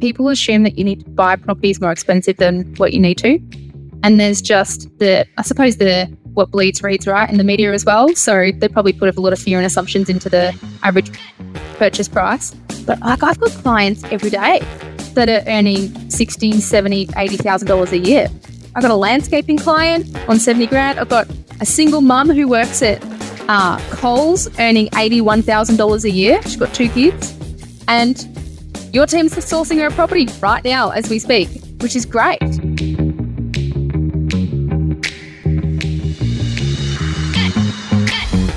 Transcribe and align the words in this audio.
people 0.00 0.28
assume 0.28 0.62
that 0.62 0.78
you 0.78 0.84
need 0.84 1.04
to 1.04 1.10
buy 1.10 1.36
properties 1.36 1.80
more 1.80 1.92
expensive 1.92 2.36
than 2.36 2.74
what 2.76 2.92
you 2.92 3.00
need 3.00 3.18
to. 3.18 3.40
And 4.02 4.20
there's 4.20 4.40
just 4.40 4.88
the, 4.98 5.26
I 5.36 5.42
suppose, 5.42 5.76
the 5.76 6.06
what 6.34 6.50
bleeds 6.52 6.82
reads 6.82 7.06
right 7.06 7.28
in 7.28 7.36
the 7.36 7.44
media 7.44 7.72
as 7.72 7.84
well. 7.84 8.14
So 8.14 8.52
they 8.52 8.68
probably 8.68 8.92
put 8.92 9.14
a 9.16 9.20
lot 9.20 9.32
of 9.32 9.40
fear 9.40 9.58
and 9.58 9.66
assumptions 9.66 10.08
into 10.08 10.28
the 10.28 10.56
average 10.84 11.10
purchase 11.76 12.08
price. 12.08 12.54
But 12.86 13.00
like 13.00 13.22
I've 13.22 13.40
got 13.40 13.50
clients 13.50 14.04
every 14.04 14.30
day 14.30 14.60
that 15.14 15.28
are 15.28 15.42
earning 15.50 16.10
60, 16.10 16.60
70, 16.60 17.08
80,000 17.16 17.66
dollars 17.66 17.92
a 17.92 17.98
year. 17.98 18.28
I've 18.74 18.82
got 18.82 18.92
a 18.92 18.96
landscaping 18.96 19.58
client 19.58 20.16
on 20.28 20.38
70 20.38 20.68
grand. 20.68 21.00
I've 21.00 21.08
got 21.08 21.28
a 21.60 21.66
single 21.66 22.00
mum 22.00 22.30
who 22.30 22.46
works 22.46 22.82
at 22.82 23.02
uh, 23.48 23.78
Coles 23.90 24.48
earning 24.60 24.86
$81,000 24.90 26.04
a 26.04 26.10
year. 26.10 26.40
She's 26.42 26.56
got 26.56 26.72
two 26.72 26.88
kids. 26.90 27.36
And 27.88 28.37
your 28.92 29.06
team's 29.06 29.34
sourcing 29.34 29.86
a 29.86 29.90
property 29.90 30.28
right 30.40 30.64
now 30.64 30.90
as 30.90 31.08
we 31.10 31.18
speak, 31.18 31.48
which 31.80 31.94
is 31.94 32.06
great. 32.06 32.38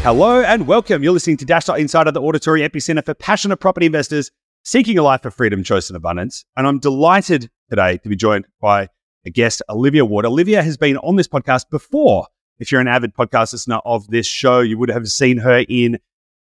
Hello 0.03 0.41
and 0.41 0.65
welcome. 0.65 1.03
You're 1.03 1.13
listening 1.13 1.37
to 1.37 1.45
Dashdot 1.45 1.79
Insider, 1.79 2.11
the 2.11 2.21
auditory 2.21 2.61
epicenter 2.61 3.05
for 3.05 3.13
passionate 3.13 3.57
property 3.57 3.85
investors 3.85 4.31
seeking 4.63 4.97
a 4.97 5.03
life 5.03 5.25
of 5.25 5.33
freedom, 5.33 5.63
choice, 5.63 5.89
and 5.89 5.97
abundance. 5.97 6.43
And 6.57 6.65
I'm 6.65 6.79
delighted 6.79 7.49
today 7.69 7.97
to 7.97 8.09
be 8.09 8.15
joined 8.15 8.47
by 8.59 8.89
a 9.25 9.29
guest, 9.29 9.61
Olivia 9.69 10.03
Ward. 10.05 10.25
Olivia 10.25 10.63
has 10.63 10.77
been 10.77 10.97
on 10.97 11.17
this 11.17 11.27
podcast 11.27 11.69
before. 11.69 12.25
If 12.57 12.71
you're 12.71 12.81
an 12.81 12.87
avid 12.87 13.13
podcast 13.13 13.53
listener 13.53 13.79
of 13.85 14.07
this 14.07 14.25
show, 14.27 14.59
you 14.59 14.77
would 14.77 14.89
have 14.89 15.07
seen 15.07 15.37
her 15.37 15.63
in 15.67 15.99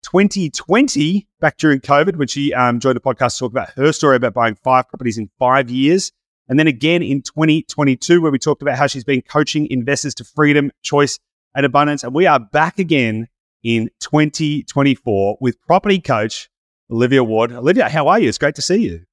2020, 0.03 1.29
back 1.41 1.57
during 1.57 1.81
COVID, 1.81 2.17
when 2.17 2.29
she 2.29 2.53
um, 2.55 2.81
joined 2.81 2.97
the 2.97 3.01
podcast 3.01 3.35
to 3.35 3.41
talk 3.41 3.53
about 3.53 3.71
her 3.71 3.93
story 3.93 4.17
about 4.17 4.35
buying 4.35 4.55
five 4.55 4.89
properties 4.89 5.19
in 5.19 5.31
five 5.39 5.71
years. 5.71 6.13
And 6.49 6.59
then 6.59 6.67
again 6.67 7.03
in 7.03 7.23
2022, 7.23 8.21
where 8.21 8.33
we 8.33 8.39
talked 8.39 8.63
about 8.63 8.77
how 8.77 8.87
she's 8.87 9.05
been 9.05 9.23
coaching 9.23 9.69
investors 9.71 10.15
to 10.17 10.25
freedom, 10.25 10.73
choice, 10.83 11.19
and 11.55 11.65
abundance. 11.65 12.03
And 12.03 12.15
we 12.15 12.27
are 12.27 12.41
back 12.41 12.79
again 12.79 13.29
in 13.63 13.91
2024 14.01 15.39
with 15.41 15.61
property 15.63 16.01
coach 16.01 16.49
Olivia 16.91 17.23
Ward. 17.23 17.53
Olivia, 17.53 17.89
how 17.89 18.09
are 18.09 18.19
you? 18.19 18.29
It's 18.29 18.39
great 18.39 18.57
to 18.57 18.63
see 18.63 18.83
you. 18.83 19.05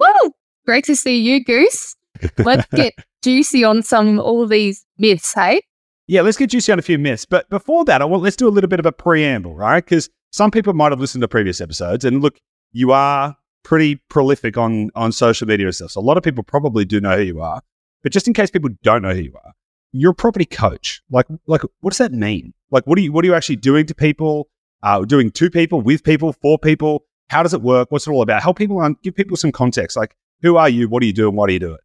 Woo! 0.00 0.32
Great 0.64 0.84
to 0.84 0.96
see 0.96 1.18
you, 1.20 1.44
Goose. 1.44 1.96
Let's 2.38 2.66
get 2.74 2.94
juicy 3.22 3.62
on 3.64 3.82
some 3.82 4.18
all 4.18 4.42
of 4.42 4.48
these 4.48 4.84
myths, 4.98 5.34
hey? 5.34 5.60
Yeah, 6.08 6.22
let's 6.22 6.36
get 6.36 6.50
juicy 6.50 6.72
on 6.72 6.78
a 6.78 6.82
few 6.82 6.98
myths. 6.98 7.24
But 7.24 7.48
before 7.50 7.84
that, 7.86 8.00
I 8.00 8.04
want 8.04 8.22
let's 8.22 8.36
do 8.36 8.48
a 8.48 8.50
little 8.50 8.68
bit 8.68 8.80
of 8.80 8.86
a 8.86 8.92
preamble, 8.92 9.54
right? 9.54 9.84
Because 9.84 10.08
some 10.36 10.50
people 10.50 10.74
might 10.74 10.92
have 10.92 11.00
listened 11.00 11.22
to 11.22 11.28
previous 11.28 11.60
episodes, 11.60 12.04
and 12.04 12.20
look, 12.20 12.38
you 12.72 12.92
are 12.92 13.36
pretty 13.64 13.96
prolific 14.10 14.58
on 14.58 14.90
on 14.94 15.10
social 15.10 15.46
media 15.48 15.66
and. 15.66 15.88
So 15.88 16.00
a 16.00 16.02
lot 16.02 16.18
of 16.18 16.22
people 16.22 16.44
probably 16.44 16.84
do 16.84 17.00
know 17.00 17.16
who 17.16 17.22
you 17.22 17.40
are. 17.40 17.62
But 18.02 18.12
just 18.12 18.28
in 18.28 18.34
case 18.34 18.50
people 18.50 18.70
don't 18.82 19.02
know 19.02 19.14
who 19.14 19.22
you 19.22 19.34
are, 19.34 19.52
you're 19.92 20.12
a 20.12 20.14
property 20.14 20.44
coach. 20.44 21.00
Like, 21.10 21.26
like, 21.46 21.62
what 21.80 21.90
does 21.90 21.98
that 21.98 22.12
mean? 22.12 22.52
Like, 22.70 22.86
what 22.86 22.98
are 22.98 23.00
you, 23.00 23.12
what 23.12 23.24
are 23.24 23.28
you 23.28 23.34
actually 23.34 23.56
doing 23.56 23.86
to 23.86 23.94
people? 23.94 24.48
Uh, 24.82 25.04
doing 25.04 25.30
to 25.30 25.50
people, 25.50 25.80
with 25.80 26.04
people, 26.04 26.34
for 26.34 26.58
people? 26.58 27.04
How 27.30 27.42
does 27.42 27.54
it 27.54 27.62
work? 27.62 27.90
What's 27.90 28.06
it 28.06 28.10
all 28.10 28.22
about? 28.22 28.42
Help 28.42 28.58
people, 28.58 28.78
give 29.02 29.16
people 29.16 29.36
some 29.36 29.50
context. 29.50 29.96
Like, 29.96 30.14
who 30.42 30.56
are 30.56 30.68
you? 30.68 30.88
What 30.88 31.00
do 31.00 31.06
you 31.06 31.12
do? 31.12 31.28
And 31.28 31.36
why 31.36 31.46
do 31.46 31.54
you 31.54 31.58
do 31.58 31.72
it? 31.72 31.80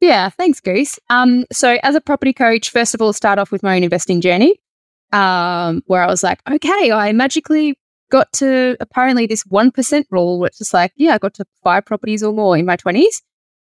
Yeah, 0.00 0.28
thanks, 0.28 0.60
Goose. 0.60 0.98
Um, 1.08 1.46
so 1.52 1.78
as 1.84 1.94
a 1.94 2.00
property 2.00 2.32
coach, 2.32 2.70
first 2.70 2.92
of 2.92 3.00
all, 3.00 3.12
start 3.12 3.38
off 3.38 3.52
with 3.52 3.62
my 3.62 3.76
own 3.76 3.84
investing 3.84 4.20
journey, 4.20 4.60
um, 5.12 5.82
where 5.86 6.02
I 6.02 6.06
was 6.06 6.22
like, 6.22 6.40
okay, 6.50 6.92
I 6.92 7.12
magically 7.12 7.78
got 8.14 8.32
to 8.32 8.76
apparently 8.78 9.26
this 9.26 9.42
1% 9.42 10.04
rule, 10.12 10.38
which 10.38 10.60
is 10.60 10.72
like, 10.72 10.92
yeah, 10.94 11.14
I 11.14 11.18
got 11.18 11.34
to 11.34 11.44
five 11.64 11.84
properties 11.84 12.22
or 12.22 12.32
more 12.32 12.56
in 12.56 12.64
my 12.64 12.76
20s. 12.76 13.22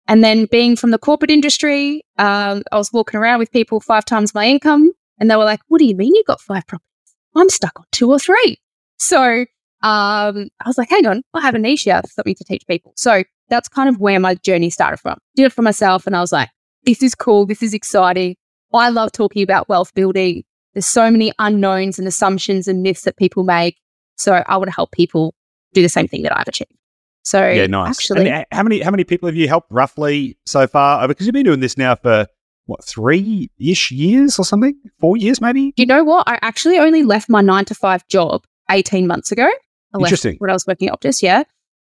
And 0.07 0.23
then 0.23 0.45
being 0.45 0.75
from 0.75 0.91
the 0.91 0.99
corporate 0.99 1.31
industry, 1.31 2.03
um, 2.19 2.61
I 2.71 2.77
was 2.77 2.93
walking 2.93 3.19
around 3.19 3.39
with 3.39 3.51
people 3.51 3.79
five 3.79 4.05
times 4.05 4.35
my 4.35 4.45
income, 4.45 4.91
and 5.19 5.31
they 5.31 5.35
were 5.35 5.45
like, 5.45 5.61
"What 5.67 5.79
do 5.79 5.85
you 5.85 5.95
mean 5.95 6.13
you 6.13 6.23
got 6.27 6.39
five 6.39 6.67
properties? 6.67 7.15
I'm 7.35 7.49
stuck 7.49 7.79
on 7.79 7.85
two 7.91 8.11
or 8.11 8.19
three. 8.19 8.59
So 8.99 9.45
um, 9.81 10.49
I 10.61 10.67
was 10.67 10.77
like, 10.77 10.91
"Hang 10.91 11.07
on, 11.07 11.23
I 11.33 11.41
have 11.41 11.55
a 11.55 11.59
niche 11.59 11.83
here, 11.83 12.03
something 12.05 12.35
to 12.35 12.43
teach 12.43 12.67
people." 12.67 12.93
So 12.95 13.23
that's 13.49 13.67
kind 13.67 13.89
of 13.89 13.99
where 13.99 14.19
my 14.19 14.35
journey 14.35 14.69
started 14.69 14.97
from. 14.97 15.17
Did 15.35 15.45
it 15.45 15.53
for 15.53 15.63
myself, 15.63 16.05
and 16.05 16.15
I 16.15 16.21
was 16.21 16.31
like, 16.31 16.49
"This 16.83 17.01
is 17.01 17.15
cool. 17.15 17.47
This 17.47 17.63
is 17.63 17.73
exciting. 17.73 18.35
I 18.71 18.89
love 18.89 19.11
talking 19.11 19.41
about 19.41 19.69
wealth 19.69 19.91
building. 19.95 20.43
There's 20.75 20.85
so 20.85 21.09
many 21.09 21.31
unknowns 21.39 21.97
and 21.97 22.07
assumptions 22.07 22.67
and 22.67 22.83
myths 22.83 23.05
that 23.05 23.17
people 23.17 23.43
make. 23.43 23.77
So 24.15 24.33
I 24.33 24.57
want 24.57 24.69
to 24.69 24.75
help 24.75 24.91
people 24.91 25.35
do 25.73 25.81
the 25.81 25.89
same 25.89 26.07
thing 26.07 26.23
that 26.23 26.37
I've 26.37 26.47
achieved." 26.47 26.71
So 27.23 27.49
yeah, 27.49 27.67
nice. 27.67 27.89
Actually, 27.89 28.29
and 28.29 28.43
uh, 28.43 28.45
how 28.51 28.63
many 28.63 28.81
how 28.81 28.91
many 28.91 29.03
people 29.03 29.27
have 29.27 29.35
you 29.35 29.47
helped 29.47 29.71
roughly 29.71 30.37
so 30.45 30.67
far? 30.67 31.07
Because 31.07 31.25
you've 31.25 31.33
been 31.33 31.45
doing 31.45 31.59
this 31.59 31.77
now 31.77 31.95
for 31.95 32.27
what 32.67 32.83
three 32.83 33.49
ish 33.59 33.91
years 33.91 34.37
or 34.39 34.45
something, 34.45 34.75
four 34.99 35.17
years 35.17 35.41
maybe. 35.41 35.73
You 35.75 35.85
know 35.85 36.03
what? 36.03 36.27
I 36.27 36.39
actually 36.41 36.77
only 36.77 37.03
left 37.03 37.29
my 37.29 37.41
nine 37.41 37.65
to 37.65 37.75
five 37.75 38.07
job 38.07 38.45
eighteen 38.69 39.07
months 39.07 39.31
ago. 39.31 39.47
I 39.93 39.97
Interesting. 39.97 40.35
When 40.39 40.49
I 40.49 40.53
was 40.53 40.67
working 40.67 40.89
at 40.89 40.99
Optus, 40.99 41.23
yeah. 41.23 41.43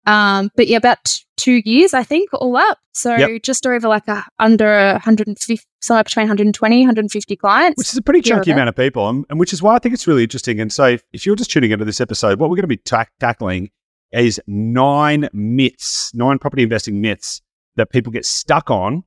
Um, 0.08 0.50
but 0.56 0.68
yeah, 0.68 0.78
about 0.78 1.04
t- 1.04 1.24
two 1.36 1.62
years, 1.66 1.94
I 1.94 2.04
think, 2.04 2.30
all 2.34 2.56
up. 2.56 2.80
So 2.94 3.16
Yep. 3.16 3.44
just 3.44 3.68
over 3.68 3.88
like 3.88 4.08
a 4.08 4.26
under 4.40 4.94
150, 4.94 5.64
somewhere 5.82 6.04
between 6.04 6.24
120, 6.24 6.80
150 6.82 7.36
clients. 7.36 7.78
Which 7.78 7.90
is 7.90 7.98
a 7.98 8.02
pretty 8.02 8.22
chunky 8.22 8.52
amount 8.52 8.70
of 8.70 8.76
people, 8.76 9.08
and, 9.10 9.26
and 9.30 9.40
which 9.40 9.54
is 9.54 9.62
why 9.62 9.76
I 9.76 9.80
think 9.80 9.94
it's 9.94 10.08
really 10.08 10.24
interesting. 10.24 10.60
And 10.60 10.74
so, 10.74 10.86
if, 10.86 11.04
if 11.14 11.26
you're 11.26 11.36
just 11.36 11.52
tuning 11.52 11.72
into 11.72 11.86
this 11.86 12.02
episode, 12.02 12.40
what 12.40 12.50
we're 12.50 12.56
going 12.56 12.64
to 12.64 12.68
be 12.68 12.78
ta- 12.78 13.06
tackling 13.20 13.70
is 14.14 14.42
nine 14.48 15.30
myths, 15.34 16.12
nine 16.16 16.40
property 16.40 16.64
investing 16.64 17.02
myths 17.02 17.42
that 17.76 17.92
people 17.92 18.12
get 18.12 18.26
stuck 18.26 18.72
on. 18.72 19.04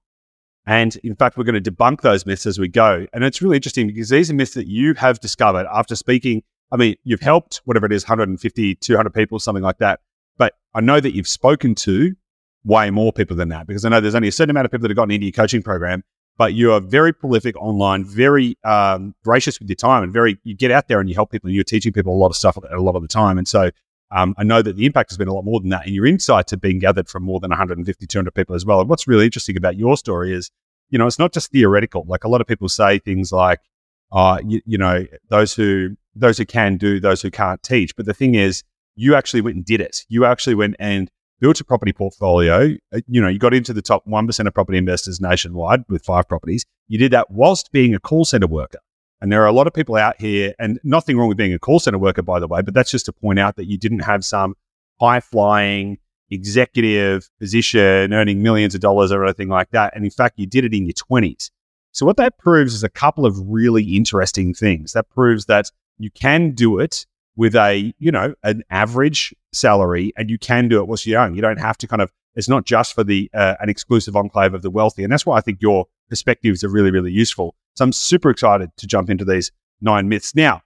And 0.67 0.95
in 0.97 1.17
fact, 1.17 1.37
we're 1.39 1.45
going 1.45 1.61
to 1.61 1.71
debunk 1.71 2.03
those 2.03 2.27
myths 2.27 2.45
as 2.47 2.59
we 2.59 2.69
go. 2.69 3.07
And 3.13 3.25
it's 3.25 3.41
really 3.41 3.57
interesting 3.57 3.87
because 3.87 4.11
these 4.11 4.31
are 4.31 4.35
myths 4.35 4.55
that 4.55 4.69
you 4.69 4.95
have 4.95 5.19
discovered 5.19 5.67
after 5.73 5.97
speaking. 5.97 6.43
I 6.71 6.77
mean, 6.77 6.97
you've 7.03 7.23
helped 7.23 7.63
whatever 7.65 7.87
it 7.87 7.93
is, 7.93 8.05
150, 8.05 8.75
200 8.77 9.15
people, 9.15 9.39
something 9.39 9.65
like 9.65 9.79
that. 9.79 10.01
But 10.41 10.55
I 10.75 10.81
know 10.81 10.99
that 10.99 11.15
you've 11.15 11.29
spoken 11.29 11.77
to 11.77 12.17
way 12.65 12.91
more 12.91 13.13
people 13.13 13.37
than 13.37 13.51
that 13.51 13.69
because 13.69 13.85
I 13.85 13.91
know 13.91 14.01
there's 14.01 14.17
only 14.17 14.29
a 14.29 14.33
certain 14.33 14.51
amount 14.51 14.65
of 14.65 14.73
people 14.73 14.83
that 14.83 14.91
have 14.91 14.97
gotten 14.97 15.13
into 15.13 15.27
your 15.27 15.33
coaching 15.33 15.63
program 15.63 16.03
but 16.41 16.55
you 16.55 16.73
are 16.73 16.81
very 16.81 17.13
prolific 17.13 17.55
online, 17.59 18.03
very 18.03 18.57
um, 18.65 19.15
gracious 19.23 19.61
with 19.61 19.69
your 19.69 19.77
time, 19.77 20.03
and 20.03 20.11
very 20.11 20.39
you 20.43 20.57
get 20.57 20.71
out 20.71 20.89
there 20.89 20.99
and 20.99 21.07
you 21.07 21.15
help 21.15 21.31
people, 21.31 21.49
and 21.49 21.55
you're 21.55 21.63
teaching 21.63 21.93
people 21.93 22.15
a 22.15 22.17
lot 22.17 22.29
of 22.29 22.37
stuff 22.37 22.57
a 22.57 22.81
lot 22.81 22.97
of 22.97 23.03
the 23.03 23.09
time. 23.09 23.37
And 23.37 23.47
so 23.47 23.71
um, 24.11 24.35
I 24.39 24.45
know 24.45 24.63
that 24.63 24.75
the 24.75 24.87
impact 24.87 25.11
has 25.11 25.19
been 25.19 25.29
a 25.29 25.35
lot 25.35 25.45
more 25.45 25.61
than 25.61 25.69
that, 25.69 25.85
and 25.85 25.95
your 25.95 26.07
insights 26.07 26.55
are 26.55 26.57
being 26.57 26.79
gathered 26.79 27.11
from 27.11 27.25
more 27.25 27.41
than 27.41 27.51
150, 27.51 28.07
200 28.07 28.35
people 28.35 28.55
as 28.55 28.65
well. 28.65 28.81
And 28.81 28.89
what's 28.89 29.07
really 29.07 29.27
interesting 29.27 29.59
about 29.59 29.77
your 29.77 29.99
story 29.99 30.33
is, 30.33 30.51
you 30.89 30.99
know, 30.99 31.07
it's 31.07 31.19
not 31.19 31.35
just 31.35 31.53
theoretical. 31.53 32.07
Like 32.09 32.25
a 32.25 32.29
lot 32.29 32.41
of 32.41 32.47
people 32.47 32.71
say 32.71 32.99
things 32.99 33.33
like, 33.33 33.61
uh, 34.11 34.41
you, 34.43 34.63
you 34.65 34.79
know, 34.79 35.05
those 35.29 35.53
who 35.53 35.95
those 36.15 36.39
who 36.39 36.47
can 36.47 36.79
do, 36.79 37.01
those 37.01 37.21
who 37.21 37.31
can't 37.31 37.63
teach. 37.63 37.95
But 37.95 38.07
the 38.07 38.15
thing 38.15 38.35
is, 38.35 38.65
you 38.97 39.15
actually 39.15 39.41
went 39.41 39.57
and 39.57 39.65
did 39.65 39.81
it. 39.81 40.05
You 40.09 40.25
actually 40.25 40.55
went 40.55 40.77
and 40.79 41.11
built 41.41 41.61
a 41.61 41.65
property 41.65 41.93
portfolio. 41.93 42.77
Uh, 42.93 43.01
You 43.07 43.21
know, 43.21 43.29
you 43.29 43.39
got 43.39 43.55
into 43.55 43.73
the 43.73 43.83
top 43.83 44.07
1% 44.07 44.47
of 44.47 44.55
property 44.55 44.79
investors 44.79 45.21
nationwide 45.21 45.85
with 45.89 46.05
five 46.05 46.29
properties. 46.29 46.65
You 46.89 46.99
did 46.99 47.13
that 47.13 47.31
whilst 47.31 47.73
being 47.73 47.95
a 47.95 48.01
call 48.01 48.25
center 48.25 48.47
worker. 48.47 48.79
And 49.21 49.31
there 49.31 49.43
are 49.43 49.47
a 49.47 49.53
lot 49.53 49.67
of 49.67 49.75
people 49.75 49.97
out 49.97 50.19
here, 50.19 50.55
and 50.59 50.81
nothing 50.83 51.19
wrong 51.19 51.29
with 51.29 51.37
being 51.37 51.53
a 51.53 51.59
call 51.59 51.79
center 51.79 51.99
worker, 51.99 52.23
by 52.23 52.41
the 52.41 52.49
way, 52.49 52.63
but 52.63 52.73
that's 52.73 52.91
just 52.91 53.07
to 53.07 53.13
point 53.13 53.39
out 53.39 53.57
that 53.57 53.67
you 53.67 53.77
didn't 53.77 54.01
have 54.01 54.25
some 54.25 54.55
high 54.99 55.21
flying 55.21 55.99
executive 56.31 57.29
position 57.39 58.13
earning 58.15 58.43
millions 58.43 58.75
of 58.75 58.81
dollars 58.81 59.13
or 59.13 59.25
anything 59.25 59.49
like 59.49 59.71
that. 59.71 59.95
And 59.95 60.05
in 60.05 60.11
fact, 60.11 60.39
you 60.39 60.47
did 60.47 60.65
it 60.65 60.73
in 60.73 60.87
your 60.87 60.95
20s. 60.95 61.51
So, 61.93 62.07
what 62.07 62.17
that 62.19 62.39
proves 62.39 62.73
is 62.73 62.85
a 62.85 62.89
couple 62.89 63.27
of 63.27 63.37
really 63.47 63.97
interesting 63.97 64.55
things. 64.55 64.93
That 64.93 65.11
proves 65.11 65.47
that 65.47 65.71
you 65.99 66.11
can 66.11 66.53
do 66.53 66.79
it 66.79 67.05
with 67.41 67.57
a, 67.57 67.95
you 67.99 68.13
know, 68.13 68.35
an 68.43 68.63
average 68.69 69.35
salary 69.51 70.13
and 70.19 70.29
you 70.29 70.39
can 70.39 70.69
do 70.69 70.79
it 70.79 70.87
whilst 70.87 71.07
you're 71.07 71.19
young. 71.19 71.35
You 71.35 71.41
don't 71.41 71.59
have 71.59 71.79
to 71.79 71.89
kind 71.89 72.03
of, 72.03 72.13
it's 72.35 72.51
not 72.51 72.67
just 72.67 72.93
for 72.93 73.03
the, 73.03 73.31
uh, 73.33 73.55
an 73.61 73.71
exclusive 73.71 74.15
enclave 74.15 74.53
of 74.53 74.61
the 74.61 74.69
wealthy. 74.69 75.05
And 75.05 75.11
that's 75.11 75.25
why 75.25 75.39
I 75.39 75.41
think 75.41 75.63
your 75.63 75.87
perspectives 76.11 76.63
are 76.63 76.69
really, 76.69 76.91
really 76.91 77.11
useful. 77.11 77.55
So 77.77 77.85
I'm 77.87 77.93
super 77.93 78.29
excited 78.29 78.69
to 78.77 78.87
jump 78.87 79.09
into 79.09 79.25
these 79.25 79.53
nine 79.81 80.07
myths. 80.07 80.35
Now, 80.35 80.61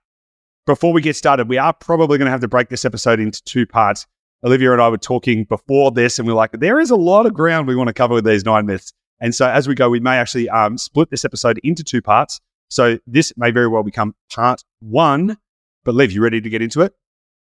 before 0.66 0.92
we 0.92 1.00
get 1.00 1.14
started, 1.14 1.48
we 1.48 1.58
are 1.58 1.72
probably 1.72 2.18
going 2.18 2.26
to 2.26 2.32
have 2.32 2.40
to 2.40 2.48
break 2.48 2.70
this 2.70 2.84
episode 2.84 3.20
into 3.20 3.40
two 3.44 3.66
parts. 3.66 4.04
Olivia 4.42 4.72
and 4.72 4.82
I 4.82 4.88
were 4.88 4.98
talking 4.98 5.44
before 5.44 5.92
this, 5.92 6.18
and 6.18 6.26
we're 6.26 6.34
like, 6.34 6.50
there 6.54 6.80
is 6.80 6.90
a 6.90 6.96
lot 6.96 7.24
of 7.24 7.34
ground 7.34 7.68
we 7.68 7.76
want 7.76 7.86
to 7.86 7.94
cover 7.94 8.14
with 8.14 8.24
these 8.24 8.44
nine 8.44 8.66
myths. 8.66 8.92
And 9.20 9.32
so 9.32 9.48
as 9.48 9.68
we 9.68 9.76
go, 9.76 9.90
we 9.90 10.00
may 10.00 10.16
actually 10.16 10.48
um, 10.48 10.76
split 10.76 11.10
this 11.10 11.24
episode 11.24 11.60
into 11.62 11.84
two 11.84 12.02
parts. 12.02 12.40
So 12.68 12.98
this 13.06 13.32
may 13.36 13.52
very 13.52 13.68
well 13.68 13.84
become 13.84 14.16
part 14.28 14.64
one. 14.80 15.38
But 15.84 15.94
Liv, 15.94 16.12
you 16.12 16.22
ready 16.22 16.40
to 16.40 16.50
get 16.50 16.62
into 16.62 16.80
it? 16.80 16.94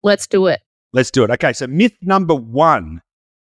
Let's 0.02 0.26
do 0.26 0.46
it. 0.46 0.60
Let's 0.92 1.10
do 1.10 1.24
it. 1.24 1.30
Okay, 1.30 1.52
so 1.52 1.66
myth 1.66 1.96
number 2.02 2.34
one. 2.34 3.02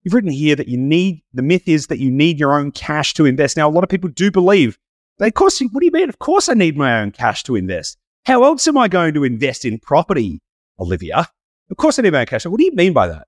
You've 0.03 0.15
written 0.15 0.31
here 0.31 0.55
that 0.55 0.69
you 0.69 0.79
need, 0.79 1.23
the 1.35 1.43
myth 1.43 1.67
is 1.67 1.89
that 1.89 1.99
you 1.99 2.13
need 2.13 2.39
your 2.39 2.57
own 2.57 2.71
cash 2.71 3.13
to 3.15 3.27
invest. 3.27 3.57
Now, 3.57 3.69
a 3.69 3.73
lot 3.73 3.83
of 3.83 3.91
people 3.91 4.09
do 4.09 4.31
believe, 4.31 4.79
they, 5.19 5.27
of 5.27 5.35
course, 5.35 5.59
what 5.59 5.81
do 5.81 5.85
you 5.85 5.91
mean? 5.91 6.09
Of 6.09 6.21
course 6.21 6.49
I 6.49 6.55
need 6.55 6.77
my 6.77 7.01
own 7.01 7.11
cash 7.11 7.43
to 7.45 7.57
invest. 7.57 7.99
How 8.25 8.45
else 8.45 8.69
am 8.69 8.79
I 8.79 8.87
going 8.87 9.15
to 9.15 9.25
invest 9.25 9.65
in 9.65 9.81
property, 9.81 10.41
Olivia? 10.79 11.29
Of 11.71 11.77
course 11.77 11.99
I 11.99 12.03
need 12.03 12.13
my 12.13 12.21
own 12.21 12.27
cash. 12.27 12.47
What 12.47 12.59
do 12.61 12.65
you 12.65 12.73
mean 12.73 12.93
by 12.93 13.09
that? 13.09 13.27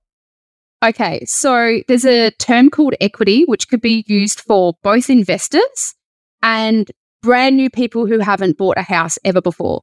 Okay, 0.81 1.25
so 1.25 1.81
there's 1.89 2.05
a 2.05 2.31
term 2.31 2.69
called 2.69 2.95
equity, 3.01 3.43
which 3.43 3.67
could 3.67 3.81
be 3.81 4.05
used 4.07 4.39
for 4.39 4.75
both 4.81 5.09
investors 5.09 5.95
and 6.41 6.89
brand 7.21 7.57
new 7.57 7.69
people 7.69 8.05
who 8.05 8.19
haven't 8.19 8.57
bought 8.57 8.77
a 8.77 8.83
house 8.83 9.19
ever 9.25 9.41
before. 9.41 9.81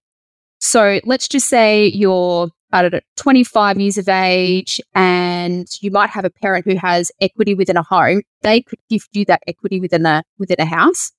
So 0.58 1.00
let's 1.05 1.29
just 1.29 1.49
say 1.49 1.87
you're, 1.88 2.49
I 2.73 2.82
don't 2.82 2.93
know, 2.93 3.00
25 3.17 3.79
years 3.79 3.99
of 3.99 4.08
age 4.08 4.81
and 4.94 5.67
you 5.81 5.91
might 5.91 6.11
have 6.11 6.25
a 6.25 6.31
parent 6.31 6.64
who 6.64 6.76
has 6.76 7.12
equity 7.20 7.55
within 7.55 7.76
a 7.76 7.82
home. 7.82 8.23
They 8.43 8.62
could 8.62 8.79
give 8.88 9.06
you 9.12 9.25
that 9.26 9.43
equity 9.47 9.81
within 9.81 10.06
a, 10.06 10.23
within 10.38 10.61
a 10.61 10.64
house 10.64 11.12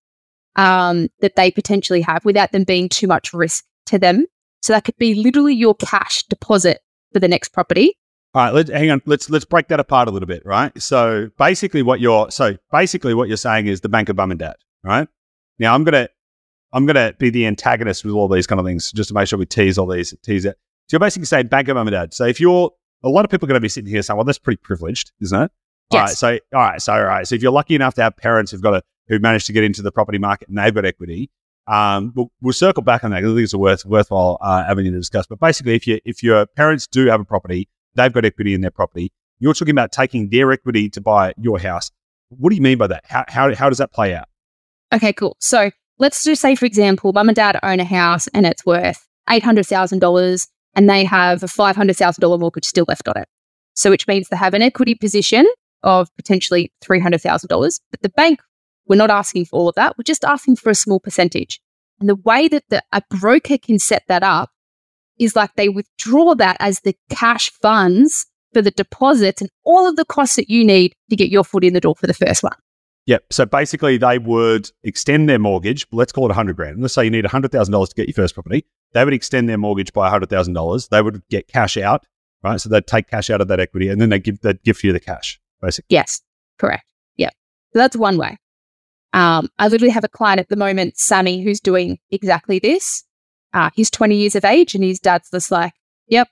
um, 0.55 1.07
that 1.21 1.35
they 1.35 1.51
potentially 1.51 2.01
have 2.01 2.25
without 2.25 2.51
them 2.51 2.63
being 2.63 2.89
too 2.89 3.07
much 3.07 3.33
risk 3.33 3.63
to 3.87 3.99
them. 3.99 4.25
So 4.61 4.73
that 4.73 4.83
could 4.83 4.97
be 4.97 5.15
literally 5.15 5.53
your 5.53 5.75
cash 5.75 6.23
deposit 6.23 6.79
for 7.13 7.19
the 7.19 7.27
next 7.27 7.49
property. 7.49 7.95
All 8.33 8.43
right, 8.43 8.53
let's 8.53 8.69
hang 8.69 8.91
on. 8.91 9.01
Let's 9.05 9.29
let's 9.29 9.45
break 9.45 9.69
that 9.69 9.79
apart 9.79 10.07
a 10.07 10.11
little 10.11 10.27
bit, 10.27 10.45
right? 10.45 10.71
So 10.81 11.29
basically, 11.37 11.81
what 11.81 11.99
you're 11.99 12.29
so 12.29 12.57
basically 12.71 13.13
what 13.13 13.27
you're 13.29 13.37
saying 13.37 13.67
is 13.67 13.81
the 13.81 13.89
bank 13.89 14.09
of 14.09 14.17
mum 14.17 14.31
and 14.31 14.39
dad, 14.39 14.55
right? 14.83 15.07
Now 15.59 15.73
I'm 15.73 15.83
gonna 15.83 16.09
I'm 16.73 16.85
gonna 16.85 17.13
be 17.17 17.29
the 17.29 17.45
antagonist 17.45 18.03
with 18.03 18.13
all 18.13 18.27
these 18.27 18.47
kind 18.47 18.59
of 18.59 18.65
things 18.65 18.91
just 18.91 19.09
to 19.09 19.13
make 19.15 19.27
sure 19.27 19.39
we 19.39 19.45
tease 19.45 19.77
all 19.77 19.87
these 19.87 20.13
tease 20.23 20.45
it. 20.45 20.57
So 20.87 20.95
you're 20.95 20.99
basically 20.99 21.25
saying 21.25 21.47
bank 21.47 21.67
of 21.67 21.75
mum 21.75 21.87
and 21.87 21.93
dad. 21.93 22.13
So 22.13 22.25
if 22.25 22.39
you're 22.39 22.71
a 23.03 23.09
lot 23.09 23.25
of 23.25 23.31
people 23.31 23.45
are 23.45 23.49
going 23.49 23.57
to 23.57 23.61
be 23.61 23.69
sitting 23.69 23.89
here 23.89 24.01
saying, 24.01 24.17
well, 24.17 24.23
that's 24.23 24.39
pretty 24.39 24.57
privileged, 24.57 25.11
isn't 25.21 25.41
it? 25.43 25.51
Yes. 25.91 25.99
All 26.23 26.29
right. 26.31 26.41
So 26.41 26.57
all 26.57 26.61
right. 26.61 26.81
So 26.81 26.93
all 26.93 27.03
right. 27.03 27.27
So 27.27 27.35
if 27.35 27.41
you're 27.41 27.51
lucky 27.51 27.75
enough 27.75 27.93
to 27.95 28.03
have 28.03 28.17
parents 28.17 28.51
who've 28.51 28.61
got 28.61 28.73
a 28.73 28.83
who 29.07 29.19
managed 29.19 29.47
to 29.47 29.53
get 29.53 29.63
into 29.63 29.81
the 29.81 29.91
property 29.91 30.17
market 30.17 30.49
and 30.49 30.57
they've 30.57 30.73
got 30.73 30.85
equity, 30.85 31.29
um, 31.67 32.11
we'll, 32.15 32.31
we'll, 32.41 32.53
circle 32.53 32.83
back 32.83 33.03
on 33.03 33.11
that 33.11 33.17
because 33.17 33.31
I 33.31 33.35
think 33.35 33.43
it's 33.43 33.53
a 33.53 33.57
worth, 33.57 33.85
worthwhile 33.85 34.37
uh, 34.41 34.65
avenue 34.67 34.91
to 34.91 34.97
discuss. 34.97 35.27
But 35.27 35.39
basically, 35.39 35.75
if 35.75 35.87
you 35.87 35.99
if 36.05 36.23
your 36.23 36.45
parents 36.45 36.87
do 36.87 37.07
have 37.07 37.21
a 37.21 37.25
property, 37.25 37.69
they've 37.95 38.11
got 38.11 38.25
equity 38.25 38.53
in 38.53 38.61
their 38.61 38.71
property. 38.71 39.11
You're 39.39 39.53
talking 39.53 39.73
about 39.73 39.91
taking 39.91 40.29
their 40.29 40.51
equity 40.51 40.89
to 40.89 41.01
buy 41.01 41.33
your 41.37 41.59
house. 41.59 41.91
What 42.29 42.49
do 42.49 42.55
you 42.55 42.61
mean 42.61 42.77
by 42.77 42.87
that? 42.87 43.05
How 43.05 43.25
how, 43.27 43.53
how 43.53 43.69
does 43.69 43.77
that 43.77 43.91
play 43.91 44.15
out? 44.15 44.27
Okay, 44.93 45.13
cool. 45.13 45.35
So 45.39 45.71
let's 45.99 46.23
just 46.23 46.41
say, 46.41 46.55
for 46.55 46.65
example, 46.65 47.13
mum 47.13 47.29
and 47.29 47.35
dad 47.35 47.59
own 47.63 47.79
a 47.79 47.85
house 47.85 48.27
and 48.27 48.45
it's 48.45 48.65
worth 48.65 49.07
eight 49.29 49.43
hundred 49.43 49.65
thousand 49.65 49.99
dollars, 49.99 50.47
and 50.75 50.89
they 50.89 51.03
have 51.03 51.43
a 51.43 51.47
five 51.47 51.75
hundred 51.75 51.97
thousand 51.97 52.21
dollar 52.21 52.37
mortgage 52.37 52.65
still 52.65 52.85
left 52.87 53.07
on 53.07 53.17
it. 53.17 53.27
So 53.75 53.89
which 53.89 54.07
means 54.07 54.29
they 54.29 54.37
have 54.37 54.53
an 54.53 54.61
equity 54.61 54.95
position 54.95 55.47
of 55.83 56.09
potentially 56.15 56.71
three 56.81 56.99
hundred 56.99 57.21
thousand 57.21 57.49
dollars, 57.49 57.79
but 57.91 58.01
the 58.01 58.09
bank 58.09 58.39
we're 58.87 58.95
not 58.95 59.11
asking 59.11 59.45
for 59.45 59.59
all 59.59 59.69
of 59.69 59.75
that. 59.75 59.97
We're 59.97 60.03
just 60.03 60.23
asking 60.23 60.55
for 60.55 60.69
a 60.69 60.75
small 60.75 60.99
percentage. 60.99 61.59
And 61.99 62.07
the 62.07 62.15
way 62.15 62.47
that 62.47 62.63
the, 62.69 62.83
a 62.91 63.01
broker 63.09 63.57
can 63.57 63.79
set 63.79 64.03
that 64.07 64.23
up 64.23 64.49
is 65.19 65.35
like 65.35 65.53
they 65.55 65.69
withdraw 65.69 66.35
that 66.35 66.57
as 66.59 66.81
the 66.81 66.95
cash 67.09 67.51
funds 67.61 68.27
for 68.53 68.61
the 68.61 68.71
deposits 68.71 69.41
and 69.41 69.49
all 69.63 69.87
of 69.87 69.95
the 69.95 70.05
costs 70.05 70.35
that 70.35 70.49
you 70.49 70.63
need 70.63 70.93
to 71.09 71.15
get 71.15 71.29
your 71.29 71.43
foot 71.43 71.63
in 71.63 71.73
the 71.73 71.81
door 71.81 71.95
for 71.95 72.07
the 72.07 72.13
first 72.13 72.43
one. 72.43 72.55
Yep. 73.07 73.23
So 73.31 73.45
basically, 73.45 73.97
they 73.97 74.19
would 74.19 74.69
extend 74.83 75.29
their 75.29 75.39
mortgage. 75.39 75.87
Let's 75.91 76.11
call 76.11 76.25
it 76.25 76.27
100 76.27 76.55
grand. 76.57 76.81
Let's 76.81 76.93
say 76.93 77.05
you 77.05 77.09
need 77.09 77.23
$100,000 77.23 77.89
to 77.89 77.95
get 77.95 78.07
your 78.07 78.13
first 78.13 78.33
property. 78.33 78.65
They 78.93 79.03
would 79.03 79.13
extend 79.13 79.47
their 79.47 79.57
mortgage 79.57 79.93
by 79.93 80.11
$100,000. 80.11 80.89
They 80.89 81.01
would 81.01 81.23
get 81.29 81.47
cash 81.47 81.77
out, 81.77 82.05
right? 82.43 82.59
So 82.59 82.67
they'd 82.67 82.85
take 82.85 83.07
cash 83.09 83.29
out 83.29 83.39
of 83.39 83.47
that 83.47 83.61
equity 83.61 83.87
and 83.87 83.99
then 83.99 84.09
they 84.09 84.19
give, 84.19 84.41
they'd 84.41 84.61
give 84.61 84.83
you 84.83 84.91
the 84.91 84.99
cash, 84.99 85.39
basically. 85.61 85.87
Yes, 85.89 86.21
correct. 86.59 86.85
Yep. 87.15 87.33
So 87.73 87.79
that's 87.79 87.95
one 87.95 88.17
way. 88.17 88.37
Um, 89.13 89.47
I 89.57 89.69
literally 89.69 89.93
have 89.93 90.03
a 90.03 90.09
client 90.09 90.41
at 90.41 90.49
the 90.49 90.57
moment, 90.57 90.97
Sammy, 90.97 91.41
who's 91.41 91.61
doing 91.61 91.97
exactly 92.11 92.59
this. 92.59 93.05
Uh, 93.53 93.69
he's 93.73 93.89
20 93.89 94.17
years 94.17 94.35
of 94.35 94.43
age 94.43 94.75
and 94.75 94.83
his 94.83 94.99
dad's 94.99 95.31
just 95.31 95.49
like, 95.49 95.71
yep, 96.07 96.27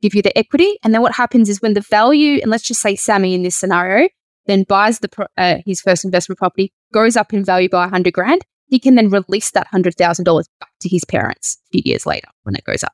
give 0.00 0.14
you 0.14 0.22
the 0.22 0.36
equity. 0.36 0.78
And 0.82 0.94
then 0.94 1.02
what 1.02 1.12
happens 1.12 1.50
is 1.50 1.60
when 1.60 1.74
the 1.74 1.82
value, 1.82 2.40
and 2.40 2.50
let's 2.50 2.64
just 2.64 2.80
say 2.80 2.96
Sammy 2.96 3.34
in 3.34 3.42
this 3.42 3.54
scenario, 3.54 4.08
then 4.50 4.64
buys 4.64 4.98
the 4.98 5.08
pro- 5.08 5.26
uh, 5.36 5.58
his 5.64 5.80
first 5.80 6.04
investment 6.04 6.38
property, 6.38 6.72
goes 6.92 7.16
up 7.16 7.32
in 7.32 7.44
value 7.44 7.68
by 7.68 7.82
100 7.82 8.12
grand, 8.12 8.42
he 8.66 8.78
can 8.78 8.94
then 8.94 9.08
release 9.08 9.50
that 9.52 9.68
$100,000 9.72 10.44
back 10.60 10.70
to 10.80 10.88
his 10.88 11.04
parents 11.04 11.58
a 11.68 11.68
few 11.72 11.82
years 11.84 12.06
later 12.06 12.28
when 12.42 12.54
it 12.54 12.64
goes 12.64 12.84
up. 12.84 12.92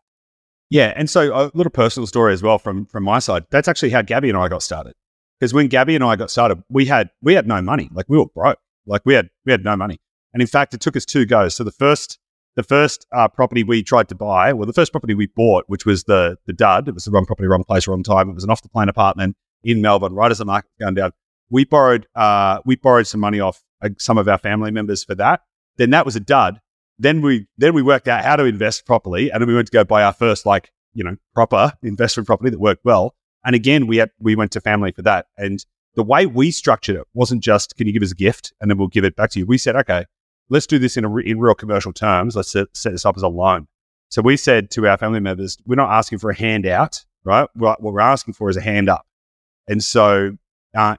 Yeah, 0.68 0.92
and 0.96 1.08
so 1.08 1.32
a 1.32 1.50
little 1.54 1.70
personal 1.70 2.06
story 2.06 2.32
as 2.32 2.42
well 2.42 2.58
from 2.58 2.86
from 2.86 3.04
my 3.04 3.20
side. 3.20 3.44
That's 3.50 3.68
actually 3.68 3.90
how 3.90 4.02
Gabby 4.02 4.28
and 4.28 4.38
I 4.38 4.48
got 4.48 4.62
started. 4.62 4.94
Because 5.38 5.54
when 5.54 5.68
Gabby 5.68 5.94
and 5.94 6.02
I 6.02 6.16
got 6.16 6.30
started, 6.30 6.62
we 6.68 6.86
had 6.86 7.10
we 7.22 7.34
had 7.34 7.46
no 7.46 7.62
money. 7.62 7.88
Like 7.92 8.06
we 8.08 8.18
were 8.18 8.26
broke. 8.26 8.58
Like 8.84 9.02
we 9.04 9.14
had 9.14 9.28
we 9.44 9.52
had 9.52 9.64
no 9.64 9.76
money, 9.76 10.00
and 10.32 10.40
in 10.40 10.48
fact, 10.48 10.74
it 10.74 10.80
took 10.80 10.96
us 10.96 11.04
two 11.04 11.24
goes. 11.24 11.54
So 11.54 11.62
the 11.62 11.70
first 11.70 12.18
the 12.56 12.64
first 12.64 13.06
uh, 13.12 13.28
property 13.28 13.62
we 13.62 13.82
tried 13.82 14.08
to 14.08 14.14
buy, 14.16 14.52
well, 14.52 14.66
the 14.66 14.72
first 14.72 14.90
property 14.90 15.14
we 15.14 15.26
bought, 15.26 15.64
which 15.68 15.86
was 15.86 16.04
the 16.04 16.36
the 16.46 16.52
dud, 16.52 16.88
it 16.88 16.94
was 16.94 17.04
the 17.04 17.12
wrong 17.12 17.26
property, 17.26 17.46
wrong 17.46 17.62
place, 17.62 17.86
wrong 17.86 18.02
time. 18.02 18.28
It 18.28 18.34
was 18.34 18.44
an 18.44 18.50
off 18.50 18.62
the 18.62 18.68
plan 18.68 18.88
apartment 18.88 19.36
in 19.62 19.80
Melbourne, 19.80 20.14
right 20.14 20.30
as 20.32 20.38
the 20.38 20.44
market 20.44 20.68
was 20.78 20.84
going 20.84 20.94
down. 20.94 21.12
We 21.50 21.64
borrowed 21.64 22.06
uh, 22.14 22.60
we 22.64 22.76
borrowed 22.76 23.06
some 23.06 23.20
money 23.20 23.40
off 23.40 23.62
uh, 23.82 23.90
some 23.98 24.18
of 24.18 24.28
our 24.28 24.38
family 24.38 24.70
members 24.70 25.04
for 25.04 25.14
that. 25.14 25.42
Then 25.76 25.90
that 25.90 26.04
was 26.04 26.16
a 26.16 26.20
dud. 26.20 26.60
Then 26.98 27.20
we 27.22 27.46
then 27.58 27.74
we 27.74 27.82
worked 27.82 28.08
out 28.08 28.24
how 28.24 28.36
to 28.36 28.44
invest 28.44 28.86
properly, 28.86 29.30
and 29.30 29.40
then 29.40 29.48
we 29.48 29.54
went 29.54 29.68
to 29.68 29.72
go 29.72 29.84
buy 29.84 30.02
our 30.02 30.12
first 30.12 30.46
like 30.46 30.72
you 30.94 31.04
know 31.04 31.16
proper 31.34 31.72
investment 31.82 32.26
property 32.26 32.50
that 32.50 32.60
worked 32.60 32.84
well. 32.84 33.14
And 33.44 33.54
again, 33.54 33.86
we 33.86 33.98
had 33.98 34.10
we 34.18 34.34
went 34.34 34.52
to 34.52 34.60
family 34.60 34.92
for 34.92 35.02
that, 35.02 35.26
and 35.36 35.64
the 35.96 36.02
way 36.02 36.26
we 36.26 36.50
structured 36.50 36.96
it 36.96 37.06
wasn't 37.14 37.42
just, 37.42 37.74
can 37.76 37.86
you 37.86 37.92
give 37.92 38.02
us 38.02 38.12
a 38.12 38.16
gift 38.16 38.52
and 38.60 38.70
then 38.70 38.78
we'll 38.78 38.86
give 38.86 39.04
it 39.04 39.16
back 39.16 39.30
to 39.30 39.40
you. 39.40 39.46
We 39.46 39.58
said, 39.58 39.74
okay, 39.76 40.04
let's 40.50 40.66
do 40.66 40.78
this 40.78 40.96
in, 40.96 41.04
a, 41.04 41.16
in 41.16 41.40
real 41.40 41.54
commercial 41.54 41.92
terms. 41.92 42.36
Let's 42.36 42.52
set, 42.52 42.68
set 42.74 42.92
this 42.92 43.06
up 43.06 43.16
as 43.16 43.22
a 43.22 43.28
loan. 43.28 43.66
So 44.10 44.22
we 44.22 44.36
said 44.36 44.70
to 44.72 44.86
our 44.86 44.98
family 44.98 45.20
members, 45.20 45.56
we're 45.66 45.74
not 45.74 45.90
asking 45.90 46.18
for 46.18 46.30
a 46.30 46.36
handout, 46.36 47.04
right? 47.24 47.48
What 47.54 47.82
we're 47.82 47.98
asking 47.98 48.34
for 48.34 48.48
is 48.50 48.56
a 48.56 48.60
hand 48.60 48.88
up. 48.88 49.06
And 49.66 49.82
so, 49.82 50.36
uh, 50.76 50.96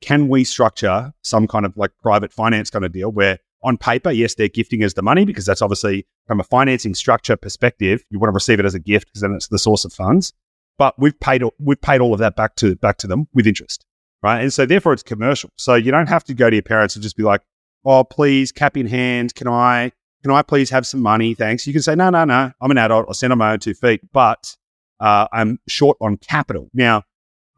can 0.00 0.28
we 0.28 0.44
structure 0.44 1.12
some 1.22 1.46
kind 1.46 1.66
of 1.66 1.76
like 1.76 1.90
private 2.02 2.32
finance 2.32 2.70
kind 2.70 2.84
of 2.84 2.92
deal 2.92 3.10
where 3.10 3.38
on 3.64 3.76
paper, 3.76 4.12
yes, 4.12 4.34
they're 4.34 4.48
gifting 4.48 4.84
us 4.84 4.92
the 4.92 5.02
money 5.02 5.24
because 5.24 5.44
that's 5.44 5.62
obviously 5.62 6.06
from 6.26 6.38
a 6.38 6.44
financing 6.44 6.94
structure 6.94 7.36
perspective, 7.36 8.04
you 8.08 8.18
want 8.20 8.30
to 8.30 8.34
receive 8.34 8.60
it 8.60 8.64
as 8.64 8.74
a 8.74 8.78
gift 8.78 9.08
because 9.08 9.22
then 9.22 9.32
it's 9.32 9.48
the 9.48 9.58
source 9.58 9.84
of 9.84 9.92
funds. 9.92 10.32
But 10.78 10.94
we've 10.96 11.18
paid 11.18 11.42
we've 11.58 11.80
paid 11.80 12.00
all 12.00 12.12
of 12.14 12.20
that 12.20 12.36
back 12.36 12.54
to 12.56 12.76
back 12.76 12.98
to 12.98 13.08
them 13.08 13.26
with 13.34 13.48
interest 13.48 13.84
right? 14.22 14.40
And 14.40 14.52
so 14.52 14.66
therefore 14.66 14.92
it's 14.92 15.02
commercial. 15.02 15.50
So 15.56 15.74
you 15.74 15.90
don't 15.90 16.08
have 16.08 16.24
to 16.24 16.34
go 16.34 16.50
to 16.50 16.56
your 16.56 16.62
parents 16.62 16.96
and 16.96 17.02
just 17.02 17.16
be 17.16 17.22
like, 17.22 17.42
"Oh, 17.84 18.04
please, 18.04 18.52
cap 18.52 18.76
in 18.76 18.86
hand, 18.86 19.34
can 19.34 19.48
I 19.48 19.92
can 20.22 20.32
I 20.32 20.42
please 20.42 20.70
have 20.70 20.86
some 20.86 21.00
money? 21.00 21.34
Thanks." 21.34 21.66
You 21.66 21.72
can 21.72 21.82
say, 21.82 21.94
"No, 21.94 22.10
no, 22.10 22.24
no. 22.24 22.52
I'm 22.60 22.70
an 22.70 22.78
adult. 22.78 23.06
I 23.08 23.12
stand 23.12 23.32
on 23.32 23.38
my 23.38 23.52
own 23.52 23.60
two 23.60 23.74
feet, 23.74 24.00
but 24.12 24.56
uh, 25.00 25.28
I'm 25.32 25.58
short 25.68 25.96
on 26.00 26.16
capital." 26.16 26.68
Now, 26.74 27.02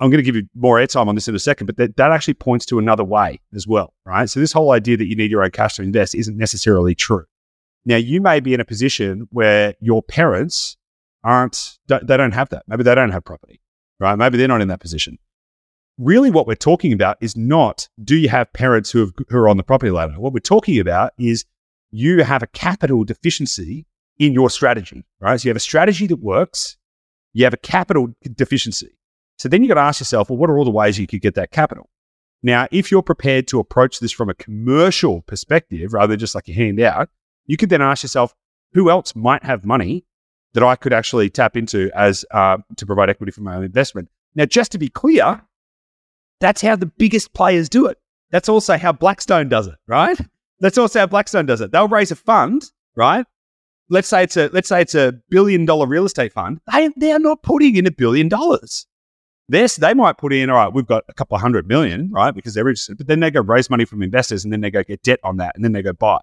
I'm 0.00 0.10
going 0.10 0.18
to 0.18 0.22
give 0.22 0.36
you 0.36 0.48
more 0.54 0.78
airtime 0.78 1.08
on 1.08 1.14
this 1.14 1.28
in 1.28 1.34
a 1.34 1.38
second, 1.38 1.66
but 1.66 1.76
that, 1.76 1.96
that 1.96 2.10
actually 2.10 2.34
points 2.34 2.64
to 2.66 2.78
another 2.78 3.04
way 3.04 3.40
as 3.54 3.66
well, 3.66 3.92
right? 4.06 4.28
So 4.28 4.40
this 4.40 4.52
whole 4.52 4.72
idea 4.72 4.96
that 4.96 5.06
you 5.06 5.14
need 5.14 5.30
your 5.30 5.44
own 5.44 5.50
cash 5.50 5.76
to 5.76 5.82
invest 5.82 6.14
isn't 6.14 6.36
necessarily 6.36 6.94
true. 6.94 7.24
Now, 7.84 7.96
you 7.96 8.20
may 8.20 8.40
be 8.40 8.54
in 8.54 8.60
a 8.60 8.64
position 8.64 9.28
where 9.30 9.74
your 9.80 10.02
parents 10.02 10.76
aren't, 11.22 11.78
they 11.86 12.16
don't 12.16 12.32
have 12.32 12.48
that. 12.50 12.64
Maybe 12.66 12.82
they 12.82 12.94
don't 12.94 13.12
have 13.12 13.24
property, 13.24 13.60
right? 13.98 14.16
Maybe 14.16 14.38
they're 14.38 14.48
not 14.48 14.62
in 14.62 14.68
that 14.68 14.80
position 14.80 15.18
really 16.00 16.30
what 16.30 16.46
we're 16.46 16.54
talking 16.54 16.92
about 16.92 17.18
is 17.20 17.36
not 17.36 17.88
do 18.02 18.16
you 18.16 18.28
have 18.28 18.52
parents 18.52 18.90
who, 18.90 19.00
have, 19.00 19.10
who 19.28 19.36
are 19.36 19.48
on 19.48 19.58
the 19.58 19.62
property 19.62 19.90
ladder? 19.90 20.14
What 20.18 20.32
we're 20.32 20.40
talking 20.40 20.80
about 20.80 21.12
is 21.18 21.44
you 21.90 22.24
have 22.24 22.42
a 22.42 22.46
capital 22.48 23.04
deficiency 23.04 23.86
in 24.18 24.32
your 24.32 24.50
strategy, 24.50 25.04
right? 25.20 25.38
So 25.40 25.46
you 25.46 25.50
have 25.50 25.56
a 25.56 25.60
strategy 25.60 26.06
that 26.06 26.20
works, 26.20 26.76
you 27.32 27.44
have 27.44 27.54
a 27.54 27.58
capital 27.58 28.08
deficiency. 28.34 28.96
So 29.40 29.48
then 29.48 29.62
you 29.62 29.68
got 29.68 29.76
to 29.76 29.80
ask 29.80 30.00
yourself, 30.02 30.28
well, 30.28 30.36
what 30.36 30.50
are 30.50 30.58
all 30.58 30.66
the 30.66 30.70
ways 30.70 30.98
you 30.98 31.06
could 31.06 31.22
get 31.22 31.34
that 31.36 31.50
capital? 31.50 31.88
Now, 32.42 32.68
if 32.70 32.90
you're 32.90 33.00
prepared 33.00 33.48
to 33.48 33.58
approach 33.58 33.98
this 33.98 34.12
from 34.12 34.28
a 34.28 34.34
commercial 34.34 35.22
perspective 35.22 35.94
rather 35.94 36.08
than 36.08 36.18
just 36.18 36.34
like 36.34 36.46
a 36.50 36.52
handout, 36.52 37.08
you 37.46 37.56
could 37.56 37.70
then 37.70 37.80
ask 37.80 38.02
yourself, 38.02 38.34
who 38.74 38.90
else 38.90 39.16
might 39.16 39.42
have 39.42 39.64
money 39.64 40.04
that 40.52 40.62
I 40.62 40.76
could 40.76 40.92
actually 40.92 41.30
tap 41.30 41.56
into 41.56 41.90
as 41.94 42.22
uh, 42.32 42.58
to 42.76 42.84
provide 42.84 43.08
equity 43.08 43.32
for 43.32 43.40
my 43.40 43.56
own 43.56 43.64
investment? 43.64 44.10
Now, 44.34 44.44
just 44.44 44.72
to 44.72 44.78
be 44.78 44.90
clear, 44.90 45.40
that's 46.40 46.60
how 46.60 46.76
the 46.76 46.84
biggest 46.84 47.32
players 47.32 47.70
do 47.70 47.86
it. 47.86 47.96
That's 48.30 48.50
also 48.50 48.76
how 48.76 48.92
Blackstone 48.92 49.48
does 49.48 49.68
it, 49.68 49.76
right? 49.86 50.20
That's 50.58 50.76
also 50.76 50.98
how 50.98 51.06
Blackstone 51.06 51.46
does 51.46 51.62
it. 51.62 51.72
They'll 51.72 51.88
raise 51.88 52.10
a 52.10 52.16
fund, 52.16 52.70
right? 52.94 53.24
Let's 53.88 54.08
say 54.08 54.22
it's 54.22 54.36
a 54.36 54.50
let's 54.52 54.68
say 54.68 54.82
it's 54.82 54.94
a 54.94 55.14
billion 55.30 55.64
dollar 55.64 55.86
real 55.86 56.04
estate 56.04 56.34
fund. 56.34 56.60
They 56.70 56.90
they're 56.96 57.18
not 57.18 57.42
putting 57.42 57.76
in 57.76 57.86
a 57.86 57.90
billion 57.90 58.28
dollars. 58.28 58.86
This 59.50 59.76
they 59.76 59.94
might 59.94 60.16
put 60.16 60.32
in, 60.32 60.48
all 60.48 60.56
right, 60.56 60.72
we've 60.72 60.86
got 60.86 61.04
a 61.08 61.14
couple 61.14 61.34
of 61.34 61.40
hundred 61.40 61.66
million, 61.66 62.10
right? 62.10 62.30
Because 62.32 62.54
they're 62.54 62.68
interested. 62.68 62.96
But 62.98 63.08
then 63.08 63.20
they 63.20 63.30
go 63.30 63.40
raise 63.40 63.68
money 63.68 63.84
from 63.84 64.02
investors 64.02 64.44
and 64.44 64.52
then 64.52 64.60
they 64.60 64.70
go 64.70 64.82
get 64.82 65.02
debt 65.02 65.18
on 65.24 65.38
that 65.38 65.56
and 65.56 65.64
then 65.64 65.72
they 65.72 65.82
go 65.82 65.92
buy. 65.92 66.20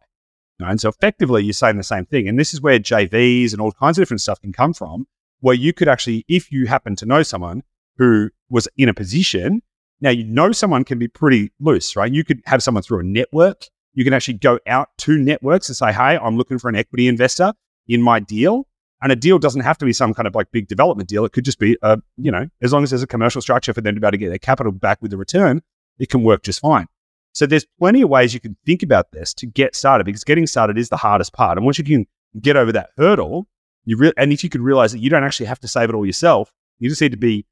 Right? 0.59 0.71
And 0.71 0.81
so 0.81 0.89
effectively 0.89 1.43
you're 1.43 1.53
saying 1.53 1.77
the 1.77 1.83
same 1.83 2.05
thing. 2.05 2.27
And 2.27 2.39
this 2.39 2.53
is 2.53 2.61
where 2.61 2.79
JVs 2.79 3.51
and 3.51 3.61
all 3.61 3.71
kinds 3.73 3.97
of 3.97 4.01
different 4.01 4.21
stuff 4.21 4.41
can 4.41 4.53
come 4.53 4.73
from, 4.73 5.07
where 5.41 5.55
you 5.55 5.73
could 5.73 5.87
actually, 5.87 6.25
if 6.27 6.51
you 6.51 6.67
happen 6.67 6.95
to 6.95 7.05
know 7.05 7.21
someone 7.21 7.63
who 7.97 8.29
was 8.49 8.67
in 8.77 8.89
a 8.89 8.93
position 8.93 9.61
now, 9.99 10.11
you 10.11 10.23
know, 10.23 10.51
someone 10.51 10.83
can 10.83 10.99
be 10.99 11.07
pretty 11.07 11.51
loose, 11.59 11.95
right? 11.95 12.11
You 12.11 12.23
could 12.23 12.41
have 12.45 12.61
someone 12.61 12.83
through 12.83 12.99
a 12.99 13.03
network. 13.03 13.65
You 13.93 14.03
can 14.03 14.13
actually 14.13 14.35
go 14.35 14.59
out 14.67 14.89
to 14.99 15.17
networks 15.17 15.69
and 15.69 15.75
say, 15.75 15.91
Hey, 15.91 16.17
I'm 16.17 16.37
looking 16.37 16.59
for 16.59 16.69
an 16.69 16.75
equity 16.75 17.07
investor 17.07 17.53
in 17.87 18.01
my 18.01 18.19
deal. 18.19 18.67
And 19.01 19.11
a 19.11 19.15
deal 19.15 19.37
doesn't 19.37 19.61
have 19.61 19.77
to 19.77 19.85
be 19.85 19.93
some 19.93 20.13
kind 20.13 20.27
of 20.27 20.33
like 20.33 20.51
big 20.51 20.67
development 20.67 21.07
deal. 21.07 21.23
It 21.23 21.31
could 21.31 21.45
just 21.45 21.59
be, 21.59 21.77
a, 21.83 21.99
you 22.17 22.31
know, 22.31 22.47
as 22.61 22.73
long 22.73 22.83
as 22.83 22.89
there's 22.89 23.03
a 23.03 23.07
commercial 23.07 23.41
structure 23.41 23.73
for 23.73 23.81
them 23.81 23.93
to 23.93 24.01
be 24.01 24.05
able 24.07 24.11
to 24.11 24.17
get 24.17 24.29
their 24.29 24.39
capital 24.39 24.71
back 24.71 25.01
with 25.01 25.11
the 25.11 25.17
return, 25.17 25.61
it 25.99 26.09
can 26.09 26.23
work 26.23 26.43
just 26.43 26.61
fine. 26.61 26.87
So 27.33 27.45
there's 27.45 27.67
plenty 27.79 28.01
of 28.01 28.09
ways 28.09 28.33
you 28.33 28.39
can 28.39 28.57
think 28.65 28.81
about 28.81 29.11
this 29.11 29.33
to 29.35 29.45
get 29.45 29.75
started 29.75 30.05
because 30.05 30.23
getting 30.23 30.47
started 30.47 30.77
is 30.77 30.89
the 30.89 30.97
hardest 30.97 31.33
part. 31.33 31.57
And 31.57 31.65
once 31.65 31.77
you 31.77 31.83
can 31.83 32.07
get 32.41 32.57
over 32.57 32.71
that 32.71 32.89
hurdle, 32.97 33.47
you 33.85 33.97
re- 33.97 34.13
and 34.17 34.33
if 34.33 34.43
you 34.43 34.49
could 34.49 34.61
realize 34.61 34.91
that 34.91 34.99
you 34.99 35.11
don't 35.11 35.23
actually 35.23 35.45
have 35.45 35.59
to 35.59 35.67
save 35.67 35.89
it 35.89 35.95
all 35.95 36.05
yourself, 36.05 36.51
you 36.79 36.89
just 36.89 37.01
need 37.01 37.11
to 37.11 37.17
be 37.17 37.45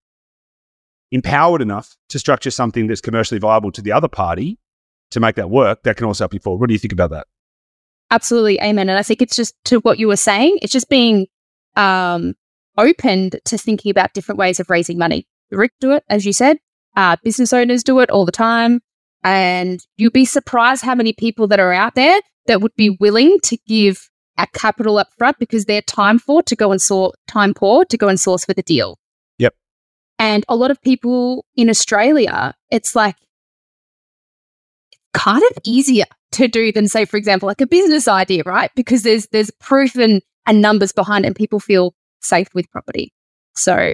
empowered 1.12 1.62
enough 1.62 1.96
to 2.10 2.18
structure 2.18 2.50
something 2.50 2.88
that's 2.88 3.02
commercially 3.02 3.40
viable 3.40 3.72
to 3.72 3.82
the 3.82 3.92
other 3.92 4.08
party 4.08 4.58
to 5.12 5.20
make 5.20 5.36
that 5.36 5.52
work. 5.52 5.84
That 5.84 5.98
can 5.98 6.08
also 6.08 6.24
help 6.24 6.34
you 6.34 6.40
forward. 6.40 6.62
What 6.62 6.68
do 6.68 6.74
you 6.74 6.80
think 6.80 6.94
about 6.94 7.12
that? 7.12 7.28
Absolutely, 8.12 8.60
amen. 8.62 8.90
And 8.90 8.98
I 8.98 9.04
think 9.04 9.22
it's 9.22 9.36
just 9.36 9.56
to 9.66 9.80
what 9.82 10.00
you 10.00 10.08
were 10.08 10.18
saying. 10.18 10.60
It's 10.62 10.74
just 10.74 10.90
being 10.90 11.28
um, 11.76 12.34
opened 12.78 13.40
to 13.46 13.58
thinking 13.58 13.90
about 13.90 14.14
different 14.14 14.40
ways 14.40 14.60
of 14.60 14.70
raising 14.70 14.98
money. 14.98 15.28
Rick 15.52 15.74
do 15.80 15.92
it, 15.92 16.04
as 16.10 16.26
you 16.26 16.34
said. 16.34 16.58
Uh, 16.96 17.16
business 17.24 17.54
owners 17.54 17.84
do 17.84 18.00
it 18.00 18.10
all 18.10 18.26
the 18.26 18.32
time. 18.32 18.82
And 19.24 19.80
you'd 19.98 20.14
be 20.14 20.26
surprised 20.26 20.84
how 20.84 20.96
many 20.96 21.14
people 21.14 21.48
that 21.48 21.60
are 21.60 21.74
out 21.74 21.96
there 21.96 22.20
that 22.48 22.62
would 22.62 22.76
be 22.76 22.92
willing 22.92 23.40
to 23.44 23.58
give 23.68 24.10
a 24.38 24.48
capital 24.48 24.98
up 24.98 25.08
front 25.18 25.40
because 25.40 25.66
they're 25.66 25.82
time 25.82 26.20
for 26.20 26.44
to 26.44 26.56
go 26.56 26.72
and 26.72 26.82
sort 26.82 27.16
time 27.28 27.54
poor 27.54 27.86
to 27.86 27.98
go 27.98 28.08
and 28.08 28.20
source 28.20 28.46
for 28.46 28.54
the 28.54 28.62
deal. 28.62 29.00
Yep. 29.40 29.54
And 30.20 30.46
a 30.48 30.56
lot 30.56 30.72
of 30.72 30.82
people 30.82 31.46
in 31.56 31.70
Australia, 31.70 32.54
it's 32.70 32.96
like 32.96 33.16
kind 35.14 35.44
of 35.52 35.58
easier 35.64 36.06
to 36.34 36.48
do 36.48 36.72
than 36.72 36.88
say, 36.88 37.06
for 37.06 37.18
example, 37.18 37.48
like 37.48 37.62
a 37.62 37.68
business 37.68 38.08
idea, 38.08 38.44
right? 38.46 38.70
Because 38.76 39.04
there's 39.04 39.28
there's 39.28 39.52
proof 39.60 39.96
and, 39.96 40.22
and 40.46 40.62
numbers 40.62 40.92
behind 40.92 41.26
it 41.26 41.28
and 41.28 41.36
people 41.36 41.60
feel 41.60 41.94
safe 42.22 42.48
with 42.54 42.70
property. 42.72 43.14
So 43.56 43.94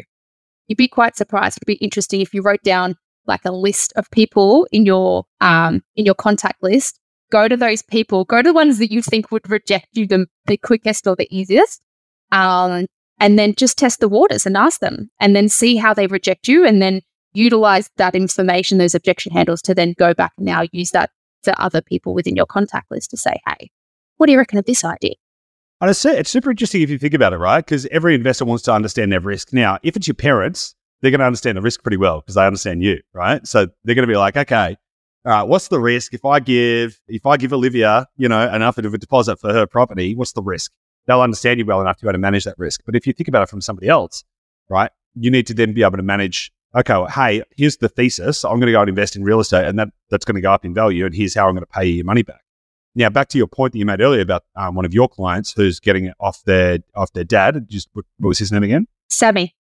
you'd 0.67 0.77
be 0.77 0.87
quite 0.87 1.15
surprised. 1.15 1.57
It'd 1.57 1.67
be 1.67 1.85
interesting 1.85 2.21
if 2.21 2.33
you 2.33 2.41
wrote 2.41 2.63
down 2.63 2.95
like 3.27 3.45
a 3.45 3.51
list 3.51 3.93
of 3.95 4.09
people 4.11 4.67
in 4.71 4.85
your 4.85 5.25
um 5.41 5.83
in 5.95 6.05
your 6.05 6.15
contact 6.15 6.63
list. 6.63 6.99
Go 7.31 7.47
to 7.47 7.55
those 7.55 7.81
people. 7.81 8.25
Go 8.25 8.41
to 8.41 8.49
the 8.49 8.53
ones 8.53 8.77
that 8.79 8.91
you 8.91 9.01
think 9.01 9.31
would 9.31 9.49
reject 9.49 9.87
you 9.93 10.05
the, 10.05 10.27
the 10.47 10.57
quickest 10.57 11.07
or 11.07 11.15
the 11.15 11.27
easiest. 11.29 11.81
Um, 12.31 12.87
and 13.21 13.37
then 13.37 13.53
just 13.55 13.77
test 13.77 13.99
the 13.99 14.09
waters 14.09 14.45
and 14.45 14.57
ask 14.57 14.81
them 14.81 15.09
and 15.19 15.35
then 15.35 15.47
see 15.47 15.77
how 15.77 15.93
they 15.93 16.07
reject 16.07 16.47
you 16.47 16.65
and 16.65 16.81
then 16.81 17.01
utilize 17.33 17.89
that 17.97 18.15
information, 18.15 18.77
those 18.79 18.95
objection 18.95 19.31
handles 19.31 19.61
to 19.61 19.75
then 19.75 19.93
go 19.97 20.13
back 20.13 20.33
and 20.37 20.45
now 20.45 20.63
use 20.71 20.91
that 20.91 21.11
to 21.43 21.61
other 21.61 21.81
people 21.81 22.13
within 22.13 22.35
your 22.35 22.45
contact 22.45 22.89
list 22.91 23.11
to 23.11 23.17
say, 23.17 23.39
hey, 23.47 23.69
what 24.17 24.25
do 24.25 24.33
you 24.33 24.37
reckon 24.37 24.57
of 24.57 24.65
this 24.65 24.83
idea? 24.83 25.13
And 25.81 25.89
it's, 25.89 26.05
it's 26.05 26.29
super 26.29 26.51
interesting 26.51 26.83
if 26.83 26.91
you 26.91 26.99
think 26.99 27.15
about 27.15 27.33
it, 27.33 27.37
right? 27.37 27.65
Because 27.65 27.87
every 27.87 28.13
investor 28.13 28.45
wants 28.45 28.63
to 28.63 28.73
understand 28.73 29.11
their 29.11 29.19
risk. 29.19 29.51
Now, 29.51 29.79
if 29.81 29.95
it's 29.95 30.07
your 30.07 30.15
parents, 30.15 30.75
they're 31.01 31.09
going 31.09 31.19
to 31.19 31.25
understand 31.25 31.57
the 31.57 31.61
risk 31.61 31.81
pretty 31.81 31.97
well 31.97 32.21
because 32.21 32.35
they 32.35 32.45
understand 32.45 32.83
you, 32.83 33.01
right? 33.13 33.45
So 33.47 33.67
they're 33.83 33.95
going 33.95 34.07
to 34.07 34.11
be 34.11 34.17
like, 34.17 34.37
okay, 34.37 34.77
all 35.25 35.31
right, 35.31 35.43
what's 35.43 35.69
the 35.69 35.79
risk 35.79 36.13
if 36.13 36.23
I 36.23 36.39
give 36.39 36.99
if 37.07 37.25
I 37.25 37.37
give 37.37 37.51
Olivia, 37.51 38.07
you 38.15 38.29
know, 38.29 38.53
enough 38.53 38.77
of 38.77 38.93
a 38.93 38.97
deposit 38.97 39.39
for 39.39 39.51
her 39.51 39.65
property? 39.65 40.15
What's 40.15 40.33
the 40.33 40.43
risk? 40.43 40.71
They'll 41.07 41.21
understand 41.21 41.59
you 41.59 41.65
well 41.65 41.81
enough 41.81 41.97
to 41.97 42.03
be 42.03 42.07
able 42.07 42.13
to 42.13 42.19
manage 42.19 42.43
that 42.45 42.55
risk. 42.59 42.81
But 42.85 42.95
if 42.95 43.07
you 43.07 43.13
think 43.13 43.27
about 43.27 43.43
it 43.43 43.49
from 43.49 43.61
somebody 43.61 43.87
else, 43.87 44.23
right, 44.69 44.91
you 45.15 45.31
need 45.31 45.47
to 45.47 45.55
then 45.55 45.73
be 45.73 45.81
able 45.81 45.97
to 45.97 46.03
manage. 46.03 46.51
Okay, 46.75 46.93
well, 46.93 47.07
hey, 47.07 47.43
here's 47.57 47.77
the 47.77 47.89
thesis. 47.89 48.45
I'm 48.45 48.59
going 48.59 48.67
to 48.67 48.71
go 48.71 48.81
and 48.81 48.89
invest 48.89 49.15
in 49.15 49.23
real 49.23 49.39
estate, 49.39 49.65
and 49.65 49.77
that 49.79 49.89
that's 50.09 50.25
going 50.25 50.35
to 50.35 50.41
go 50.41 50.53
up 50.53 50.63
in 50.63 50.73
value. 50.73 51.05
And 51.05 51.13
here's 51.13 51.33
how 51.35 51.47
I'm 51.47 51.55
going 51.55 51.65
to 51.65 51.71
pay 51.71 51.85
you 51.85 51.95
your 51.95 52.05
money 52.05 52.21
back. 52.21 52.41
Now, 52.93 53.09
back 53.09 53.29
to 53.29 53.37
your 53.37 53.47
point 53.47 53.71
that 53.73 53.79
you 53.79 53.85
made 53.85 54.01
earlier 54.01 54.21
about 54.21 54.43
um, 54.55 54.75
one 54.75 54.85
of 54.85 54.93
your 54.93 55.07
clients 55.07 55.53
who's 55.53 55.79
getting 55.79 56.05
it 56.05 56.13
off 56.19 56.43
their 56.43 56.79
off 56.95 57.13
their 57.13 57.23
dad. 57.23 57.67
Just 57.69 57.89
what 57.93 58.05
was 58.19 58.37
his 58.37 58.51
name 58.51 58.63
again? 58.63 58.87
Sammy. 59.09 59.55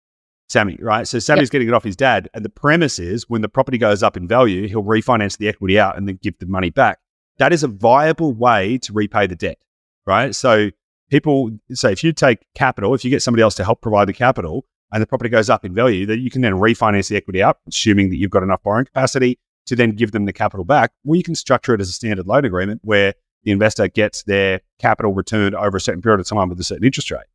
Sammy, 0.50 0.78
right? 0.80 1.06
So 1.06 1.20
Sammy's 1.20 1.48
yep. 1.48 1.52
getting 1.52 1.68
it 1.68 1.74
off 1.74 1.84
his 1.84 1.98
dad, 1.98 2.30
and 2.34 2.46
the 2.46 2.50
premise 2.50 3.00
is 3.00 3.30
when 3.30 3.42
the 3.42 3.50
property 3.50 3.78
goes 3.78 4.02
up 4.02 4.16
in 4.16 4.28
value, 4.28 4.68
he'll 4.68 4.84
refinance 4.84 5.38
the 5.38 5.50
equity 5.50 5.78
out 5.78 5.98
and 5.98 6.08
then 6.08 6.20
give 6.22 6.40
the 6.40 6.46
money 6.46 6.70
back. 6.70 7.00
That 7.38 7.52
is 7.52 7.64
a 7.64 7.68
viable 7.68 8.34
way 8.34 8.78
to 8.80 8.94
repay 8.94 9.28
the 9.28 9.36
debt, 9.36 9.58
right? 10.06 10.34
So 10.34 10.70
people 11.10 11.52
say 11.72 11.92
if 11.92 12.02
you 12.02 12.14
take 12.14 12.46
capital, 12.56 12.94
if 12.94 13.04
you 13.04 13.10
get 13.10 13.22
somebody 13.22 13.44
else 13.44 13.56
to 13.56 13.66
help 13.66 13.82
provide 13.82 14.08
the 14.08 14.14
capital, 14.14 14.66
and 14.94 15.02
the 15.02 15.06
property 15.06 15.30
goes 15.30 15.50
up 15.50 15.66
in 15.66 15.76
value, 15.76 16.06
that 16.06 16.20
you 16.20 16.32
can 16.32 16.42
then 16.42 16.54
refinance 16.54 17.10
the 17.10 17.18
equity 17.18 17.44
out, 17.44 17.58
assuming 17.68 18.10
that 18.10 18.16
you've 18.16 18.32
got 18.32 18.42
enough 18.42 18.64
borrowing 18.64 18.86
capacity 18.86 19.38
to 19.68 19.76
then 19.76 19.92
give 19.92 20.12
them 20.12 20.26
the 20.26 20.34
capital 20.34 20.66
back. 20.66 20.92
Well, 21.04 21.16
you 21.16 21.24
can 21.24 21.36
structure 21.36 21.74
it 21.74 21.82
as 21.82 21.90
a 21.90 21.94
standard 21.94 22.28
loan 22.28 22.46
agreement 22.46 22.82
where 22.84 23.14
the 23.44 23.52
investor 23.52 23.88
gets 23.88 24.24
their 24.24 24.62
capital 24.80 25.14
returned 25.14 25.56
over 25.56 25.78
a 25.78 25.82
certain 25.82 26.02
period 26.02 26.20
of 26.20 26.28
time 26.28 26.50
with 26.50 26.60
a 26.60 26.64
certain 26.64 26.86
interest 26.86 27.12
rate. 27.12 27.26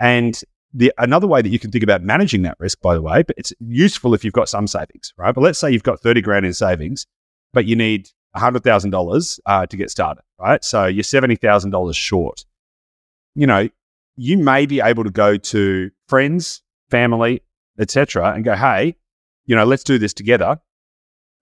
And 0.00 0.40
the 0.72 0.92
another 0.98 1.28
way 1.28 1.40
that 1.40 1.50
you 1.50 1.58
can 1.58 1.70
think 1.70 1.84
about 1.84 2.02
managing 2.02 2.42
that 2.42 2.56
risk, 2.58 2.80
by 2.80 2.94
the 2.94 3.02
way, 3.02 3.22
but 3.22 3.36
it's 3.38 3.52
useful 3.60 4.14
if 4.14 4.24
you've 4.24 4.34
got 4.34 4.48
some 4.48 4.66
savings, 4.66 5.12
right? 5.16 5.34
But 5.34 5.42
let's 5.42 5.58
say 5.58 5.70
you've 5.70 5.84
got 5.84 6.00
30 6.00 6.20
grand 6.20 6.44
in 6.44 6.52
savings, 6.52 7.06
but 7.52 7.64
you 7.66 7.76
need 7.76 8.08
$100,000 8.36 9.40
uh, 9.46 9.66
to 9.66 9.76
get 9.76 9.90
started, 9.90 10.22
right? 10.40 10.64
So 10.64 10.86
you're 10.86 11.04
$70,000 11.04 11.94
short. 11.94 12.44
You 13.36 13.46
know, 13.46 13.68
you 14.16 14.38
may 14.38 14.66
be 14.66 14.80
able 14.80 15.04
to 15.04 15.10
go 15.10 15.36
to 15.36 15.90
friends, 16.08 16.62
family, 16.90 17.42
etc., 17.78 18.32
and 18.32 18.44
go, 18.44 18.54
hey, 18.54 18.96
you 19.46 19.54
know, 19.54 19.64
let's 19.64 19.84
do 19.84 19.98
this 19.98 20.12
together. 20.12 20.58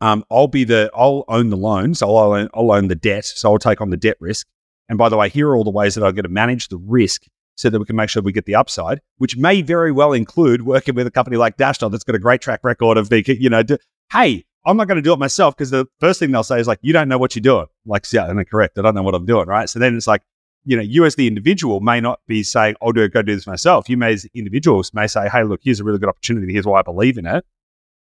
Um, 0.02 0.24
I'll 0.32 0.48
be 0.48 0.64
the, 0.64 0.90
I'll 0.96 1.24
own 1.28 1.50
the 1.50 1.56
loan, 1.56 1.94
so 1.94 2.14
I'll 2.16 2.32
own, 2.32 2.48
I'll 2.54 2.72
own 2.72 2.88
the 2.88 2.96
debt, 2.96 3.24
so 3.24 3.52
I'll 3.52 3.58
take 3.58 3.80
on 3.80 3.90
the 3.90 3.96
debt 3.96 4.16
risk. 4.18 4.48
And 4.88 4.98
by 4.98 5.08
the 5.08 5.16
way, 5.16 5.28
here 5.28 5.48
are 5.48 5.56
all 5.56 5.62
the 5.62 5.70
ways 5.70 5.94
that 5.94 6.04
I'm 6.04 6.12
going 6.12 6.24
to 6.24 6.28
manage 6.28 6.68
the 6.68 6.76
risk 6.76 7.22
so 7.54 7.70
that 7.70 7.78
we 7.78 7.84
can 7.84 7.94
make 7.94 8.10
sure 8.10 8.20
we 8.20 8.32
get 8.32 8.46
the 8.46 8.56
upside, 8.56 9.00
which 9.18 9.36
may 9.36 9.62
very 9.62 9.92
well 9.92 10.12
include 10.12 10.62
working 10.62 10.96
with 10.96 11.06
a 11.06 11.10
company 11.12 11.36
like 11.36 11.56
Dashdot 11.56 11.92
that's 11.92 12.02
got 12.02 12.16
a 12.16 12.18
great 12.18 12.40
track 12.40 12.64
record 12.64 12.98
of 12.98 13.10
the, 13.10 13.22
you 13.38 13.48
know, 13.48 13.62
do, 13.62 13.78
hey, 14.10 14.44
I'm 14.66 14.76
not 14.76 14.88
going 14.88 14.96
to 14.96 15.02
do 15.02 15.12
it 15.12 15.20
myself 15.20 15.56
because 15.56 15.70
the 15.70 15.86
first 16.00 16.18
thing 16.18 16.32
they'll 16.32 16.42
say 16.42 16.58
is 16.58 16.66
like, 16.66 16.80
you 16.82 16.92
don't 16.92 17.08
know 17.08 17.18
what 17.18 17.36
you're 17.36 17.40
doing. 17.40 17.66
Like, 17.86 18.04
yeah, 18.12 18.28
and 18.28 18.50
correct. 18.50 18.78
I 18.78 18.82
don't 18.82 18.96
know 18.96 19.04
what 19.04 19.14
I'm 19.14 19.24
doing. 19.24 19.46
Right. 19.46 19.68
So 19.68 19.78
then 19.78 19.96
it's 19.96 20.08
like, 20.08 20.22
you 20.64 20.76
know, 20.76 20.82
you 20.82 21.04
as 21.04 21.14
the 21.14 21.28
individual 21.28 21.78
may 21.78 22.00
not 22.00 22.18
be 22.26 22.42
saying, 22.42 22.74
I'll 22.82 22.90
do 22.90 23.02
it, 23.02 23.12
go 23.12 23.22
do 23.22 23.36
this 23.36 23.46
myself. 23.46 23.88
You 23.88 23.96
may 23.96 24.14
as 24.14 24.26
individuals 24.34 24.92
may 24.92 25.06
say, 25.06 25.28
hey, 25.28 25.44
look, 25.44 25.60
here's 25.62 25.78
a 25.78 25.84
really 25.84 25.98
good 26.00 26.08
opportunity. 26.08 26.52
Here's 26.52 26.66
why 26.66 26.80
I 26.80 26.82
believe 26.82 27.18
in 27.18 27.26
it. 27.26 27.44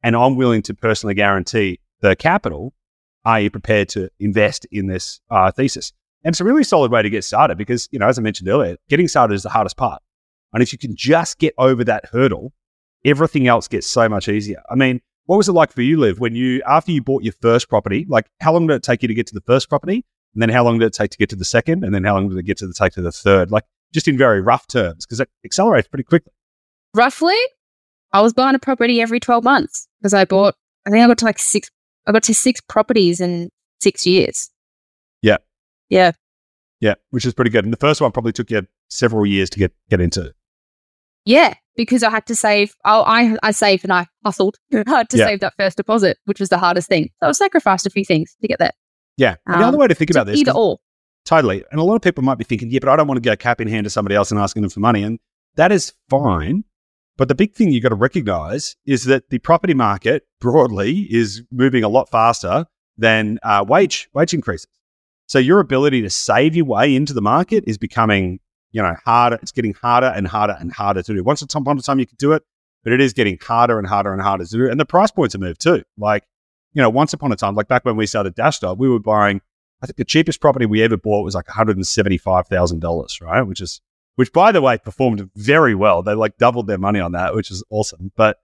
And 0.04 0.14
I'm 0.16 0.36
willing 0.36 0.62
to 0.64 0.74
personally 0.74 1.14
guarantee 1.14 1.80
the 2.02 2.16
capital. 2.16 2.74
Are 3.24 3.42
you 3.42 3.50
prepared 3.50 3.90
to 3.90 4.10
invest 4.20 4.68
in 4.72 4.88
this 4.88 5.20
uh, 5.32 5.52
thesis? 5.52 5.94
And 6.24 6.34
it's 6.34 6.42
a 6.42 6.44
really 6.44 6.64
solid 6.64 6.92
way 6.92 7.02
to 7.02 7.10
get 7.10 7.24
started 7.24 7.58
because, 7.58 7.90
you 7.92 8.00
know, 8.00 8.08
as 8.08 8.20
I 8.20 8.22
mentioned 8.22 8.50
earlier, 8.50 8.78
getting 8.90 9.08
started 9.08 9.34
is 9.34 9.44
the 9.44 9.50
hardest 9.50 9.78
part. 9.78 10.02
And 10.54 10.62
if 10.62 10.72
you 10.72 10.80
can 10.80 10.96
just 10.96 11.38
get 11.40 11.54
over 11.58 11.84
that 11.84 12.06
hurdle, 12.06 12.54
everything 13.04 13.48
else 13.48 13.68
gets 13.68 13.88
so 13.88 14.08
much 14.10 14.28
easier. 14.28 14.62
I 14.70 14.76
mean, 14.76 15.02
what 15.26 15.38
was 15.38 15.50
it 15.50 15.54
like 15.54 15.72
for 15.72 15.82
you, 15.82 15.98
Liv, 16.00 16.20
when 16.20 16.36
you, 16.36 16.62
after 16.68 16.92
you 16.92 17.02
bought 17.02 17.24
your 17.24 17.34
first 17.42 17.68
property, 17.68 18.06
like 18.08 18.28
how 18.42 18.54
long 18.54 18.68
did 18.68 18.76
it 18.76 18.84
take 18.84 19.02
you 19.02 19.08
to 19.08 19.14
get 19.14 19.28
to 19.28 19.34
the 19.34 19.42
first 19.42 19.70
property? 19.70 20.06
And 20.34 20.42
then 20.42 20.50
how 20.50 20.64
long 20.64 20.80
did 20.80 20.86
it 20.86 20.94
take 20.94 21.12
to 21.12 21.18
get 21.18 21.30
to 21.30 21.36
the 21.36 21.46
second? 21.46 21.84
And 21.84 21.94
then 21.94 22.04
how 22.04 22.14
long 22.14 22.30
did 22.30 22.38
it 22.38 22.44
get 22.44 22.58
to 22.58 22.68
the 22.68 22.74
take 22.74 22.94
to 22.94 23.02
the 23.02 23.12
third? 23.12 23.52
Like 23.52 23.64
just 23.94 24.08
in 24.08 24.18
very 24.18 24.42
rough 24.42 24.68
terms, 24.68 25.06
because 25.06 25.20
it 25.20 25.30
accelerates 25.44 25.88
pretty 25.88 26.04
quickly. 26.04 26.34
Roughly, 26.94 27.38
I 28.12 28.22
was 28.22 28.34
buying 28.34 28.56
a 28.56 28.60
property 28.60 29.02
every 29.02 29.20
12 29.20 29.44
months 29.44 29.88
because 30.00 30.14
I 30.14 30.26
bought, 30.26 30.56
I 30.86 30.90
think 30.90 31.04
I 31.04 31.08
got 31.08 31.18
to 31.20 31.26
like 31.26 31.40
six, 31.40 31.70
I 32.08 32.12
got 32.12 32.24
to 32.24 32.34
six 32.34 32.62
properties 32.62 33.20
in 33.20 33.50
six 33.80 34.06
years. 34.06 34.50
Yeah. 35.22 35.38
Yeah. 35.90 36.12
Yeah, 36.82 36.96
which 37.10 37.26
is 37.26 37.34
pretty 37.34 37.52
good. 37.52 37.64
And 37.64 37.74
the 37.74 37.78
first 37.78 38.02
one 38.02 38.12
probably 38.12 38.34
took 38.34 38.52
you 38.52 38.68
several 38.90 39.26
years 39.26 39.50
to 39.52 39.60
get 39.60 39.74
get 39.90 40.02
into. 40.02 40.34
Yeah, 41.26 41.56
because 41.76 42.04
I 42.04 42.10
had 42.10 42.26
to 42.28 42.36
save. 42.36 42.76
Oh, 42.86 43.04
I 43.06 43.38
I 43.42 43.52
saved 43.52 43.84
and 43.84 43.94
I 43.94 44.08
hustled 44.24 44.58
hard 44.88 45.10
to 45.10 45.18
yeah. 45.18 45.26
save 45.26 45.40
that 45.40 45.54
first 45.58 45.78
deposit, 45.78 46.18
which 46.26 46.40
was 46.40 46.50
the 46.50 46.58
hardest 46.58 46.88
thing. 46.88 47.10
So 47.22 47.30
I 47.30 47.32
sacrificed 47.32 47.86
a 47.86 47.90
few 47.90 48.06
things 48.06 48.36
to 48.42 48.48
get 48.48 48.60
there. 48.60 48.72
Yeah, 49.18 49.36
um, 49.48 49.60
the 49.60 49.66
other 49.66 49.78
way 49.78 49.88
to 49.88 49.96
think 49.96 50.12
about 50.12 50.28
this, 50.28 50.38
either 50.38 50.52
or. 50.52 50.78
Totally, 51.24 51.64
and 51.72 51.80
a 51.80 51.84
lot 51.84 51.96
of 51.96 52.02
people 52.04 52.24
might 52.24 52.38
be 52.38 52.44
thinking, 52.44 52.70
yeah, 52.70 52.80
but 52.80 52.90
I 52.90 52.96
don't 52.96 53.08
want 53.08 53.18
to 53.18 53.28
go 53.28 53.36
cap 53.36 53.60
in 53.60 53.68
hand 53.68 53.86
to 53.86 53.90
somebody 53.90 54.16
else 54.16 54.30
and 54.30 54.40
asking 54.40 54.62
them 54.62 54.70
for 54.70 54.80
money, 54.80 55.02
and 55.02 55.18
that 55.56 55.72
is 55.72 55.94
fine. 56.10 56.66
But 57.18 57.30
the 57.30 57.36
big 57.36 57.54
thing 57.54 57.72
you've 57.72 57.84
got 57.84 57.90
to 57.90 57.96
recognize 57.96 58.76
is 58.86 59.06
that 59.06 59.30
the 59.30 59.40
property 59.40 59.74
market 59.74 60.24
broadly 60.42 61.08
is 61.10 61.44
moving 61.52 61.84
a 61.84 61.90
lot 61.90 62.10
faster 62.10 62.66
than 62.98 63.40
uh, 63.44 63.64
wage 63.68 64.10
wage 64.14 64.34
increases. 64.34 64.68
So 65.28 65.40
your 65.40 65.60
ability 65.60 66.02
to 66.02 66.10
save 66.10 66.56
your 66.56 66.66
way 66.66 66.96
into 66.96 67.14
the 67.14 67.22
market 67.22 67.64
is 67.66 67.78
becoming, 67.78 68.40
you 68.72 68.82
know, 68.82 68.96
harder. 69.06 69.40
It's 69.42 69.52
getting 69.52 69.74
harder 69.74 70.08
and 70.08 70.28
harder 70.28 70.56
and 70.60 70.72
harder 70.72 71.02
to 71.02 71.14
do. 71.14 71.24
Once 71.24 71.42
upon 71.42 71.78
a 71.78 71.82
time 71.82 72.00
you 72.00 72.06
could 72.06 72.18
do 72.18 72.34
it, 72.34 72.44
but 72.84 72.94
it 72.94 73.02
is 73.02 73.14
getting 73.14 73.38
harder 73.42 73.80
and 73.80 73.88
harder 73.88 74.14
and 74.14 74.22
harder 74.22 74.46
to 74.46 74.52
do. 74.52 74.70
And 74.70 74.80
the 74.80 74.86
price 74.86 75.12
points 75.12 75.34
have 75.34 75.42
moved 75.42 75.62
too. 75.62 75.84
Like, 75.98 76.24
you 76.74 76.82
know, 76.82 76.90
once 76.90 77.14
upon 77.14 77.32
a 77.32 77.36
time, 77.36 77.56
like 77.56 77.68
back 77.68 77.86
when 77.86 77.96
we 77.96 78.06
started 78.06 78.36
Dashdot, 78.36 78.78
we 78.78 78.88
were 78.88 79.00
buying, 79.00 79.42
I 79.82 79.88
think 79.88 79.98
the 79.98 80.06
cheapest 80.06 80.42
property 80.42 80.66
we 80.66 80.84
ever 80.84 80.98
bought 80.98 81.24
was 81.24 81.34
like 81.34 81.48
$175,000, 81.48 83.22
right? 83.22 83.42
Which 83.42 83.62
is, 83.62 83.82
which 84.16 84.32
by 84.34 84.52
the 84.52 84.62
way, 84.62 84.78
performed 84.78 85.30
very 85.36 85.76
well. 85.76 86.02
They 86.02 86.14
like 86.14 86.38
doubled 86.38 86.68
their 86.68 86.78
money 86.78 87.00
on 87.00 87.12
that, 87.14 87.36
which 87.36 87.52
is 87.52 87.64
awesome. 87.70 88.12
But, 88.16 88.38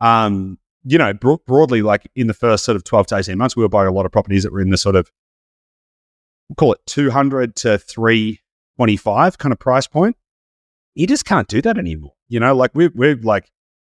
um, 0.00 0.58
you 0.84 0.98
know, 0.98 1.12
bro- 1.12 1.42
broadly, 1.46 1.82
like 1.82 2.08
in 2.14 2.26
the 2.26 2.34
first 2.34 2.64
sort 2.64 2.76
of 2.76 2.84
12 2.84 3.08
to 3.08 3.16
18 3.18 3.36
months, 3.36 3.56
we 3.56 3.62
were 3.62 3.68
buying 3.68 3.88
a 3.88 3.92
lot 3.92 4.06
of 4.06 4.12
properties 4.12 4.44
that 4.44 4.52
were 4.52 4.60
in 4.60 4.70
the 4.70 4.78
sort 4.78 4.96
of 4.96 5.10
we'll 6.48 6.56
call 6.56 6.72
it 6.72 6.80
200 6.86 7.56
to 7.56 7.78
325 7.78 9.38
kind 9.38 9.52
of 9.52 9.58
price 9.58 9.86
point. 9.86 10.16
you 10.94 11.06
just 11.06 11.24
can't 11.24 11.48
do 11.48 11.60
that 11.62 11.76
anymore. 11.76 12.12
You 12.28 12.40
know, 12.40 12.54
like 12.54 12.70
we're, 12.74 12.92
we're 12.94 13.16
like 13.16 13.50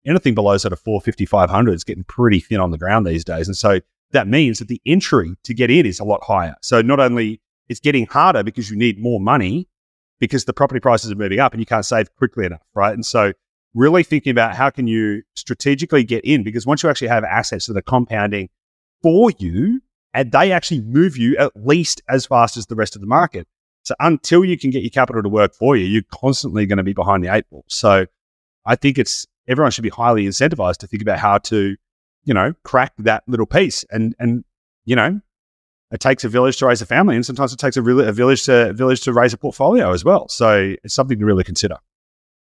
anything 0.06 0.34
below 0.34 0.56
sort 0.58 0.72
of 0.72 0.80
450, 0.80 1.26
500 1.26 1.72
is 1.72 1.84
getting 1.84 2.04
pretty 2.04 2.40
thin 2.40 2.60
on 2.60 2.70
the 2.70 2.78
ground 2.78 3.06
these 3.06 3.24
days. 3.24 3.48
And 3.48 3.56
so 3.56 3.80
that 4.10 4.28
means 4.28 4.58
that 4.58 4.68
the 4.68 4.80
entry 4.84 5.34
to 5.44 5.54
get 5.54 5.70
in 5.70 5.86
is 5.86 5.98
a 5.98 6.04
lot 6.04 6.22
higher. 6.24 6.54
So 6.62 6.82
not 6.82 7.00
only 7.00 7.40
it's 7.68 7.80
getting 7.80 8.06
harder 8.06 8.42
because 8.42 8.70
you 8.70 8.76
need 8.76 9.00
more 9.00 9.20
money 9.20 9.68
because 10.23 10.45
the 10.45 10.52
property 10.52 10.79
prices 10.79 11.11
are 11.11 11.17
moving 11.17 11.41
up 11.41 11.52
and 11.52 11.61
you 11.61 11.67
can't 11.67 11.85
save 11.85 12.14
quickly 12.14 12.47
enough, 12.47 12.62
right? 12.75 12.95
And 12.95 13.05
so 13.05 13.33
really 13.75 14.05
thinking 14.05 14.31
about 14.31 14.55
how 14.55 14.71
can 14.71 14.87
you 14.87 15.21
strategically 15.35 16.05
get 16.05 16.25
in 16.25 16.45
because 16.45 16.64
once 16.64 16.85
you 16.85 16.88
actually 16.88 17.09
have 17.09 17.25
assets 17.25 17.67
that 17.67 17.76
are 17.76 17.83
compounding 17.83 18.49
for 19.02 19.33
you 19.38 19.81
and 20.14 20.31
they 20.31 20.52
actually 20.52 20.81
move 20.83 21.17
you 21.17 21.37
at 21.38 21.50
least 21.57 22.02
as 22.09 22.25
fast 22.25 22.57
as 22.57 22.67
the 22.67 22.76
rest 22.76 22.95
of 22.95 23.00
the 23.00 23.07
market. 23.09 23.49
So 23.83 23.97
until 23.99 24.45
you 24.45 24.57
can 24.57 24.71
get 24.71 24.85
your 24.85 24.91
capital 24.91 25.25
to 25.25 25.29
work 25.29 25.55
for 25.57 25.75
you, 25.76 25.87
you're 25.87 26.05
constantly 26.14 26.67
going 26.67 26.76
to 26.76 26.85
be 26.85 26.93
behind 26.93 27.25
the 27.25 27.35
eight 27.35 27.50
ball. 27.50 27.64
So 27.67 28.07
I 28.64 28.76
think 28.76 28.99
it's 28.99 29.26
everyone 29.49 29.73
should 29.73 29.83
be 29.83 29.88
highly 29.88 30.25
incentivized 30.25 30.76
to 30.76 30.87
think 30.87 31.02
about 31.02 31.19
how 31.19 31.38
to, 31.38 31.75
you 32.23 32.33
know, 32.33 32.55
crack 32.62 32.93
that 32.99 33.25
little 33.26 33.47
piece. 33.47 33.85
And 33.91 34.14
and 34.21 34.45
you 34.85 34.95
know, 34.95 35.21
it 35.92 36.00
takes 36.00 36.25
a 36.25 36.28
village 36.28 36.56
to 36.58 36.66
raise 36.66 36.82
a 36.82 36.87
family, 36.87 37.14
and 37.14 37.25
sometimes 37.25 37.52
it 37.52 37.58
takes 37.58 37.76
a, 37.76 37.82
really, 37.82 38.06
a 38.06 38.12
village 38.12 38.44
to 38.44 38.70
a 38.70 38.72
village 38.72 39.02
to 39.02 39.12
raise 39.12 39.32
a 39.32 39.38
portfolio 39.38 39.92
as 39.92 40.04
well. 40.04 40.28
So 40.28 40.75
it's 40.82 40.94
something 40.94 41.18
to 41.18 41.25
really 41.25 41.44
consider. 41.44 41.76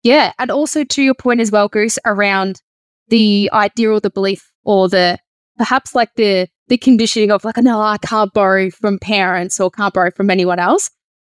Yeah, 0.02 0.32
and 0.38 0.50
also 0.50 0.84
to 0.84 1.02
your 1.02 1.14
point 1.14 1.40
as 1.40 1.50
well, 1.50 1.68
Goose, 1.68 1.99
around 2.04 2.62
the 3.08 3.50
idea 3.52 3.90
or 3.90 4.00
the 4.00 4.11
belief 4.11 4.50
or 4.64 4.88
the 4.88 5.18
perhaps 5.58 5.94
like 5.94 6.14
the 6.16 6.49
the 6.68 6.78
conditioning 6.78 7.30
of 7.30 7.44
like, 7.44 7.56
no, 7.58 7.80
I 7.80 7.99
can't 7.99 8.32
borrow 8.32 8.70
from 8.70 8.99
parents 8.99 9.61
or 9.61 9.70
can't 9.70 9.92
borrow 9.92 10.11
from 10.11 10.30
anyone 10.30 10.58
else. 10.58 10.90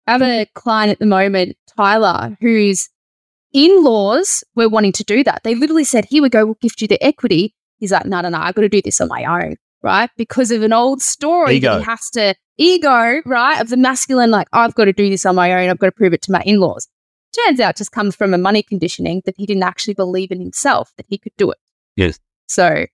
I 0.08 0.14
have 0.14 0.22
a 0.22 0.26
mm-hmm. 0.26 0.52
client 0.54 0.92
at 0.92 1.00
the 1.00 1.06
moment, 1.06 1.58
Tyler, 1.76 2.38
whose 2.40 2.90
in 3.52 3.84
laws 3.84 4.44
were 4.56 4.70
wanting 4.70 4.92
to 4.94 5.04
do 5.04 5.24
that. 5.24 5.42
They 5.44 5.56
literally 5.56 5.84
said, 5.84 6.06
Here 6.06 6.22
we 6.22 6.30
go, 6.30 6.46
we'll 6.46 6.58
gift 6.62 6.82
you 6.82 6.88
the 6.88 7.04
equity. 7.04 7.56
He's 7.78 7.92
like, 7.92 8.06
No, 8.06 8.22
no, 8.22 8.30
no, 8.30 8.38
I've 8.38 8.56
got 8.56 8.62
to 8.62 8.70
do 8.70 8.82
this 8.82 9.02
on 9.02 9.10
my 9.10 9.26
own, 9.26 9.56
right? 9.82 10.10
Because 10.18 10.52
of 10.52 10.62
an 10.64 10.74
old 10.74 11.02
story 11.02 11.56
ego. 11.56 11.74
that 11.74 11.80
he 11.80 11.86
has 11.86 12.10
to, 12.12 12.36
ego, 12.58 13.22
right? 13.26 13.60
Of 13.62 13.70
the 13.70 13.78
masculine, 13.78 14.32
like, 14.32 14.48
I've 14.54 14.76
got 14.76 14.86
to 14.86 14.94
do 14.94 15.10
this 15.10 15.26
on 15.26 15.36
my 15.36 15.52
own. 15.54 15.70
I've 15.70 15.80
got 15.80 15.88
to 15.88 15.92
prove 15.92 16.14
it 16.14 16.22
to 16.24 16.32
my 16.32 16.42
in 16.46 16.60
laws. 16.60 16.88
Turns 17.46 17.60
out 17.60 17.76
just 17.76 17.92
comes 17.92 18.16
from 18.16 18.34
a 18.34 18.38
money 18.38 18.64
conditioning 18.64 19.22
that 19.26 19.36
he 19.38 19.46
didn't 19.46 19.64
actually 19.64 19.94
believe 19.94 20.32
in 20.32 20.40
himself 20.40 20.94
that 20.98 21.06
he 21.10 21.18
could 21.18 21.34
do 21.38 21.52
it. 21.52 21.58
Yes. 21.98 22.20
So 22.48 22.86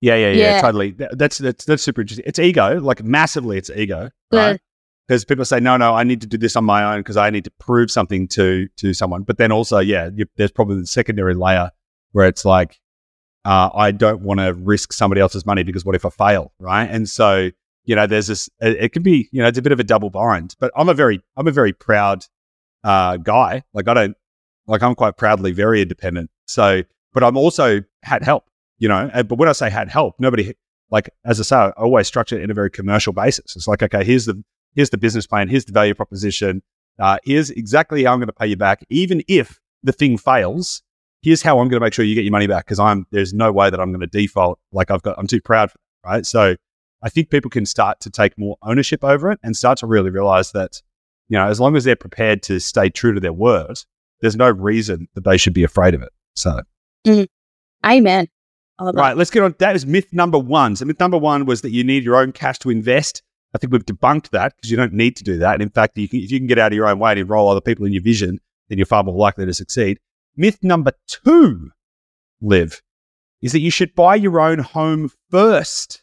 Yeah, 0.00 0.16
yeah, 0.16 0.30
yeah, 0.30 0.32
Yeah. 0.32 0.60
totally. 0.60 0.92
Th- 0.92 1.10
That's 1.12 1.38
that's 1.38 1.64
that's 1.64 1.82
super 1.82 2.00
interesting. 2.02 2.24
It's 2.26 2.38
ego, 2.38 2.80
like 2.80 3.02
massively, 3.02 3.58
it's 3.58 3.70
ego, 3.70 4.10
right? 4.32 4.60
Because 5.06 5.24
people 5.26 5.44
say, 5.44 5.60
no, 5.60 5.76
no, 5.76 5.94
I 5.94 6.02
need 6.02 6.22
to 6.22 6.26
do 6.26 6.38
this 6.38 6.56
on 6.56 6.64
my 6.64 6.82
own 6.94 7.00
because 7.00 7.18
I 7.18 7.28
need 7.28 7.44
to 7.44 7.50
prove 7.60 7.90
something 7.90 8.26
to 8.28 8.68
to 8.78 8.94
someone. 8.94 9.22
But 9.22 9.36
then 9.38 9.52
also, 9.52 9.78
yeah, 9.80 10.08
you, 10.14 10.24
there's 10.36 10.50
probably 10.50 10.80
the 10.80 10.86
secondary 10.86 11.34
layer 11.34 11.70
where 12.12 12.26
it's 12.26 12.44
like, 12.46 12.80
uh, 13.44 13.70
I 13.74 13.90
don't 13.90 14.22
want 14.22 14.40
to 14.40 14.54
risk 14.54 14.92
somebody 14.92 15.20
else's 15.20 15.44
money 15.44 15.62
because 15.62 15.84
what 15.84 15.94
if 15.94 16.04
I 16.04 16.10
fail, 16.10 16.52
right? 16.58 16.88
And 16.90 17.08
so, 17.08 17.50
you 17.84 17.94
know, 17.94 18.06
there's 18.06 18.28
this. 18.28 18.48
It, 18.60 18.84
it 18.84 18.92
can 18.92 19.02
be, 19.02 19.28
you 19.32 19.42
know, 19.42 19.48
it's 19.48 19.58
a 19.58 19.62
bit 19.62 19.72
of 19.72 19.80
a 19.80 19.84
double 19.84 20.10
bind. 20.10 20.54
But 20.58 20.72
I'm 20.76 20.88
a 20.88 20.94
very, 20.94 21.20
I'm 21.36 21.46
a 21.46 21.52
very 21.52 21.72
proud 21.72 22.24
uh, 22.82 23.18
guy. 23.18 23.62
Like 23.74 23.88
I 23.88 23.94
don't, 23.94 24.16
like 24.66 24.82
I'm 24.82 24.94
quite 24.94 25.16
proudly 25.16 25.52
very 25.52 25.82
independent. 25.82 26.30
So, 26.46 26.82
but 27.12 27.22
I'm 27.22 27.36
also 27.36 27.80
had 28.02 28.22
help, 28.22 28.48
you 28.78 28.88
know. 28.88 29.10
But 29.12 29.36
when 29.36 29.48
I 29.48 29.52
say 29.52 29.68
had 29.68 29.88
help, 29.88 30.16
nobody 30.18 30.54
like 30.90 31.10
as 31.24 31.40
I 31.40 31.42
say, 31.42 31.56
I 31.56 31.70
always 31.70 32.06
structure 32.06 32.38
it 32.38 32.42
in 32.42 32.50
a 32.50 32.54
very 32.54 32.70
commercial 32.70 33.12
basis. 33.12 33.56
It's 33.56 33.68
like, 33.68 33.82
okay, 33.82 34.04
here's 34.04 34.26
the 34.26 34.42
here's 34.74 34.90
the 34.90 34.98
business 34.98 35.26
plan, 35.26 35.48
here's 35.48 35.64
the 35.64 35.72
value 35.72 35.94
proposition, 35.94 36.62
uh, 36.98 37.18
here's 37.24 37.50
exactly 37.50 38.04
how 38.04 38.12
I'm 38.12 38.18
going 38.18 38.28
to 38.28 38.32
pay 38.32 38.46
you 38.46 38.56
back, 38.56 38.84
even 38.90 39.22
if 39.28 39.60
the 39.82 39.92
thing 39.92 40.16
fails. 40.16 40.82
Here's 41.24 41.40
how 41.40 41.58
I'm 41.58 41.68
going 41.68 41.80
to 41.80 41.84
make 41.84 41.94
sure 41.94 42.04
you 42.04 42.14
get 42.14 42.24
your 42.24 42.32
money 42.32 42.46
back 42.46 42.66
because 42.66 42.78
I'm 42.78 43.06
there's 43.10 43.32
no 43.32 43.50
way 43.50 43.70
that 43.70 43.80
I'm 43.80 43.90
going 43.90 44.00
to 44.00 44.06
default. 44.06 44.58
Like 44.72 44.90
I've 44.90 45.02
got, 45.02 45.18
I'm 45.18 45.26
too 45.26 45.40
proud 45.40 45.70
for 45.70 45.78
that, 45.78 46.08
right? 46.08 46.26
So 46.26 46.54
I 47.02 47.08
think 47.08 47.30
people 47.30 47.50
can 47.50 47.64
start 47.64 47.98
to 48.00 48.10
take 48.10 48.36
more 48.36 48.58
ownership 48.62 49.02
over 49.02 49.32
it 49.32 49.40
and 49.42 49.56
start 49.56 49.78
to 49.78 49.86
really 49.86 50.10
realize 50.10 50.52
that, 50.52 50.82
you 51.28 51.38
know, 51.38 51.46
as 51.46 51.58
long 51.58 51.76
as 51.76 51.84
they're 51.84 51.96
prepared 51.96 52.42
to 52.44 52.60
stay 52.60 52.90
true 52.90 53.14
to 53.14 53.20
their 53.20 53.32
word, 53.32 53.78
there's 54.20 54.36
no 54.36 54.50
reason 54.50 55.08
that 55.14 55.24
they 55.24 55.38
should 55.38 55.54
be 55.54 55.64
afraid 55.64 55.94
of 55.94 56.02
it. 56.02 56.10
So 56.36 56.60
mm-hmm. 57.06 57.24
amen. 57.90 58.28
I 58.78 58.84
that. 58.84 58.94
Right, 58.94 59.16
let's 59.16 59.30
get 59.30 59.42
on. 59.42 59.54
That 59.60 59.76
is 59.76 59.86
myth 59.86 60.12
number 60.12 60.38
one. 60.38 60.76
So, 60.76 60.84
myth 60.84 60.98
number 60.98 61.16
one 61.16 61.46
was 61.46 61.62
that 61.62 61.70
you 61.70 61.84
need 61.84 62.04
your 62.04 62.16
own 62.16 62.32
cash 62.32 62.58
to 62.60 62.70
invest. 62.70 63.22
I 63.54 63.58
think 63.58 63.72
we've 63.72 63.86
debunked 63.86 64.30
that 64.30 64.54
because 64.56 64.70
you 64.70 64.76
don't 64.76 64.92
need 64.92 65.16
to 65.16 65.24
do 65.24 65.38
that. 65.38 65.54
And 65.54 65.62
in 65.62 65.70
fact, 65.70 65.96
you 65.96 66.08
can, 66.08 66.20
if 66.20 66.32
you 66.32 66.40
can 66.40 66.48
get 66.48 66.58
out 66.58 66.72
of 66.72 66.76
your 66.76 66.88
own 66.88 66.98
way 66.98 67.12
and 67.12 67.20
enroll 67.20 67.48
other 67.48 67.60
people 67.60 67.86
in 67.86 67.92
your 67.92 68.02
vision, 68.02 68.40
then 68.68 68.78
you're 68.78 68.86
far 68.86 69.04
more 69.04 69.14
likely 69.14 69.46
to 69.46 69.54
succeed. 69.54 70.00
Myth 70.36 70.58
number 70.62 70.92
two, 71.06 71.70
Liv, 72.40 72.82
is 73.42 73.52
that 73.52 73.60
you 73.60 73.70
should 73.70 73.94
buy 73.94 74.16
your 74.16 74.40
own 74.40 74.58
home 74.58 75.10
first. 75.30 76.02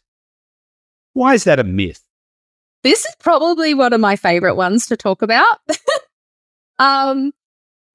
Why 1.12 1.34
is 1.34 1.44
that 1.44 1.58
a 1.58 1.64
myth? 1.64 2.04
This 2.82 3.04
is 3.04 3.14
probably 3.18 3.74
one 3.74 3.92
of 3.92 4.00
my 4.00 4.16
favorite 4.16 4.54
ones 4.54 4.86
to 4.86 4.96
talk 4.96 5.22
about. 5.22 5.58
um, 6.78 7.32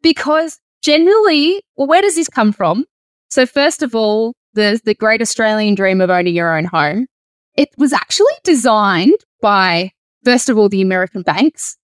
because 0.01 0.59
generally, 0.81 1.61
well, 1.75 1.87
where 1.87 2.01
does 2.01 2.15
this 2.15 2.29
come 2.29 2.53
from? 2.53 2.85
So, 3.29 3.45
first 3.45 3.81
of 3.81 3.95
all, 3.95 4.33
the, 4.53 4.79
the 4.85 4.93
great 4.93 5.21
Australian 5.21 5.75
dream 5.75 6.01
of 6.01 6.09
owning 6.09 6.35
your 6.35 6.57
own 6.57 6.65
home. 6.65 7.07
It 7.55 7.69
was 7.77 7.91
actually 7.91 8.33
designed 8.43 9.17
by, 9.41 9.91
first 10.23 10.49
of 10.49 10.57
all, 10.57 10.69
the 10.69 10.81
American 10.81 11.23
banks 11.23 11.77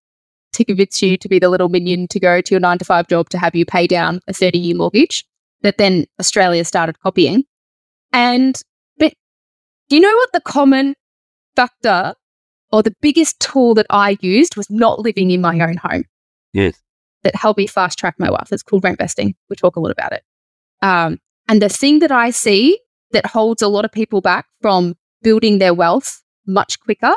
to 0.53 0.63
convince 0.65 1.01
you 1.01 1.17
to 1.17 1.27
be 1.27 1.39
the 1.39 1.49
little 1.49 1.69
minion 1.69 2.07
to 2.09 2.19
go 2.19 2.41
to 2.41 2.53
your 2.53 2.59
nine 2.59 2.77
to 2.77 2.85
five 2.85 3.07
job 3.07 3.29
to 3.29 3.37
have 3.37 3.55
you 3.55 3.65
pay 3.65 3.87
down 3.87 4.19
a 4.27 4.33
30 4.33 4.57
year 4.57 4.75
mortgage 4.75 5.25
that 5.61 5.77
then 5.77 6.05
Australia 6.19 6.63
started 6.65 6.99
copying. 6.99 7.43
And, 8.11 8.59
but 8.97 9.13
do 9.89 9.95
you 9.95 10.01
know 10.01 10.15
what 10.15 10.31
the 10.33 10.41
common 10.41 10.95
factor 11.55 12.13
or 12.71 12.83
the 12.83 12.95
biggest 13.01 13.39
tool 13.39 13.73
that 13.75 13.85
I 13.89 14.17
used 14.21 14.55
was 14.57 14.69
not 14.69 14.99
living 14.99 15.31
in 15.31 15.41
my 15.41 15.59
own 15.59 15.77
home 15.77 16.03
Yes. 16.53 16.79
that 17.23 17.35
helped 17.35 17.57
me 17.57 17.67
fast 17.67 17.97
track 17.99 18.15
my 18.17 18.29
wealth. 18.29 18.51
It's 18.51 18.63
called 18.63 18.83
rentvesting. 18.83 19.35
We 19.49 19.55
talk 19.55 19.75
a 19.75 19.79
lot 19.79 19.91
about 19.91 20.13
it. 20.13 20.23
Um, 20.81 21.19
and 21.47 21.61
the 21.61 21.69
thing 21.69 21.99
that 21.99 22.11
I 22.11 22.29
see 22.31 22.79
that 23.11 23.25
holds 23.27 23.61
a 23.61 23.67
lot 23.67 23.85
of 23.85 23.91
people 23.91 24.21
back 24.21 24.45
from 24.61 24.95
building 25.21 25.59
their 25.59 25.73
wealth 25.73 26.21
much 26.45 26.79
quicker 26.79 27.13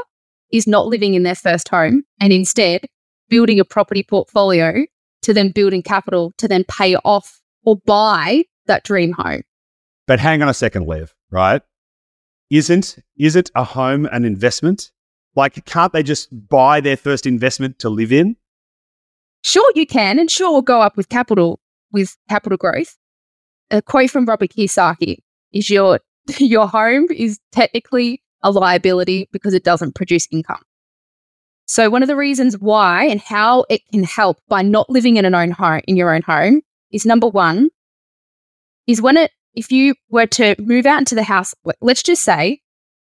is 0.52 0.66
not 0.66 0.86
living 0.86 1.14
in 1.14 1.24
their 1.24 1.34
first 1.34 1.68
home 1.68 2.04
and 2.20 2.32
instead 2.32 2.86
building 3.28 3.60
a 3.60 3.64
property 3.64 4.02
portfolio 4.02 4.84
to 5.22 5.34
then 5.34 5.50
building 5.50 5.82
capital 5.82 6.32
to 6.38 6.48
then 6.48 6.64
pay 6.64 6.96
off 6.96 7.40
or 7.64 7.76
buy 7.84 8.44
that 8.66 8.84
dream 8.84 9.12
home. 9.12 9.42
But 10.06 10.20
hang 10.20 10.42
on 10.42 10.48
a 10.48 10.54
second, 10.54 10.86
Liv, 10.86 11.14
right? 11.30 11.62
Isn't 12.50 12.98
isn't 13.18 13.50
a 13.54 13.64
home 13.64 14.06
an 14.06 14.24
investment? 14.24 14.92
Like, 15.34 15.64
can't 15.66 15.92
they 15.92 16.02
just 16.02 16.28
buy 16.48 16.80
their 16.80 16.96
first 16.96 17.26
investment 17.26 17.78
to 17.80 17.90
live 17.90 18.12
in? 18.12 18.36
Sure, 19.42 19.70
you 19.74 19.86
can, 19.86 20.18
and 20.18 20.30
sure, 20.30 20.50
we'll 20.50 20.62
go 20.62 20.80
up 20.80 20.96
with 20.96 21.08
capital 21.08 21.60
with 21.92 22.16
capital 22.28 22.56
growth. 22.56 22.96
A 23.70 23.82
quote 23.82 24.10
from 24.10 24.26
Robert 24.26 24.50
Kiyosaki 24.50 25.18
is 25.52 25.68
your 25.68 26.00
your 26.38 26.68
home 26.68 27.06
is 27.10 27.40
technically 27.52 28.22
a 28.42 28.50
liability 28.50 29.28
because 29.32 29.54
it 29.54 29.64
doesn't 29.64 29.94
produce 29.94 30.28
income. 30.30 30.62
So 31.66 31.90
one 31.90 32.02
of 32.02 32.08
the 32.08 32.16
reasons 32.16 32.58
why 32.58 33.06
and 33.06 33.20
how 33.20 33.64
it 33.68 33.82
can 33.92 34.04
help 34.04 34.38
by 34.48 34.62
not 34.62 34.88
living 34.88 35.16
in 35.16 35.24
an 35.24 35.34
own 35.34 35.50
home 35.50 35.80
in 35.86 35.96
your 35.96 36.14
own 36.14 36.22
home 36.22 36.62
is 36.90 37.04
number 37.04 37.28
one 37.28 37.68
is 38.86 39.02
when 39.02 39.16
it 39.16 39.32
if 39.54 39.72
you 39.72 39.94
were 40.10 40.26
to 40.26 40.54
move 40.58 40.84
out 40.86 40.98
into 40.98 41.14
the 41.14 41.22
house, 41.22 41.54
let's 41.80 42.02
just 42.02 42.22
say 42.22 42.60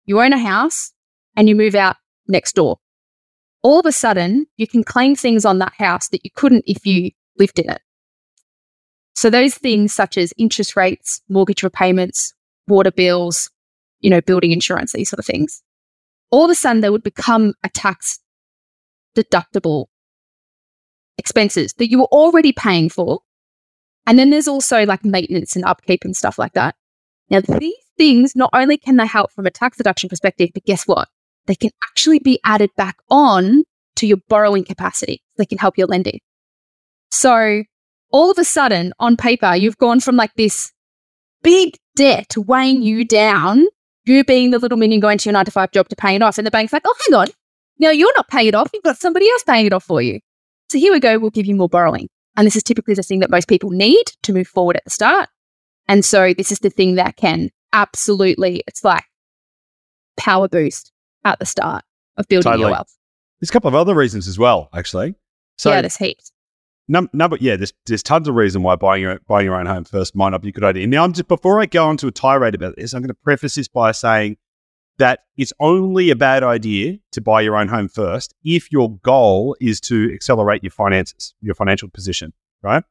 you 0.05 0.19
own 0.19 0.33
a 0.33 0.39
house 0.39 0.91
and 1.35 1.47
you 1.47 1.55
move 1.55 1.75
out 1.75 1.97
next 2.27 2.55
door 2.55 2.79
all 3.63 3.79
of 3.79 3.85
a 3.85 3.91
sudden 3.91 4.47
you 4.57 4.67
can 4.67 4.83
claim 4.83 5.15
things 5.15 5.45
on 5.45 5.59
that 5.59 5.73
house 5.77 6.09
that 6.09 6.23
you 6.23 6.31
couldn't 6.33 6.63
if 6.67 6.85
you 6.85 7.11
lived 7.37 7.59
in 7.59 7.69
it. 7.69 7.81
So 9.15 9.29
those 9.29 9.53
things 9.55 9.93
such 9.93 10.17
as 10.17 10.33
interest 10.37 10.75
rates, 10.75 11.21
mortgage 11.29 11.63
repayments, 11.63 12.33
water 12.67 12.91
bills, 12.91 13.49
you 13.99 14.09
know, 14.09 14.21
building 14.21 14.51
insurance, 14.51 14.93
these 14.93 15.09
sort 15.09 15.19
of 15.19 15.25
things, 15.25 15.61
all 16.31 16.45
of 16.45 16.51
a 16.51 16.55
sudden 16.55 16.81
they 16.81 16.89
would 16.89 17.03
become 17.03 17.53
a 17.63 17.69
tax 17.69 18.19
deductible 19.15 19.87
expenses 21.17 21.73
that 21.73 21.89
you 21.89 21.99
were 21.99 22.05
already 22.05 22.51
paying 22.51 22.89
for. 22.89 23.21
And 24.07 24.17
then 24.17 24.29
there's 24.29 24.47
also 24.47 24.85
like 24.85 25.05
maintenance 25.05 25.55
and 25.55 25.65
upkeep 25.65 26.03
and 26.03 26.15
stuff 26.15 26.39
like 26.39 26.53
that. 26.53 26.75
Now, 27.29 27.41
these 27.41 27.75
things, 27.97 28.35
not 28.35 28.49
only 28.53 28.77
can 28.77 28.97
they 28.97 29.05
help 29.05 29.31
from 29.31 29.45
a 29.45 29.51
tax 29.51 29.77
deduction 29.77 30.09
perspective, 30.09 30.49
but 30.53 30.65
guess 30.65 30.87
what? 30.87 31.07
They 31.45 31.55
can 31.55 31.71
actually 31.83 32.19
be 32.19 32.39
added 32.43 32.71
back 32.75 32.97
on 33.09 33.63
to 33.97 34.07
your 34.07 34.17
borrowing 34.27 34.65
capacity. 34.65 35.23
They 35.37 35.45
can 35.45 35.57
help 35.57 35.77
your 35.77 35.87
lending. 35.87 36.19
So 37.09 37.63
all 38.11 38.31
of 38.31 38.37
a 38.37 38.43
sudden, 38.43 38.93
on 38.99 39.17
paper, 39.17 39.55
you've 39.55 39.77
gone 39.77 39.99
from 39.99 40.15
like 40.15 40.33
this 40.35 40.71
big 41.43 41.77
debt 41.95 42.35
weighing 42.37 42.81
you 42.81 43.05
down, 43.05 43.65
you 44.05 44.23
being 44.23 44.51
the 44.51 44.59
little 44.59 44.77
minion 44.77 44.99
going 44.99 45.17
to 45.19 45.29
your 45.29 45.33
nine 45.33 45.45
to 45.45 45.51
five 45.51 45.71
job 45.71 45.89
to 45.89 45.95
pay 45.95 46.15
it 46.15 46.21
off. 46.21 46.37
And 46.37 46.47
the 46.47 46.51
bank's 46.51 46.73
like, 46.73 46.83
oh, 46.85 46.95
hang 47.07 47.19
on. 47.19 47.27
Now 47.81 47.89
you're 47.89 48.13
not 48.15 48.29
paying 48.29 48.47
it 48.47 48.55
off. 48.55 48.69
You've 48.73 48.83
got 48.83 48.97
somebody 48.97 49.27
else 49.27 49.43
paying 49.43 49.65
it 49.65 49.73
off 49.73 49.83
for 49.83 50.01
you. 50.01 50.19
So 50.69 50.77
here 50.77 50.93
we 50.93 50.99
go. 50.99 51.17
We'll 51.17 51.31
give 51.31 51.47
you 51.47 51.55
more 51.55 51.67
borrowing. 51.67 52.07
And 52.37 52.45
this 52.45 52.55
is 52.55 52.63
typically 52.63 52.93
the 52.93 53.03
thing 53.03 53.19
that 53.19 53.29
most 53.29 53.47
people 53.47 53.71
need 53.71 54.05
to 54.21 54.31
move 54.31 54.47
forward 54.47 54.77
at 54.77 54.83
the 54.85 54.91
start. 54.91 55.27
And 55.87 56.05
so 56.05 56.33
this 56.33 56.51
is 56.51 56.59
the 56.59 56.69
thing 56.69 56.95
that 56.95 57.17
can 57.17 57.49
absolutely, 57.73 58.63
it's 58.67 58.83
like 58.83 59.03
power 60.15 60.47
boost 60.47 60.91
at 61.25 61.39
the 61.39 61.45
start 61.45 61.83
of 62.17 62.27
building 62.27 62.51
Totally. 62.51 62.61
your 62.61 62.71
wealth. 62.71 62.95
There's 63.39 63.49
a 63.49 63.53
couple 63.53 63.67
of 63.67 63.75
other 63.75 63.95
reasons 63.95 64.27
as 64.27 64.37
well, 64.37 64.69
actually. 64.73 65.15
So 65.57 65.71
yeah, 65.71 65.81
there's 65.81 65.97
heaps. 65.97 66.31
Num- 66.87 67.09
number, 67.13 67.37
yeah, 67.41 67.55
there's 67.55 67.73
there's 67.87 68.03
tons 68.03 68.27
of 68.27 68.35
reason 68.35 68.61
why 68.61 68.75
buying 68.75 69.01
your 69.01 69.19
buying 69.27 69.45
your 69.45 69.55
own 69.55 69.65
home 69.65 69.85
first 69.85 70.15
might 70.15 70.29
not 70.29 70.41
be 70.41 70.49
a 70.49 70.51
good 70.51 70.63
idea. 70.63 70.85
Now, 70.87 71.03
I'm 71.03 71.13
just 71.13 71.27
before 71.27 71.59
I 71.59 71.65
go 71.65 71.87
on 71.87 71.97
to 71.97 72.07
a 72.07 72.11
tirade 72.11 72.53
about 72.53 72.75
this, 72.75 72.93
I'm 72.93 73.01
going 73.01 73.09
to 73.09 73.13
preface 73.15 73.55
this 73.55 73.67
by 73.67 73.91
saying 73.91 74.37
that 75.01 75.21
it's 75.35 75.51
only 75.59 76.11
a 76.11 76.15
bad 76.15 76.43
idea 76.43 76.99
to 77.11 77.21
buy 77.21 77.41
your 77.41 77.57
own 77.57 77.67
home 77.67 77.87
first 77.87 78.35
if 78.43 78.71
your 78.71 78.97
goal 78.99 79.57
is 79.59 79.81
to 79.81 80.11
accelerate 80.13 80.63
your 80.63 80.69
finances, 80.69 81.33
your 81.41 81.55
financial 81.55 81.89
position, 81.89 82.31
right? 82.61 82.83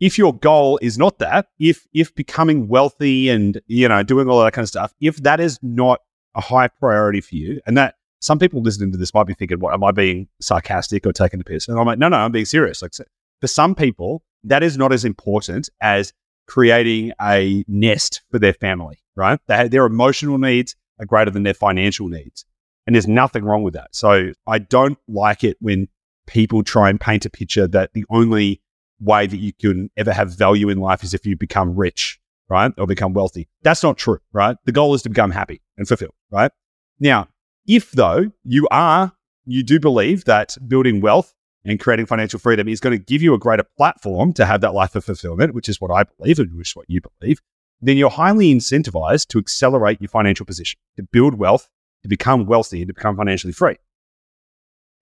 If 0.00 0.18
your 0.18 0.36
goal 0.36 0.80
is 0.82 0.98
not 0.98 1.20
that, 1.20 1.46
if 1.60 1.86
if 1.92 2.12
becoming 2.16 2.66
wealthy 2.66 3.28
and 3.28 3.60
you 3.68 3.88
know 3.88 4.02
doing 4.02 4.28
all 4.28 4.42
that 4.42 4.52
kind 4.52 4.64
of 4.64 4.68
stuff, 4.68 4.92
if 5.00 5.18
that 5.18 5.38
is 5.38 5.60
not 5.62 6.00
a 6.34 6.40
high 6.40 6.68
priority 6.68 7.20
for 7.20 7.36
you, 7.36 7.60
and 7.66 7.76
that 7.76 7.94
some 8.20 8.40
people 8.40 8.60
listening 8.60 8.90
to 8.92 8.98
this 8.98 9.14
might 9.14 9.28
be 9.28 9.34
thinking, 9.34 9.60
"What 9.60 9.74
am 9.74 9.84
I 9.84 9.92
being 9.92 10.26
sarcastic 10.40 11.06
or 11.06 11.12
taking 11.12 11.38
the 11.38 11.44
piss?" 11.44 11.68
And 11.68 11.78
I'm 11.78 11.86
like, 11.86 12.00
"No, 12.00 12.08
no, 12.08 12.16
I'm 12.16 12.32
being 12.32 12.46
serious." 12.46 12.82
Like 12.82 12.92
for 13.40 13.46
some 13.46 13.76
people, 13.76 14.24
that 14.42 14.64
is 14.64 14.76
not 14.76 14.92
as 14.92 15.04
important 15.04 15.68
as 15.80 16.12
creating 16.48 17.12
a 17.20 17.64
nest 17.68 18.22
for 18.30 18.40
their 18.40 18.54
family, 18.54 18.98
right? 19.16 19.38
They, 19.46 19.56
have 19.56 19.70
their 19.70 19.86
emotional 19.86 20.38
needs 20.38 20.74
are 20.98 21.06
greater 21.06 21.30
than 21.30 21.42
their 21.42 21.54
financial 21.54 22.08
needs. 22.08 22.44
And 22.86 22.94
there's 22.94 23.06
nothing 23.06 23.44
wrong 23.44 23.62
with 23.62 23.74
that. 23.74 23.94
So 23.94 24.32
I 24.46 24.58
don't 24.58 24.98
like 25.08 25.44
it 25.44 25.56
when 25.60 25.88
people 26.26 26.62
try 26.62 26.88
and 26.88 27.00
paint 27.00 27.26
a 27.26 27.30
picture 27.30 27.66
that 27.68 27.92
the 27.92 28.04
only 28.10 28.62
way 29.00 29.26
that 29.26 29.36
you 29.36 29.52
can 29.52 29.90
ever 29.96 30.12
have 30.12 30.36
value 30.36 30.68
in 30.68 30.78
life 30.78 31.02
is 31.02 31.14
if 31.14 31.26
you 31.26 31.36
become 31.36 31.76
rich, 31.76 32.18
right? 32.48 32.72
Or 32.78 32.86
become 32.86 33.12
wealthy. 33.12 33.48
That's 33.62 33.82
not 33.82 33.98
true, 33.98 34.18
right? 34.32 34.56
The 34.64 34.72
goal 34.72 34.94
is 34.94 35.02
to 35.02 35.08
become 35.08 35.30
happy 35.30 35.62
and 35.76 35.86
fulfilled, 35.86 36.14
right? 36.30 36.50
Now, 36.98 37.28
if 37.66 37.92
though 37.92 38.32
you 38.44 38.66
are, 38.70 39.12
you 39.44 39.62
do 39.62 39.78
believe 39.78 40.24
that 40.24 40.56
building 40.66 41.00
wealth 41.00 41.34
and 41.64 41.78
creating 41.78 42.06
financial 42.06 42.38
freedom 42.38 42.68
is 42.68 42.80
going 42.80 42.98
to 42.98 43.04
give 43.04 43.22
you 43.22 43.34
a 43.34 43.38
greater 43.38 43.64
platform 43.76 44.32
to 44.34 44.46
have 44.46 44.60
that 44.62 44.74
life 44.74 44.94
of 44.96 45.04
fulfillment, 45.04 45.54
which 45.54 45.68
is 45.68 45.80
what 45.80 45.90
I 45.90 46.04
believe 46.04 46.38
and 46.38 46.56
which 46.56 46.70
is 46.70 46.76
what 46.76 46.86
you 46.88 47.00
believe, 47.20 47.40
then 47.80 47.96
you're 47.96 48.10
highly 48.10 48.52
incentivized 48.52 49.28
to 49.28 49.38
accelerate 49.38 50.00
your 50.00 50.08
financial 50.08 50.46
position, 50.46 50.78
to 50.96 51.02
build 51.02 51.34
wealth, 51.34 51.68
to 52.02 52.08
become 52.08 52.46
wealthy, 52.46 52.82
and 52.82 52.88
to 52.88 52.94
become 52.94 53.16
financially 53.16 53.52
free. 53.52 53.76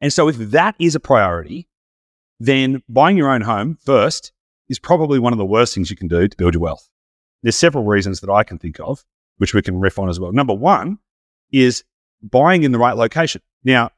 And 0.01 0.12
so, 0.12 0.29
if 0.29 0.37
that 0.37 0.75
is 0.79 0.95
a 0.95 1.01
priority, 1.01 1.69
then 2.39 2.83
buying 2.89 3.17
your 3.17 3.31
own 3.31 3.41
home 3.43 3.79
first 3.83 4.33
is 4.69 4.79
probably 4.79 5.19
one 5.19 5.33
of 5.33 5.39
the 5.39 5.47
worst 5.47 5.75
things 5.75 5.91
you 5.91 5.97
can 5.97 6.09
do 6.09 6.29
to 6.29 6.37
build 6.37 6.55
your 6.55 6.62
wealth. 6.62 6.89
There's 7.43 7.57
several 7.57 7.85
reasons 7.85 8.21
that 8.21 8.31
I 8.31 8.45
can 8.45 8.59
think 8.59 8.79
of, 8.81 9.05
which 9.39 9.55
we 9.55 9.62
can 9.62 9.81
riff 9.81 9.99
on 9.99 10.09
as 10.09 10.21
well. 10.21 10.33
Number 10.33 10.55
one 10.55 10.99
is 11.53 11.85
buying 12.23 12.62
in 12.62 12.73
the 12.73 12.79
right 12.79 12.97
location. 12.97 13.41
Now, 13.65 13.91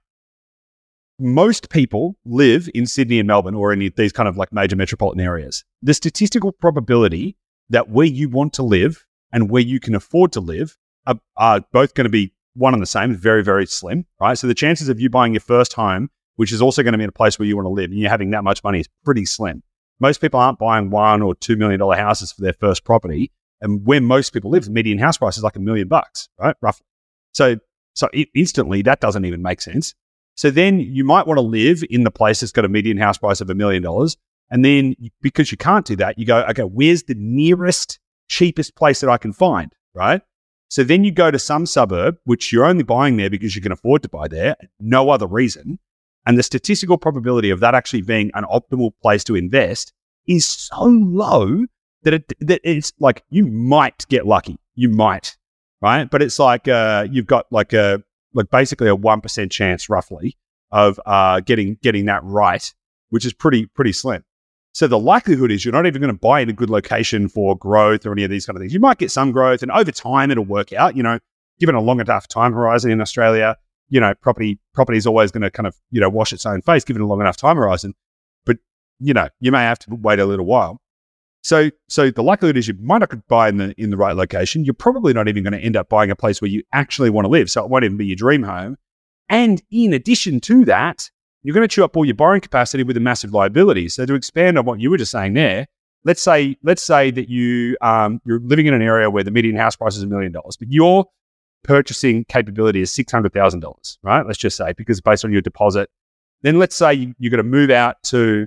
most 1.18 1.70
people 1.70 2.16
live 2.24 2.68
in 2.74 2.86
Sydney 2.86 3.18
and 3.18 3.26
Melbourne 3.26 3.54
or 3.54 3.72
in 3.72 3.92
these 3.96 4.12
kind 4.12 4.28
of 4.28 4.36
like 4.36 4.52
major 4.52 4.76
metropolitan 4.76 5.20
areas. 5.20 5.64
The 5.82 5.94
statistical 5.94 6.52
probability 6.52 7.36
that 7.70 7.88
where 7.88 8.06
you 8.06 8.28
want 8.28 8.52
to 8.54 8.62
live 8.62 9.04
and 9.32 9.50
where 9.50 9.62
you 9.62 9.80
can 9.80 9.94
afford 9.94 10.32
to 10.32 10.40
live 10.40 10.76
are, 11.06 11.18
are 11.36 11.60
both 11.72 11.94
going 11.94 12.04
to 12.06 12.10
be 12.10 12.32
one 12.54 12.74
and 12.74 12.82
the 12.82 12.86
same, 12.86 13.14
very, 13.14 13.42
very 13.44 13.66
slim, 13.66 14.04
right? 14.20 14.36
So 14.36 14.46
the 14.46 14.54
chances 14.54 14.88
of 14.88 15.00
you 15.00 15.10
buying 15.10 15.32
your 15.32 15.40
first 15.40 15.74
home, 15.74 16.10
which 16.36 16.52
is 16.52 16.60
also 16.62 16.82
going 16.82 16.92
to 16.92 16.98
be 16.98 17.04
in 17.04 17.08
a 17.10 17.12
place 17.12 17.38
where 17.38 17.46
you 17.46 17.56
want 17.56 17.66
to 17.66 17.70
live 17.70 17.90
and 17.90 17.98
you're 17.98 18.10
having 18.10 18.30
that 18.30 18.44
much 18.44 18.64
money 18.64 18.80
is 18.80 18.88
pretty 19.04 19.24
slim. 19.26 19.62
Most 20.00 20.20
people 20.20 20.40
aren't 20.40 20.58
buying 20.58 20.90
one 20.90 21.22
or 21.22 21.34
two 21.34 21.56
million 21.56 21.80
dollar 21.80 21.96
houses 21.96 22.32
for 22.32 22.42
their 22.42 22.52
first 22.52 22.84
property. 22.84 23.32
And 23.60 23.84
where 23.84 24.00
most 24.00 24.32
people 24.32 24.50
live, 24.50 24.64
the 24.66 24.70
median 24.70 24.98
house 24.98 25.18
price 25.18 25.36
is 25.36 25.42
like 25.42 25.56
a 25.56 25.60
million 25.60 25.88
bucks, 25.88 26.28
right? 26.38 26.54
Roughly. 26.62 26.86
So, 27.32 27.56
so 27.94 28.08
i- 28.14 28.26
instantly 28.34 28.82
that 28.82 29.00
doesn't 29.00 29.24
even 29.24 29.42
make 29.42 29.60
sense. 29.60 29.94
So 30.36 30.50
then 30.50 30.78
you 30.78 31.02
might 31.02 31.26
want 31.26 31.38
to 31.38 31.42
live 31.42 31.82
in 31.90 32.04
the 32.04 32.12
place 32.12 32.40
that's 32.40 32.52
got 32.52 32.64
a 32.64 32.68
median 32.68 32.96
house 32.98 33.18
price 33.18 33.40
of 33.40 33.50
a 33.50 33.54
million 33.56 33.82
dollars. 33.82 34.16
And 34.50 34.64
then 34.64 34.94
because 35.20 35.50
you 35.52 35.58
can't 35.58 35.86
do 35.86 35.96
that, 35.96 36.18
you 36.18 36.26
go, 36.26 36.42
okay, 36.50 36.62
where's 36.62 37.02
the 37.04 37.14
nearest, 37.16 37.98
cheapest 38.28 38.76
place 38.76 39.00
that 39.00 39.10
I 39.10 39.18
can 39.18 39.32
find, 39.32 39.72
right? 39.94 40.22
So 40.68 40.84
then 40.84 41.04
you 41.04 41.10
go 41.10 41.30
to 41.30 41.38
some 41.38 41.66
suburb, 41.66 42.16
which 42.24 42.52
you're 42.52 42.64
only 42.66 42.82
buying 42.82 43.16
there 43.16 43.30
because 43.30 43.56
you 43.56 43.62
can 43.62 43.72
afford 43.72 44.02
to 44.02 44.08
buy 44.08 44.28
there, 44.28 44.56
no 44.80 45.10
other 45.10 45.26
reason. 45.26 45.78
And 46.26 46.36
the 46.38 46.42
statistical 46.42 46.98
probability 46.98 47.50
of 47.50 47.60
that 47.60 47.74
actually 47.74 48.02
being 48.02 48.30
an 48.34 48.44
optimal 48.44 48.92
place 49.02 49.24
to 49.24 49.34
invest 49.34 49.92
is 50.26 50.46
so 50.46 50.82
low 50.84 51.64
that, 52.02 52.14
it, 52.14 52.32
that 52.40 52.60
it's 52.64 52.92
like 53.00 53.24
you 53.30 53.46
might 53.46 54.06
get 54.08 54.26
lucky. 54.26 54.58
You 54.74 54.90
might, 54.90 55.36
right? 55.80 56.08
But 56.08 56.22
it's 56.22 56.38
like 56.38 56.68
uh, 56.68 57.06
you've 57.10 57.26
got 57.26 57.46
like 57.50 57.72
a 57.72 58.02
like 58.34 58.50
basically 58.50 58.88
a 58.88 58.94
one 58.94 59.20
percent 59.20 59.50
chance 59.50 59.88
roughly 59.88 60.36
of 60.70 61.00
uh, 61.06 61.40
getting 61.40 61.78
getting 61.82 62.04
that 62.04 62.22
right, 62.22 62.72
which 63.08 63.24
is 63.24 63.32
pretty 63.32 63.66
pretty 63.66 63.92
slim. 63.92 64.22
So 64.78 64.86
the 64.86 64.96
likelihood 64.96 65.50
is 65.50 65.64
you're 65.64 65.72
not 65.72 65.86
even 65.86 66.00
going 66.00 66.14
to 66.14 66.20
buy 66.20 66.38
in 66.38 66.48
a 66.48 66.52
good 66.52 66.70
location 66.70 67.28
for 67.28 67.56
growth 67.56 68.06
or 68.06 68.12
any 68.12 68.22
of 68.22 68.30
these 68.30 68.46
kind 68.46 68.56
of 68.56 68.60
things. 68.60 68.72
You 68.72 68.78
might 68.78 68.98
get 68.98 69.10
some 69.10 69.32
growth, 69.32 69.60
and 69.60 69.72
over 69.72 69.90
time 69.90 70.30
it'll 70.30 70.44
work 70.44 70.72
out. 70.72 70.96
You 70.96 71.02
know, 71.02 71.18
given 71.58 71.74
a 71.74 71.80
long 71.80 71.98
enough 71.98 72.28
time 72.28 72.52
horizon 72.52 72.92
in 72.92 73.00
Australia, 73.00 73.56
you 73.88 73.98
know, 73.98 74.14
property 74.22 74.60
property 74.74 74.96
is 74.96 75.04
always 75.04 75.32
going 75.32 75.42
to 75.42 75.50
kind 75.50 75.66
of 75.66 75.74
you 75.90 76.00
know 76.00 76.08
wash 76.08 76.32
its 76.32 76.46
own 76.46 76.62
face 76.62 76.84
given 76.84 77.02
a 77.02 77.08
long 77.08 77.20
enough 77.20 77.36
time 77.36 77.56
horizon. 77.56 77.92
But 78.46 78.58
you 79.00 79.12
know, 79.12 79.28
you 79.40 79.50
may 79.50 79.62
have 79.62 79.80
to 79.80 79.96
wait 79.96 80.20
a 80.20 80.26
little 80.26 80.46
while. 80.46 80.80
So, 81.42 81.72
so 81.88 82.12
the 82.12 82.22
likelihood 82.22 82.56
is 82.56 82.68
you 82.68 82.74
might 82.80 82.98
not 82.98 83.26
buy 83.26 83.48
in 83.48 83.56
the 83.56 83.74
in 83.78 83.90
the 83.90 83.96
right 83.96 84.14
location. 84.14 84.64
You're 84.64 84.74
probably 84.74 85.12
not 85.12 85.26
even 85.26 85.42
going 85.42 85.54
to 85.54 85.58
end 85.58 85.76
up 85.76 85.88
buying 85.88 86.12
a 86.12 86.14
place 86.14 86.40
where 86.40 86.52
you 86.52 86.62
actually 86.72 87.10
want 87.10 87.24
to 87.24 87.30
live. 87.30 87.50
So 87.50 87.64
it 87.64 87.68
won't 87.68 87.82
even 87.82 87.96
be 87.96 88.06
your 88.06 88.14
dream 88.14 88.44
home. 88.44 88.76
And 89.28 89.60
in 89.72 89.92
addition 89.92 90.38
to 90.42 90.64
that, 90.66 91.10
you're 91.42 91.54
going 91.54 91.66
to 91.66 91.72
chew 91.72 91.84
up 91.84 91.96
all 91.96 92.04
your 92.04 92.14
borrowing 92.14 92.40
capacity 92.40 92.82
with 92.82 92.96
a 92.96 93.00
massive 93.00 93.32
liability. 93.32 93.88
So 93.88 94.04
to 94.06 94.14
expand 94.14 94.58
on 94.58 94.64
what 94.64 94.80
you 94.80 94.90
were 94.90 94.98
just 94.98 95.12
saying 95.12 95.34
there, 95.34 95.66
let's 96.04 96.22
say 96.22 96.56
let's 96.62 96.82
say 96.82 97.10
that 97.10 97.28
you 97.28 97.76
um, 97.80 98.20
you're 98.24 98.40
living 98.40 98.66
in 98.66 98.74
an 98.74 98.82
area 98.82 99.10
where 99.10 99.24
the 99.24 99.30
median 99.30 99.56
house 99.56 99.76
price 99.76 99.96
is 99.96 100.02
a 100.02 100.06
million 100.06 100.32
dollars, 100.32 100.56
but 100.56 100.68
your 100.70 101.06
purchasing 101.64 102.24
capability 102.24 102.80
is 102.80 102.92
six 102.92 103.12
hundred 103.12 103.32
thousand 103.32 103.60
dollars, 103.60 103.98
right? 104.02 104.26
Let's 104.26 104.38
just 104.38 104.56
say 104.56 104.72
because 104.76 105.00
based 105.00 105.24
on 105.24 105.32
your 105.32 105.42
deposit. 105.42 105.90
Then 106.42 106.60
let's 106.60 106.76
say 106.76 106.94
you, 106.94 107.14
you're 107.18 107.30
going 107.30 107.38
to 107.38 107.42
move 107.42 107.70
out 107.70 108.00
to 108.04 108.46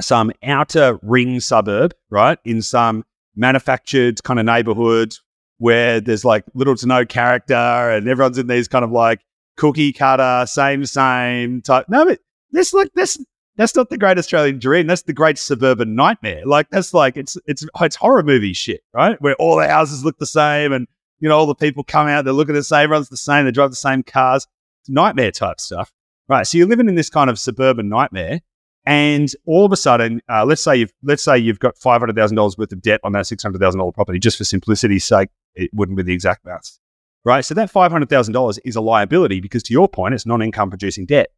some 0.00 0.32
outer 0.42 0.98
ring 1.02 1.40
suburb, 1.40 1.92
right? 2.08 2.38
In 2.44 2.62
some 2.62 3.04
manufactured 3.36 4.22
kind 4.22 4.40
of 4.40 4.46
neighborhood 4.46 5.14
where 5.58 6.00
there's 6.00 6.24
like 6.24 6.44
little 6.54 6.74
to 6.74 6.86
no 6.86 7.04
character 7.04 7.54
and 7.54 8.08
everyone's 8.08 8.38
in 8.38 8.46
these 8.46 8.66
kind 8.66 8.84
of 8.84 8.90
like 8.90 9.20
cookie 9.56 9.92
cutter, 9.92 10.46
same, 10.46 10.84
same 10.86 11.62
type. 11.62 11.86
No, 11.88 12.04
but 12.04 12.18
this 12.50 12.72
like 12.72 12.92
this 12.94 13.18
that's 13.56 13.76
not 13.76 13.90
the 13.90 13.98
great 13.98 14.18
Australian 14.18 14.58
dream. 14.58 14.86
That's 14.86 15.02
the 15.02 15.12
great 15.12 15.38
suburban 15.38 15.94
nightmare. 15.94 16.42
Like 16.44 16.68
that's 16.70 16.94
like 16.94 17.16
it's 17.16 17.36
it's 17.46 17.66
it's 17.80 17.96
horror 17.96 18.22
movie 18.22 18.54
shit, 18.54 18.82
right? 18.94 19.20
Where 19.20 19.34
all 19.36 19.56
the 19.56 19.68
houses 19.68 20.04
look 20.04 20.18
the 20.18 20.26
same 20.26 20.72
and 20.72 20.86
you 21.20 21.28
know 21.28 21.36
all 21.36 21.46
the 21.46 21.54
people 21.54 21.84
come 21.84 22.08
out, 22.08 22.24
they 22.24 22.30
look 22.30 22.48
at 22.48 22.54
the 22.54 22.62
same, 22.62 22.84
everyone's 22.84 23.08
the 23.08 23.16
same, 23.16 23.44
they 23.44 23.50
drive 23.50 23.70
the 23.70 23.76
same 23.76 24.02
cars. 24.02 24.46
It's 24.80 24.90
nightmare 24.90 25.30
type 25.30 25.60
stuff. 25.60 25.92
Right. 26.28 26.46
So 26.46 26.58
you're 26.58 26.66
living 26.66 26.88
in 26.88 26.94
this 26.94 27.10
kind 27.10 27.28
of 27.28 27.38
suburban 27.38 27.88
nightmare. 27.88 28.40
And 28.84 29.28
all 29.46 29.64
of 29.64 29.70
a 29.70 29.76
sudden, 29.76 30.20
uh, 30.28 30.44
let's 30.44 30.62
say 30.62 30.76
you've 30.76 30.92
let's 31.02 31.22
say 31.22 31.38
you've 31.38 31.60
got 31.60 31.76
five 31.76 32.00
hundred 32.00 32.16
thousand 32.16 32.36
dollars 32.36 32.58
worth 32.58 32.72
of 32.72 32.82
debt 32.82 33.00
on 33.04 33.12
that 33.12 33.26
six 33.26 33.42
hundred 33.42 33.60
thousand 33.60 33.78
dollar 33.78 33.92
property, 33.92 34.18
just 34.18 34.38
for 34.38 34.44
simplicity's 34.44 35.04
sake, 35.04 35.28
it 35.54 35.70
wouldn't 35.72 35.96
be 35.96 36.02
the 36.02 36.12
exact 36.12 36.44
maths, 36.44 36.80
right? 37.24 37.44
So 37.44 37.54
that 37.54 37.70
five 37.70 37.92
hundred 37.92 38.08
thousand 38.08 38.34
dollars 38.34 38.58
is 38.58 38.76
a 38.76 38.80
liability 38.80 39.40
because, 39.40 39.62
to 39.64 39.72
your 39.72 39.88
point, 39.88 40.14
it's 40.14 40.26
non-income 40.26 40.70
producing 40.70 41.06
debt, 41.06 41.28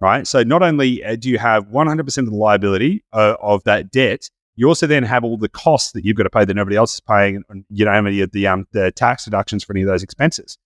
right? 0.00 0.26
So 0.26 0.42
not 0.42 0.62
only 0.62 1.04
uh, 1.04 1.16
do 1.16 1.30
you 1.30 1.38
have 1.38 1.68
one 1.68 1.86
hundred 1.86 2.04
percent 2.04 2.26
of 2.26 2.32
the 2.32 2.38
liability 2.38 3.04
uh, 3.12 3.36
of 3.40 3.64
that 3.64 3.90
debt, 3.90 4.28
you 4.56 4.68
also 4.68 4.86
then 4.86 5.02
have 5.02 5.24
all 5.24 5.36
the 5.36 5.48
costs 5.48 5.92
that 5.92 6.04
you've 6.04 6.16
got 6.16 6.24
to 6.24 6.30
pay 6.30 6.44
that 6.44 6.54
nobody 6.54 6.76
else 6.76 6.94
is 6.94 7.00
paying, 7.00 7.42
and 7.48 7.64
you 7.70 7.84
know 7.84 7.92
any 7.92 8.20
of 8.20 8.32
the 8.32 8.46
um, 8.46 8.66
the 8.72 8.92
tax 8.92 9.24
deductions 9.24 9.64
for 9.64 9.72
any 9.72 9.82
of 9.82 9.88
those 9.88 10.02
expenses. 10.02 10.58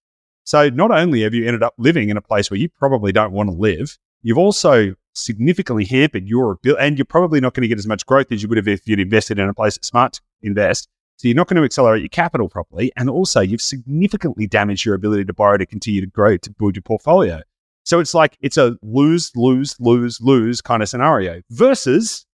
So 0.45 0.71
not 0.71 0.91
only 0.91 1.23
have 1.23 1.35
you 1.35 1.47
ended 1.47 1.63
up 1.63 1.75
living 1.77 2.09
in 2.09 2.17
a 2.17 2.23
place 2.23 2.51
where 2.51 2.59
you 2.59 2.71
probably 2.71 3.13
don't 3.13 3.33
want 3.33 3.51
to 3.51 3.55
live, 3.57 3.99
you've 4.23 4.39
also 4.39 4.95
significantly 5.13 5.85
hampered 5.85 6.27
your 6.27 6.53
ability, 6.53 6.83
and 6.83 6.97
you're 6.97 7.05
probably 7.05 7.41
not 7.41 7.53
going 7.53 7.63
to 7.63 7.69
get 7.69 7.79
as 7.79 7.87
much 7.87 8.07
growth 8.07 8.33
as 8.33 8.43
you 8.43 8.49
would 8.49 8.57
have 8.57 8.69
if 8.69 8.87
you'd 8.87 9.01
invested 9.01 9.39
in 9.39 9.49
a 9.49 9.53
place 9.55 9.75
that's 9.77 9.89
smart 9.89 10.15
to 10.15 10.21
invest. 10.43 10.89
So 11.19 11.27
you're 11.27 11.35
not 11.35 11.49
going 11.49 11.57
to 11.57 11.65
accelerate 11.65 12.01
your 12.01 12.09
capital 12.11 12.49
properly, 12.49 12.93
and 12.97 13.11
also 13.11 13.41
you've 13.41 13.61
significantly 13.61 14.47
damaged 14.47 14.85
your 14.85 14.95
ability 14.95 15.25
to 15.25 15.33
borrow 15.33 15.57
to 15.57 15.67
continue 15.67 16.01
to 16.01 16.07
grow 16.07 16.37
to 16.37 16.51
build 16.53 16.77
your 16.77 16.83
portfolio. 16.83 17.43
So 17.85 17.99
it's 17.99 18.15
like 18.15 18.39
it's 18.41 18.57
a 18.57 18.77
lose, 18.83 19.33
lose, 19.35 19.75
lose, 19.81 20.21
lose 20.21 20.61
kind 20.61 20.81
of 20.81 20.89
scenario. 20.89 21.43
Versus, 21.51 22.25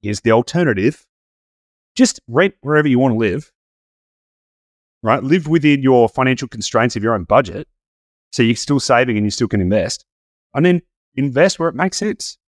here's 0.00 0.22
the 0.22 0.30
alternative: 0.30 1.04
just 1.94 2.18
rent 2.28 2.54
wherever 2.62 2.88
you 2.88 2.98
want 2.98 3.12
to 3.12 3.18
live, 3.18 3.52
right? 5.02 5.22
Live 5.22 5.46
within 5.46 5.82
your 5.82 6.08
financial 6.08 6.48
constraints 6.48 6.96
of 6.96 7.02
your 7.02 7.12
own 7.12 7.24
budget, 7.24 7.68
so 8.32 8.42
you're 8.42 8.56
still 8.56 8.80
saving 8.80 9.18
and 9.18 9.26
you 9.26 9.30
still 9.30 9.48
can 9.48 9.60
invest, 9.60 10.06
and 10.54 10.64
then 10.64 10.80
invest 11.14 11.58
where 11.58 11.68
it 11.68 11.74
makes 11.74 11.98
sense. 11.98 12.38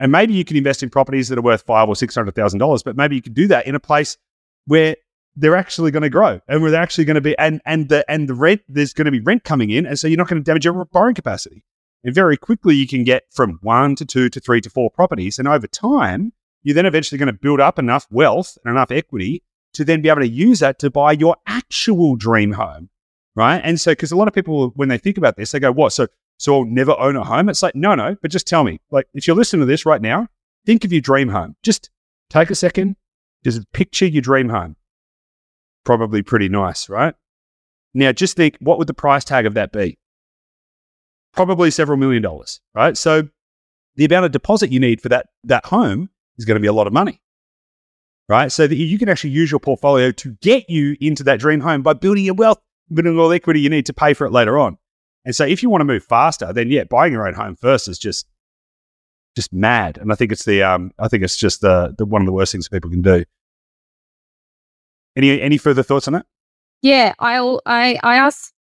And 0.00 0.10
maybe 0.10 0.34
you 0.34 0.44
can 0.44 0.56
invest 0.56 0.82
in 0.82 0.90
properties 0.90 1.28
that 1.28 1.38
are 1.38 1.42
worth 1.42 1.62
five 1.62 1.88
or 1.88 1.94
six 1.94 2.16
hundred 2.16 2.34
thousand 2.34 2.58
dollars, 2.58 2.82
but 2.82 2.96
maybe 2.96 3.14
you 3.14 3.22
can 3.22 3.34
do 3.34 3.46
that 3.46 3.68
in 3.68 3.76
a 3.76 3.80
place 3.80 4.18
where 4.66 4.96
they're 5.38 5.56
actually 5.56 5.90
going 5.90 6.02
to 6.02 6.10
grow 6.10 6.40
and 6.48 6.64
they're 6.64 6.82
actually 6.82 7.04
going 7.04 7.14
to 7.14 7.20
be 7.20 7.38
and 7.38 7.60
and 7.64 7.88
the 7.88 8.04
and 8.10 8.28
the 8.28 8.34
rent 8.34 8.60
there's 8.68 8.92
going 8.92 9.04
to 9.06 9.10
be 9.10 9.20
rent 9.20 9.44
coming 9.44 9.70
in, 9.70 9.86
and 9.86 9.98
so 9.98 10.08
you're 10.08 10.18
not 10.18 10.28
going 10.28 10.42
to 10.42 10.44
damage 10.44 10.64
your 10.64 10.84
borrowing 10.86 11.14
capacity. 11.14 11.64
And 12.04 12.14
very 12.14 12.36
quickly 12.36 12.74
you 12.74 12.86
can 12.86 13.04
get 13.04 13.24
from 13.30 13.58
one 13.62 13.94
to 13.96 14.04
two 14.04 14.28
to 14.28 14.40
three 14.40 14.60
to 14.60 14.70
four 14.70 14.90
properties, 14.90 15.38
and 15.38 15.46
over 15.46 15.66
time 15.66 16.32
you're 16.62 16.74
then 16.74 16.86
eventually 16.86 17.18
going 17.18 17.28
to 17.28 17.32
build 17.32 17.60
up 17.60 17.78
enough 17.78 18.06
wealth 18.10 18.58
and 18.64 18.72
enough 18.72 18.90
equity 18.90 19.42
to 19.74 19.84
then 19.84 20.02
be 20.02 20.08
able 20.08 20.20
to 20.20 20.28
use 20.28 20.58
that 20.58 20.78
to 20.80 20.90
buy 20.90 21.12
your 21.12 21.36
actual 21.46 22.16
dream 22.16 22.52
home, 22.52 22.90
right? 23.36 23.60
And 23.62 23.80
so 23.80 23.92
because 23.92 24.10
a 24.10 24.16
lot 24.16 24.28
of 24.28 24.34
people 24.34 24.70
when 24.74 24.88
they 24.88 24.98
think 24.98 25.18
about 25.18 25.36
this, 25.36 25.52
they 25.52 25.60
go, 25.60 25.70
"What? 25.70 25.92
So 25.92 26.08
so 26.38 26.54
I'll 26.54 26.64
never 26.64 26.98
own 26.98 27.16
a 27.16 27.24
home. 27.24 27.48
It's 27.48 27.62
like, 27.62 27.74
no, 27.74 27.94
no, 27.96 28.16
but 28.22 28.30
just 28.30 28.46
tell 28.46 28.62
me, 28.62 28.80
like, 28.90 29.06
if 29.12 29.26
you're 29.26 29.36
listening 29.36 29.60
to 29.60 29.66
this 29.66 29.84
right 29.84 30.00
now, 30.00 30.28
think 30.64 30.84
of 30.84 30.92
your 30.92 31.00
dream 31.00 31.28
home. 31.28 31.56
Just 31.64 31.90
take 32.30 32.50
a 32.50 32.54
second, 32.54 32.96
just 33.44 33.70
picture 33.72 34.06
your 34.06 34.22
dream 34.22 34.48
home. 34.48 34.76
Probably 35.88 36.20
pretty 36.20 36.50
nice, 36.50 36.90
right? 36.90 37.14
Now, 37.94 38.12
just 38.12 38.36
think, 38.36 38.58
what 38.60 38.76
would 38.76 38.88
the 38.88 38.92
price 38.92 39.24
tag 39.24 39.46
of 39.46 39.54
that 39.54 39.72
be? 39.72 39.98
Probably 41.32 41.70
several 41.70 41.96
million 41.96 42.22
dollars, 42.22 42.60
right? 42.74 42.94
So 42.94 43.22
the 43.96 44.04
amount 44.04 44.26
of 44.26 44.32
deposit 44.32 44.70
you 44.70 44.80
need 44.80 45.00
for 45.00 45.08
that, 45.08 45.28
that 45.44 45.64
home 45.64 46.10
is 46.36 46.44
going 46.44 46.56
to 46.56 46.60
be 46.60 46.66
a 46.66 46.74
lot 46.74 46.88
of 46.88 46.92
money, 46.92 47.22
right? 48.28 48.52
So 48.52 48.66
that 48.66 48.76
you 48.76 48.98
can 48.98 49.08
actually 49.08 49.30
use 49.30 49.50
your 49.50 49.60
portfolio 49.60 50.10
to 50.12 50.36
get 50.42 50.68
you 50.68 50.94
into 51.00 51.24
that 51.24 51.40
dream 51.40 51.60
home 51.60 51.80
by 51.82 51.94
building 51.94 52.26
your 52.26 52.34
wealth, 52.34 52.58
building 52.92 53.18
all 53.18 53.30
the 53.30 53.36
equity 53.36 53.62
you 53.62 53.70
need 53.70 53.86
to 53.86 53.94
pay 53.94 54.12
for 54.12 54.26
it 54.26 54.30
later 54.30 54.58
on. 54.58 54.76
And 55.24 55.34
so 55.34 55.46
if 55.46 55.62
you 55.62 55.70
want 55.70 55.80
to 55.80 55.86
move 55.86 56.04
faster, 56.04 56.52
then 56.52 56.70
yeah, 56.70 56.84
buying 56.84 57.14
your 57.14 57.26
own 57.26 57.32
home 57.32 57.56
first 57.56 57.88
is 57.88 57.98
just 57.98 58.26
just 59.34 59.54
mad. 59.54 59.96
And 59.96 60.12
I 60.12 60.16
think 60.16 60.32
it's 60.32 60.44
the 60.44 60.62
um 60.64 60.92
I 60.98 61.08
think 61.08 61.22
it's 61.24 61.38
just 61.38 61.62
the 61.62 61.94
the 61.96 62.04
one 62.04 62.20
of 62.20 62.26
the 62.26 62.32
worst 62.32 62.52
things 62.52 62.68
people 62.68 62.90
can 62.90 63.00
do. 63.00 63.24
Any 65.18 65.40
any 65.42 65.58
further 65.58 65.82
thoughts 65.82 66.06
on 66.06 66.14
that? 66.14 66.26
Yeah, 66.80 67.12
I'll 67.18 67.60
I 67.66 67.98
I 68.02 68.16
ask 68.16 68.52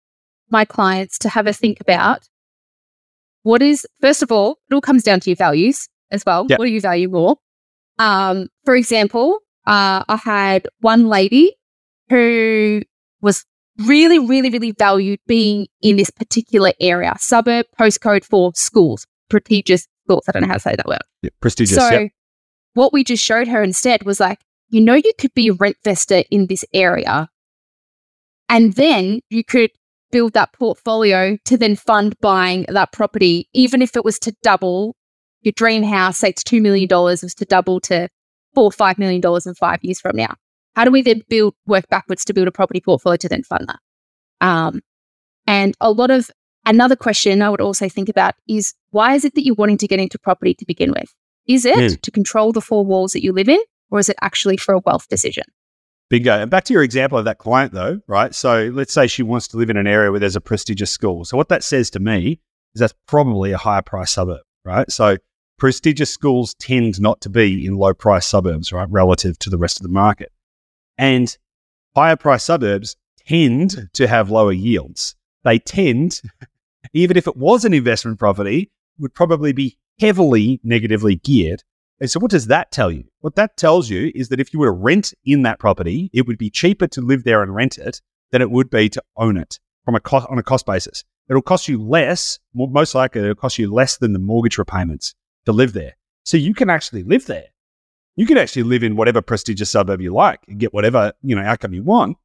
my 0.49 0.65
clients 0.65 1.19
to 1.19 1.29
have 1.29 1.45
a 1.45 1.53
think 1.53 1.79
about 1.79 2.27
what 3.43 3.61
is 3.61 3.85
first 4.01 4.23
of 4.23 4.31
all, 4.31 4.57
it 4.69 4.73
all 4.73 4.81
comes 4.81 5.03
down 5.03 5.19
to 5.21 5.29
your 5.29 5.37
values 5.37 5.87
as 6.11 6.25
well. 6.25 6.47
Yep. 6.49 6.57
What 6.59 6.65
do 6.65 6.71
you 6.71 6.81
value 6.81 7.09
more? 7.09 7.37
Um, 7.99 8.47
for 8.65 8.75
example, 8.75 9.39
uh, 9.67 10.03
I 10.07 10.15
had 10.15 10.67
one 10.79 11.07
lady 11.07 11.55
who 12.09 12.81
was 13.21 13.45
really, 13.85 14.17
really, 14.17 14.49
really 14.49 14.71
valued 14.71 15.19
being 15.27 15.67
in 15.81 15.97
this 15.97 16.09
particular 16.09 16.73
area, 16.79 17.13
suburb, 17.19 17.67
postcode 17.79 18.23
for 18.23 18.51
schools, 18.55 19.05
prestigious 19.29 19.87
schools. 20.05 20.23
I 20.27 20.31
don't 20.31 20.41
know 20.41 20.47
how 20.47 20.55
to 20.55 20.59
say 20.59 20.75
that 20.75 20.87
word. 20.87 21.01
Yeah, 21.21 21.29
prestigious. 21.39 21.77
So, 21.77 21.89
yep. 21.89 22.11
what 22.73 22.93
we 22.93 23.03
just 23.03 23.23
showed 23.23 23.47
her 23.47 23.61
instead 23.61 24.03
was 24.03 24.19
like, 24.19 24.39
you 24.69 24.81
know, 24.81 24.95
you 24.95 25.11
could 25.19 25.33
be 25.33 25.49
a 25.49 25.53
rentvestor 25.53 26.25
in 26.29 26.47
this 26.47 26.65
area. 26.73 27.29
And 28.49 28.73
then 28.73 29.21
you 29.29 29.43
could 29.43 29.71
build 30.11 30.33
that 30.33 30.53
portfolio 30.53 31.37
to 31.45 31.57
then 31.57 31.75
fund 31.75 32.15
buying 32.21 32.65
that 32.69 32.91
property, 32.91 33.49
even 33.53 33.81
if 33.81 33.95
it 33.95 34.05
was 34.05 34.19
to 34.19 34.33
double 34.41 34.95
your 35.41 35.51
dream 35.53 35.83
house, 35.83 36.19
say 36.19 36.29
it's 36.29 36.43
$2 36.43 36.61
million, 36.61 36.87
was 36.89 37.33
to 37.35 37.45
double 37.45 37.79
to 37.81 38.09
four 38.55 38.65
or 38.65 38.71
$5 38.71 38.97
million 38.97 39.21
in 39.45 39.53
five 39.55 39.79
years 39.83 39.99
from 39.99 40.15
now. 40.15 40.33
How 40.75 40.85
do 40.85 40.91
we 40.91 41.01
then 41.01 41.21
build 41.29 41.55
work 41.65 41.87
backwards 41.89 42.23
to 42.25 42.33
build 42.33 42.47
a 42.47 42.51
property 42.51 42.81
portfolio 42.81 43.17
to 43.17 43.29
then 43.29 43.43
fund 43.43 43.67
that? 43.67 43.79
Um, 44.45 44.81
and 45.45 45.75
a 45.81 45.91
lot 45.91 46.11
of 46.11 46.29
another 46.65 46.95
question 46.95 47.41
I 47.41 47.49
would 47.49 47.61
also 47.61 47.89
think 47.89 48.09
about 48.09 48.35
is 48.47 48.73
why 48.91 49.15
is 49.15 49.25
it 49.25 49.33
that 49.35 49.45
you're 49.45 49.55
wanting 49.55 49.77
to 49.79 49.87
get 49.87 49.99
into 49.99 50.19
property 50.19 50.53
to 50.55 50.65
begin 50.65 50.91
with? 50.91 51.13
Is 51.47 51.65
it 51.65 51.77
mm. 51.77 52.01
to 52.01 52.11
control 52.11 52.51
the 52.51 52.61
four 52.61 52.85
walls 52.85 53.13
that 53.13 53.23
you 53.23 53.31
live 53.31 53.49
in, 53.49 53.59
or 53.89 53.99
is 53.99 54.09
it 54.09 54.17
actually 54.21 54.57
for 54.57 54.73
a 54.73 54.79
wealth 54.79 55.07
decision? 55.07 55.43
Bingo. 56.09 56.39
And 56.39 56.49
back 56.49 56.63
to 56.65 56.73
your 56.73 56.83
example 56.83 57.17
of 57.17 57.25
that 57.25 57.37
client, 57.37 57.73
though, 57.73 57.99
right? 58.07 58.33
So 58.33 58.71
let's 58.73 58.93
say 58.93 59.07
she 59.07 59.23
wants 59.23 59.47
to 59.49 59.57
live 59.57 59.69
in 59.69 59.77
an 59.77 59.87
area 59.87 60.09
where 60.09 60.19
there's 60.19 60.37
a 60.37 60.41
prestigious 60.41 60.91
school. 60.91 61.25
So 61.25 61.35
what 61.35 61.49
that 61.49 61.63
says 61.63 61.89
to 61.91 61.99
me 61.99 62.39
is 62.73 62.79
that's 62.79 62.93
probably 63.07 63.51
a 63.51 63.57
higher 63.57 63.81
price 63.81 64.11
suburb, 64.11 64.41
right? 64.63 64.89
So 64.89 65.17
prestigious 65.57 66.09
schools 66.09 66.53
tend 66.59 67.01
not 67.01 67.19
to 67.21 67.29
be 67.29 67.65
in 67.65 67.75
low 67.75 67.93
price 67.93 68.25
suburbs, 68.25 68.71
right, 68.71 68.89
relative 68.89 69.37
to 69.39 69.49
the 69.49 69.57
rest 69.57 69.79
of 69.79 69.83
the 69.83 69.89
market. 69.89 70.31
And 70.97 71.35
higher 71.95 72.15
price 72.15 72.43
suburbs 72.43 72.95
tend 73.27 73.89
to 73.93 74.07
have 74.07 74.31
lower 74.31 74.53
yields. 74.53 75.15
They 75.43 75.59
tend, 75.59 76.21
even 76.93 77.17
if 77.17 77.27
it 77.27 77.35
was 77.35 77.65
an 77.65 77.73
investment 77.73 78.17
property, 78.17 78.71
would 78.97 79.13
probably 79.13 79.51
be 79.51 79.77
heavily 79.99 80.61
negatively 80.63 81.15
geared. 81.17 81.63
And 81.99 82.09
so, 82.09 82.19
what 82.19 82.31
does 82.31 82.47
that 82.47 82.71
tell 82.71 82.91
you? 82.91 83.05
What 83.21 83.35
that 83.35 83.57
tells 83.57 83.89
you 83.89 84.11
is 84.13 84.29
that 84.29 84.39
if 84.39 84.53
you 84.53 84.59
were 84.59 84.67
to 84.67 84.71
rent 84.71 85.13
in 85.25 85.41
that 85.43 85.59
property, 85.59 86.09
it 86.13 86.27
would 86.27 86.37
be 86.37 86.49
cheaper 86.49 86.87
to 86.87 87.01
live 87.01 87.23
there 87.23 87.41
and 87.41 87.53
rent 87.53 87.77
it 87.77 88.01
than 88.31 88.41
it 88.41 88.51
would 88.51 88.69
be 88.69 88.89
to 88.89 89.03
own 89.15 89.37
it 89.37 89.59
from 89.83 89.95
a 89.95 90.01
on 90.29 90.37
a 90.37 90.43
cost 90.43 90.65
basis. 90.65 91.03
It'll 91.29 91.41
cost 91.41 91.67
you 91.67 91.81
less, 91.81 92.39
most 92.53 92.95
likely, 92.95 93.21
it'll 93.21 93.35
cost 93.35 93.57
you 93.57 93.73
less 93.73 93.97
than 93.97 94.13
the 94.13 94.19
mortgage 94.19 94.57
repayments 94.57 95.13
to 95.45 95.51
live 95.51 95.73
there. 95.73 95.97
So 96.23 96.37
you 96.37 96.53
can 96.53 96.69
actually 96.69 97.03
live 97.03 97.25
there 97.25 97.47
you 98.17 98.25
can 98.25 98.37
actually 98.37 98.63
live 98.63 98.83
in 98.83 98.97
whatever 98.97 99.21
prestigious 99.21 99.69
suburb 99.69 100.01
you 100.01 100.11
like 100.11 100.41
and 100.47 100.59
get 100.59 100.73
whatever, 100.73 101.13
you 101.21 101.35
know, 101.35 101.41
outcome 101.43 101.73
you 101.73 101.83
want 101.83 102.17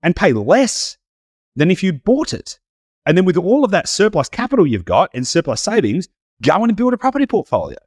and 0.00 0.16
pay 0.16 0.32
less 0.32 0.96
than 1.56 1.70
if 1.70 1.82
you 1.82 1.92
bought 1.92 2.32
it. 2.32 2.58
And 3.04 3.18
then 3.18 3.24
with 3.24 3.36
all 3.36 3.64
of 3.64 3.72
that 3.72 3.88
surplus 3.88 4.28
capital 4.28 4.66
you've 4.66 4.84
got 4.84 5.10
and 5.12 5.26
surplus 5.26 5.60
savings, 5.60 6.08
go 6.40 6.62
and 6.62 6.76
build 6.76 6.94
a 6.94 6.98
property 6.98 7.26
portfolio. 7.26 7.78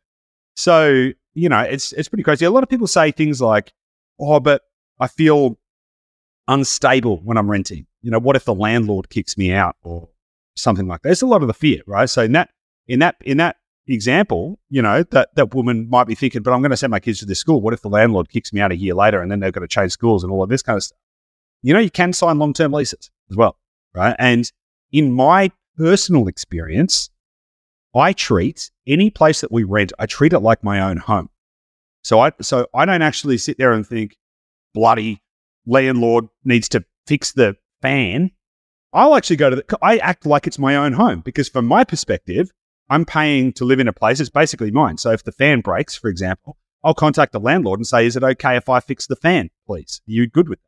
So, 0.62 1.10
you 1.34 1.50
know, 1.50 1.62
it's 1.62 1.92
it's 1.94 2.08
pretty 2.08 2.22
crazy. 2.22 2.46
A 2.46 2.52
lot 2.52 2.62
of 2.62 2.70
people 2.70 2.86
say 2.86 3.10
things 3.12 3.42
like, 3.42 3.74
"Oh, 4.20 4.40
but 4.40 4.62
I 5.00 5.08
feel 5.08 5.58
unstable 6.48 7.18
when 7.24 7.38
I'm 7.38 7.50
renting. 7.50 7.88
You 8.04 8.12
know, 8.12 8.20
what 8.20 8.36
if 8.36 8.46
the 8.46 8.54
landlord 8.54 9.10
kicks 9.10 9.40
me 9.40 9.52
out 9.52 9.76
or 9.82 10.10
something 10.56 10.88
like 10.88 11.02
that?" 11.02 11.10
There's 11.10 11.24
a 11.24 11.28
lot 11.28 11.42
of 11.42 11.48
the 11.48 11.56
fear, 11.56 11.82
right? 11.88 12.08
So 12.08 12.22
in 12.22 12.34
that 12.34 12.50
in 12.88 13.00
that 13.00 13.16
in 13.22 13.38
that 13.38 13.56
example, 13.88 14.60
you 14.70 14.84
know, 14.84 15.04
that, 15.04 15.34
that 15.36 15.56
woman 15.56 15.90
might 15.90 16.06
be 16.06 16.16
thinking, 16.16 16.44
but 16.44 16.54
I'm 16.54 16.62
going 16.62 16.72
to 16.72 16.78
send 16.78 16.92
my 16.92 17.00
kids 17.00 17.20
to 17.20 17.26
this 17.26 17.40
school. 17.40 17.62
What 17.62 17.74
if 17.74 17.82
the 17.82 17.90
landlord 17.90 18.30
kicks 18.30 18.54
me 18.54 18.62
out 18.62 18.72
a 18.72 18.78
year 18.78 18.94
later 18.94 19.22
and 19.22 19.32
then 19.32 19.40
they've 19.40 19.52
got 19.52 19.62
to 19.62 19.68
change 19.68 19.92
schools 19.92 20.24
and 20.24 20.32
all 20.32 20.44
of 20.44 20.50
this 20.50 20.62
kind 20.62 20.78
of 20.78 20.84
stuff? 20.84 21.00
You 21.64 21.74
know, 21.74 21.80
you 21.80 21.92
can 21.92 22.14
sign 22.14 22.40
long 22.40 22.54
term 22.54 22.72
leases 22.72 23.10
as 23.30 23.38
well, 23.38 23.58
right? 23.96 24.16
And 24.20 24.52
in 24.92 25.12
my 25.12 25.52
personal 25.78 26.28
experience, 26.28 27.10
I 27.94 28.14
treat 28.14 28.72
any 28.88 29.10
place 29.10 29.42
that 29.42 29.52
we 29.52 29.64
rent, 29.64 29.94
I 30.00 30.06
treat 30.06 30.34
it 30.34 30.40
like 30.40 30.64
my 30.64 30.80
own 30.82 30.98
home. 30.98 31.30
So 32.04 32.20
I 32.20 32.32
so 32.42 32.68
I 32.74 32.86
don't 32.86 33.02
actually 33.02 33.38
sit 33.38 33.58
there 33.58 33.74
and 33.74 33.86
think 33.86 34.18
bloody 34.74 35.22
landlord 35.66 36.28
needs 36.44 36.70
to 36.70 36.84
fix 37.06 37.32
the 37.32 37.56
fan. 37.82 38.32
I'll 38.94 39.16
actually 39.16 39.36
go 39.38 39.50
to 39.50 39.56
the 39.58 39.78
I 39.82 39.98
act 39.98 40.26
like 40.26 40.48
it's 40.48 40.60
my 40.60 40.76
own 40.76 40.94
home 40.94 41.22
because 41.22 41.50
from 41.50 41.66
my 41.66 41.84
perspective, 41.84 42.52
I'm 42.90 43.06
paying 43.06 43.54
to 43.54 43.66
live 43.66 43.80
in 43.80 43.88
a 43.88 43.94
place. 43.94 44.20
It's 44.20 44.30
basically 44.30 44.72
mine. 44.72 44.98
So 44.98 45.12
if 45.12 45.24
the 45.24 45.32
fan 45.32 45.62
breaks, 45.62 45.96
for 45.96 46.10
example, 46.10 46.58
I'll 46.84 46.94
contact 46.94 47.32
the 47.32 47.40
landlord 47.40 47.80
and 47.80 47.88
say, 47.88 48.06
is 48.06 48.16
it 48.16 48.24
okay 48.24 48.58
if 48.58 48.68
I 48.68 48.80
fix 48.80 49.08
the 49.08 49.16
fan, 49.16 49.50
please? 49.66 50.02
Are 50.08 50.12
you 50.12 50.28
good 50.28 50.50
with 50.50 50.60
that? 50.60 50.66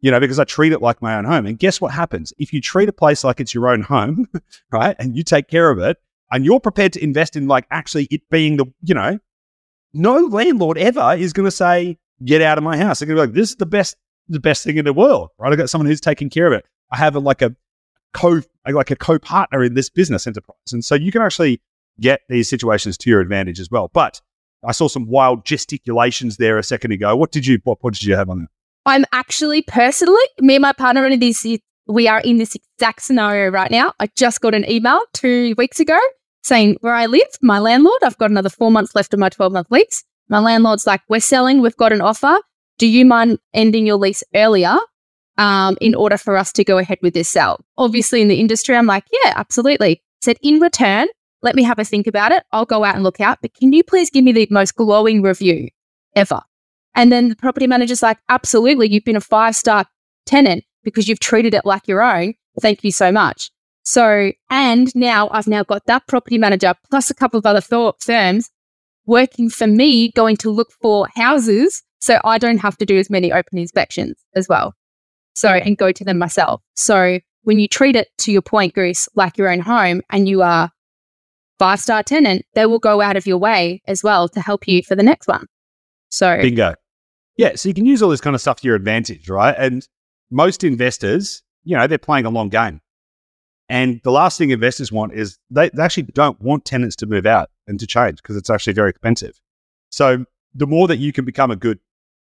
You 0.00 0.10
know, 0.10 0.20
because 0.20 0.38
I 0.38 0.44
treat 0.44 0.72
it 0.72 0.82
like 0.82 1.00
my 1.00 1.16
own 1.16 1.24
home. 1.24 1.46
And 1.46 1.58
guess 1.58 1.80
what 1.80 1.92
happens? 1.92 2.32
If 2.36 2.52
you 2.52 2.60
treat 2.60 2.88
a 2.88 2.92
place 2.92 3.24
like 3.24 3.40
it's 3.40 3.54
your 3.54 3.68
own 3.68 3.82
home, 3.82 4.28
right, 4.72 4.94
and 4.98 5.16
you 5.16 5.22
take 5.22 5.48
care 5.48 5.70
of 5.70 5.78
it, 5.78 5.96
and 6.30 6.44
you're 6.44 6.60
prepared 6.60 6.92
to 6.94 7.02
invest 7.02 7.36
in 7.36 7.46
like 7.46 7.66
actually 7.70 8.08
it 8.10 8.22
being 8.30 8.56
the, 8.56 8.66
you 8.82 8.94
know, 8.94 9.18
no 9.92 10.16
landlord 10.16 10.78
ever 10.78 11.14
is 11.16 11.32
going 11.32 11.46
to 11.46 11.50
say, 11.50 11.98
get 12.24 12.42
out 12.42 12.58
of 12.58 12.64
my 12.64 12.76
house. 12.76 12.98
They're 12.98 13.06
going 13.06 13.16
to 13.16 13.22
be 13.22 13.26
like, 13.28 13.34
this 13.34 13.50
is 13.50 13.56
the 13.56 13.66
best, 13.66 13.96
the 14.28 14.40
best 14.40 14.64
thing 14.64 14.76
in 14.76 14.84
the 14.84 14.92
world, 14.92 15.30
right? 15.38 15.52
I've 15.52 15.58
got 15.58 15.70
someone 15.70 15.86
who's 15.86 16.00
taking 16.00 16.30
care 16.30 16.46
of 16.46 16.52
it. 16.52 16.66
I 16.90 16.96
have 16.96 17.14
a, 17.14 17.20
like 17.20 17.42
a, 17.42 17.54
co 18.12 18.40
like 18.68 18.90
a 18.90 18.96
co-partner 18.96 19.62
in 19.62 19.74
this 19.74 19.88
business 19.88 20.26
enterprise. 20.26 20.72
And 20.72 20.84
so 20.84 20.94
you 20.94 21.12
can 21.12 21.22
actually 21.22 21.60
get 22.00 22.22
these 22.28 22.48
situations 22.48 22.96
to 22.98 23.10
your 23.10 23.20
advantage 23.20 23.60
as 23.60 23.70
well. 23.70 23.90
But 23.92 24.20
I 24.64 24.72
saw 24.72 24.88
some 24.88 25.06
wild 25.06 25.44
gesticulations 25.44 26.36
there 26.36 26.58
a 26.58 26.62
second 26.62 26.92
ago. 26.92 27.16
What 27.16 27.30
did 27.30 27.46
you 27.46 27.60
what, 27.64 27.78
what 27.82 27.94
did 27.94 28.02
you 28.04 28.16
have 28.16 28.28
on 28.28 28.40
that? 28.40 28.48
I'm 28.86 29.04
actually 29.12 29.62
personally, 29.62 30.22
me 30.40 30.56
and 30.56 30.62
my 30.62 30.72
partner 30.72 31.06
in 31.06 31.18
this 31.18 31.44
we 31.86 32.08
are 32.08 32.20
in 32.20 32.38
this 32.38 32.54
exact 32.54 33.02
scenario 33.02 33.50
right 33.50 33.70
now. 33.70 33.92
I 34.00 34.08
just 34.16 34.40
got 34.40 34.54
an 34.54 34.68
email 34.68 35.00
two 35.12 35.54
weeks 35.56 35.80
ago 35.80 35.98
saying 36.42 36.76
where 36.80 36.94
I 36.94 37.06
live, 37.06 37.26
my 37.42 37.58
landlord, 37.58 38.02
I've 38.02 38.18
got 38.18 38.30
another 38.30 38.48
four 38.48 38.70
months 38.70 38.94
left 38.94 39.12
of 39.12 39.20
my 39.20 39.28
12 39.28 39.52
month 39.52 39.70
lease. 39.70 40.04
My 40.28 40.38
landlord's 40.38 40.86
like, 40.86 41.02
we're 41.08 41.20
selling, 41.20 41.60
we've 41.60 41.76
got 41.76 41.92
an 41.92 42.00
offer. 42.00 42.38
Do 42.78 42.86
you 42.86 43.04
mind 43.04 43.38
ending 43.54 43.86
your 43.86 43.96
lease 43.96 44.22
earlier 44.34 44.76
um, 45.38 45.76
in 45.80 45.94
order 45.94 46.16
for 46.16 46.36
us 46.36 46.52
to 46.52 46.64
go 46.64 46.78
ahead 46.78 46.98
with 47.02 47.14
this 47.14 47.28
sale? 47.28 47.64
Obviously, 47.78 48.22
in 48.22 48.28
the 48.28 48.40
industry, 48.40 48.76
I'm 48.76 48.86
like, 48.86 49.04
yeah, 49.12 49.32
absolutely. 49.36 50.02
Said, 50.20 50.36
in 50.42 50.60
return, 50.60 51.08
let 51.42 51.54
me 51.54 51.62
have 51.62 51.78
a 51.78 51.84
think 51.84 52.06
about 52.06 52.32
it. 52.32 52.42
I'll 52.52 52.66
go 52.66 52.84
out 52.84 52.94
and 52.94 53.04
look 53.04 53.20
out, 53.20 53.38
but 53.40 53.54
can 53.54 53.72
you 53.72 53.84
please 53.84 54.10
give 54.10 54.24
me 54.24 54.32
the 54.32 54.48
most 54.50 54.74
glowing 54.74 55.22
review 55.22 55.68
ever? 56.14 56.40
And 56.94 57.12
then 57.12 57.28
the 57.28 57.36
property 57.36 57.66
manager's 57.66 58.02
like, 58.02 58.18
absolutely. 58.28 58.90
You've 58.90 59.04
been 59.04 59.16
a 59.16 59.20
five 59.20 59.54
star 59.54 59.84
tenant 60.24 60.64
because 60.86 61.08
you've 61.08 61.18
treated 61.18 61.52
it 61.52 61.66
like 61.66 61.88
your 61.88 62.00
own. 62.00 62.32
Thank 62.60 62.84
you 62.84 62.92
so 62.92 63.10
much. 63.10 63.50
So, 63.82 64.32
and 64.48 64.94
now 64.94 65.28
I've 65.30 65.48
now 65.48 65.64
got 65.64 65.84
that 65.86 66.06
property 66.06 66.38
manager 66.38 66.74
plus 66.88 67.10
a 67.10 67.14
couple 67.14 67.38
of 67.38 67.44
other 67.44 67.60
th- 67.60 67.94
firms 68.00 68.48
working 69.04 69.50
for 69.50 69.66
me 69.66 70.10
going 70.12 70.36
to 70.38 70.50
look 70.50 70.70
for 70.80 71.08
houses 71.14 71.82
so 71.98 72.18
I 72.24 72.38
don't 72.38 72.58
have 72.58 72.76
to 72.78 72.86
do 72.86 72.96
as 72.98 73.10
many 73.10 73.32
open 73.32 73.58
inspections 73.58 74.16
as 74.36 74.48
well. 74.48 74.74
So, 75.34 75.48
and 75.48 75.76
go 75.76 75.90
to 75.92 76.04
them 76.04 76.18
myself. 76.18 76.62
So, 76.76 77.18
when 77.42 77.58
you 77.58 77.68
treat 77.68 77.96
it 77.96 78.08
to 78.18 78.32
your 78.32 78.42
point, 78.42 78.74
Goose, 78.74 79.08
like 79.14 79.36
your 79.36 79.50
own 79.50 79.60
home 79.60 80.02
and 80.10 80.28
you 80.28 80.42
are 80.42 80.70
five 81.58 81.80
star 81.80 82.02
tenant, 82.02 82.44
they 82.54 82.66
will 82.66 82.78
go 82.78 83.00
out 83.00 83.16
of 83.16 83.26
your 83.26 83.38
way 83.38 83.82
as 83.86 84.02
well 84.02 84.28
to 84.30 84.40
help 84.40 84.68
you 84.68 84.82
for 84.82 84.94
the 84.94 85.02
next 85.02 85.26
one. 85.26 85.46
So, 86.10 86.38
bingo. 86.40 86.74
Yeah. 87.36 87.56
So 87.56 87.68
you 87.68 87.74
can 87.74 87.86
use 87.86 88.02
all 88.02 88.10
this 88.10 88.20
kind 88.20 88.34
of 88.34 88.40
stuff 88.40 88.60
to 88.60 88.66
your 88.66 88.76
advantage, 88.76 89.28
right? 89.28 89.54
And 89.58 89.86
most 90.30 90.64
investors, 90.64 91.42
you 91.64 91.76
know, 91.76 91.86
they're 91.86 91.98
playing 91.98 92.26
a 92.26 92.30
long 92.30 92.48
game. 92.48 92.80
And 93.68 94.00
the 94.04 94.12
last 94.12 94.38
thing 94.38 94.50
investors 94.50 94.92
want 94.92 95.12
is 95.12 95.38
they, 95.50 95.70
they 95.70 95.82
actually 95.82 96.04
don't 96.04 96.40
want 96.40 96.64
tenants 96.64 96.96
to 96.96 97.06
move 97.06 97.26
out 97.26 97.50
and 97.66 97.80
to 97.80 97.86
change 97.86 98.22
because 98.22 98.36
it's 98.36 98.50
actually 98.50 98.74
very 98.74 98.90
expensive. 98.90 99.40
So 99.90 100.24
the 100.54 100.66
more 100.66 100.86
that 100.88 100.98
you 100.98 101.12
can 101.12 101.24
become 101.24 101.50
a 101.50 101.56
good 101.56 101.80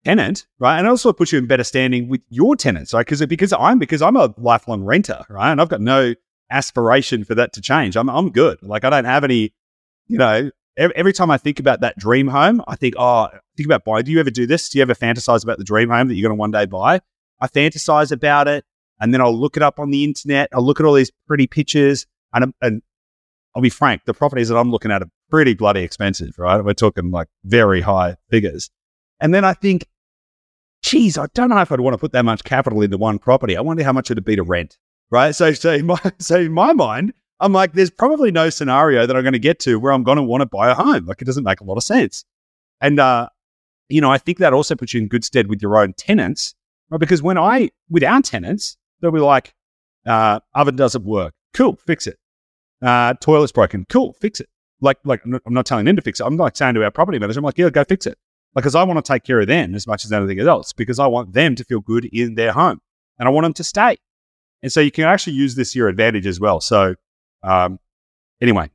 tenant, 0.05 0.45
right, 0.59 0.77
and 0.77 0.87
also 0.87 1.13
put 1.13 1.31
you 1.31 1.39
in 1.39 1.47
better 1.47 1.63
standing 1.63 2.09
with 2.09 2.21
your 2.29 2.55
tenants, 2.55 2.93
right? 2.93 3.05
Because 3.05 3.25
because 3.25 3.53
I'm 3.53 3.79
because 3.79 4.01
I'm 4.01 4.15
a 4.15 4.33
lifelong 4.37 4.83
renter, 4.83 5.23
right, 5.29 5.51
and 5.51 5.59
I've 5.59 5.69
got 5.69 5.81
no 5.81 6.13
aspiration 6.51 7.23
for 7.23 7.33
that 7.35 7.53
to 7.53 7.61
change. 7.61 7.95
I'm 7.97 8.09
I'm 8.09 8.29
good. 8.29 8.59
Like 8.61 8.83
I 8.83 8.89
don't 8.89 9.05
have 9.05 9.23
any, 9.23 9.53
you 10.07 10.17
know. 10.17 10.51
Every, 10.77 10.95
every 10.95 11.11
time 11.11 11.29
I 11.29 11.37
think 11.37 11.59
about 11.59 11.81
that 11.81 11.97
dream 11.99 12.29
home, 12.29 12.63
I 12.65 12.77
think, 12.77 12.95
oh, 12.97 13.27
think 13.57 13.67
about 13.67 13.83
buying. 13.83 14.05
Do 14.05 14.11
you 14.11 14.21
ever 14.21 14.31
do 14.31 14.47
this? 14.47 14.69
Do 14.69 14.77
you 14.77 14.83
ever 14.83 14.93
fantasize 14.93 15.43
about 15.43 15.57
the 15.57 15.65
dream 15.65 15.89
home 15.89 16.07
that 16.07 16.15
you're 16.15 16.25
going 16.25 16.37
to 16.37 16.39
one 16.39 16.51
day 16.51 16.65
buy? 16.65 17.01
I 17.41 17.47
fantasize 17.47 18.11
about 18.11 18.47
it, 18.47 18.63
and 18.99 19.13
then 19.13 19.19
I'll 19.19 19.37
look 19.37 19.57
it 19.57 19.63
up 19.63 19.79
on 19.79 19.91
the 19.91 20.03
internet. 20.03 20.49
I'll 20.53 20.63
look 20.63 20.79
at 20.79 20.85
all 20.85 20.93
these 20.93 21.11
pretty 21.27 21.47
pictures, 21.47 22.05
and 22.33 22.53
and 22.61 22.81
I'll 23.55 23.61
be 23.61 23.69
frank, 23.69 24.03
the 24.05 24.13
properties 24.13 24.49
that 24.49 24.57
I'm 24.57 24.71
looking 24.71 24.91
at 24.91 25.01
are 25.01 25.09
pretty 25.29 25.53
bloody 25.53 25.81
expensive, 25.81 26.37
right? 26.37 26.63
We're 26.63 26.73
talking 26.73 27.11
like 27.11 27.27
very 27.43 27.81
high 27.81 28.15
figures. 28.29 28.69
And 29.19 29.33
then 29.33 29.43
I 29.43 29.53
think, 29.53 29.85
geez, 30.83 31.17
I 31.17 31.27
don't 31.33 31.49
know 31.49 31.59
if 31.59 31.71
I'd 31.71 31.79
want 31.79 31.93
to 31.93 31.97
put 31.97 32.13
that 32.13 32.25
much 32.25 32.43
capital 32.43 32.81
into 32.81 32.97
one 32.97 33.19
property. 33.19 33.57
I 33.57 33.61
wonder 33.61 33.83
how 33.83 33.93
much 33.93 34.09
it'd 34.09 34.23
be 34.23 34.37
to 34.37 34.43
rent, 34.43 34.77
right? 35.09 35.35
So, 35.35 35.51
so 35.53 35.73
in 35.73 35.85
my, 35.85 35.99
so 36.19 36.39
in 36.39 36.53
my 36.53 36.73
mind, 36.73 37.13
I'm 37.39 37.53
like, 37.53 37.73
there's 37.73 37.89
probably 37.89 38.31
no 38.31 38.49
scenario 38.49 39.05
that 39.05 39.15
I'm 39.15 39.23
going 39.23 39.33
to 39.33 39.39
get 39.39 39.59
to 39.61 39.79
where 39.79 39.91
I'm 39.91 40.03
going 40.03 40.17
to 40.17 40.23
want 40.23 40.41
to 40.41 40.45
buy 40.45 40.69
a 40.69 40.75
home. 40.75 41.05
Like, 41.05 41.21
it 41.21 41.25
doesn't 41.25 41.43
make 41.43 41.59
a 41.59 41.63
lot 41.63 41.75
of 41.75 41.83
sense. 41.83 42.23
And, 42.79 42.99
uh, 42.99 43.29
you 43.89 43.99
know, 43.99 44.11
I 44.11 44.17
think 44.17 44.37
that 44.37 44.53
also 44.53 44.75
puts 44.75 44.93
you 44.93 45.01
in 45.01 45.07
good 45.07 45.25
stead 45.25 45.47
with 45.47 45.61
your 45.61 45.77
own 45.77 45.93
tenants, 45.93 46.55
right? 46.91 46.99
Because 46.99 47.23
when 47.23 47.37
I, 47.37 47.71
with 47.89 48.03
our 48.03 48.21
tenants, 48.21 48.77
they'll 49.01 49.11
be 49.11 49.19
like, 49.19 49.53
uh, 50.05 50.39
oven 50.53 50.75
doesn't 50.75 51.03
work. 51.03 51.33
Cool, 51.53 51.75
fix 51.77 52.05
it. 52.07 52.17
Uh, 52.81 53.13
toilet's 53.15 53.51
broken. 53.51 53.85
Cool, 53.89 54.13
fix 54.13 54.39
it. 54.39 54.49
Like, 54.81 54.97
like 55.03 55.21
I'm 55.25 55.53
not 55.53 55.65
telling 55.65 55.85
them 55.85 55.95
to 55.95 56.01
fix 56.01 56.19
it. 56.19 56.25
I'm 56.25 56.37
like 56.37 56.55
saying 56.55 56.75
to 56.75 56.83
our 56.83 56.91
property 56.91 57.19
manager, 57.19 57.39
I'm 57.39 57.45
like, 57.45 57.57
yeah, 57.57 57.69
go 57.69 57.83
fix 57.83 58.05
it. 58.05 58.17
Because 58.53 58.75
I 58.75 58.83
want 58.83 59.03
to 59.03 59.13
take 59.13 59.23
care 59.23 59.39
of 59.39 59.47
them 59.47 59.75
as 59.75 59.87
much 59.87 60.03
as 60.03 60.11
anything 60.11 60.39
else 60.39 60.73
because 60.73 60.99
I 60.99 61.07
want 61.07 61.33
them 61.33 61.55
to 61.55 61.63
feel 61.63 61.79
good 61.79 62.05
in 62.05 62.35
their 62.35 62.51
home 62.51 62.81
and 63.17 63.27
I 63.27 63.31
want 63.31 63.45
them 63.45 63.53
to 63.53 63.63
stay. 63.63 63.97
And 64.61 64.71
so 64.71 64.81
you 64.81 64.91
can 64.91 65.05
actually 65.05 65.33
use 65.33 65.55
this 65.55 65.71
to 65.71 65.79
your 65.79 65.87
advantage 65.87 66.27
as 66.27 66.39
well. 66.39 66.59
So, 66.59 66.95
um, 67.43 67.79
anyway, 68.41 68.69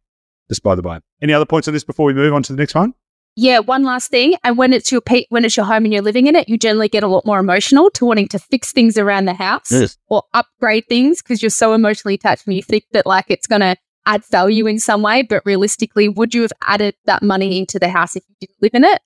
just 0.48 0.62
by 0.62 0.76
the 0.76 0.83
by. 0.83 1.00
Any 1.20 1.35
other 1.35 1.44
points 1.44 1.68
on 1.68 1.74
this 1.74 1.85
before 1.85 2.07
we 2.07 2.14
move 2.14 2.33
on 2.33 2.42
to 2.44 2.52
the 2.52 2.59
next 2.59 2.74
one? 2.74 2.94
Yeah, 3.38 3.59
one 3.59 3.85
last 3.85 4.11
thing. 4.11 4.35
And 4.44 4.57
when 4.57 4.72
it's 4.72 4.90
your 4.90 5.03
pe- 5.03 5.27
when 5.29 5.44
it's 5.44 5.57
your 5.57 5.66
home 5.66 5.85
and 5.85 5.92
you're 5.92 6.03
living 6.03 6.27
in 6.27 6.35
it, 6.35 6.49
you 6.49 6.57
generally 6.57 6.88
get 6.88 7.03
a 7.03 7.07
lot 7.07 7.27
more 7.27 7.38
emotional 7.38 7.90
to 7.90 8.07
wanting 8.07 8.29
to 8.29 8.38
fix 8.38 8.72
things 8.72 8.96
around 8.96 9.27
the 9.27 9.35
house 9.35 9.70
yes. 9.70 9.99
or 10.09 10.22
upgrade 10.33 10.87
things 10.88 11.20
because 11.20 11.42
you're 11.42 11.51
so 11.51 11.75
emotionally 11.75 12.14
attached 12.14 12.46
and 12.46 12.57
you 12.57 12.62
think 12.62 12.85
that 12.92 13.05
like 13.05 13.27
it's 13.29 13.46
going 13.46 13.61
to 13.61 13.77
add 14.07 14.25
value 14.31 14.66
in 14.66 14.79
some 14.79 15.03
way. 15.03 15.20
But 15.20 15.42
realistically, 15.44 16.09
would 16.09 16.35
you 16.35 16.42
have 16.42 16.53
added 16.66 16.94
that 17.05 17.22
money 17.22 17.59
into 17.59 17.79
the 17.79 17.90
house 17.90 18.16
if 18.16 18.25
you 18.27 18.37
didn't 18.40 18.62
live 18.62 18.75
in 18.75 18.85
it? 18.85 19.03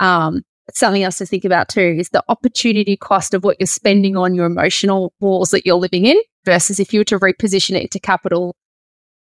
Um, 0.00 0.42
something 0.74 1.02
else 1.02 1.16
to 1.18 1.26
think 1.26 1.46
about 1.46 1.70
too 1.70 1.96
is 1.98 2.10
the 2.10 2.22
opportunity 2.28 2.96
cost 2.96 3.32
of 3.32 3.42
what 3.42 3.56
you're 3.58 3.66
spending 3.66 4.18
on 4.18 4.34
your 4.34 4.44
emotional 4.44 5.14
walls 5.18 5.50
that 5.50 5.64
you're 5.64 5.76
living 5.76 6.04
in 6.04 6.20
versus 6.44 6.78
if 6.78 6.92
you 6.92 7.00
were 7.00 7.04
to 7.04 7.18
reposition 7.18 7.70
it 7.70 7.82
into 7.82 7.98
capital 7.98 8.54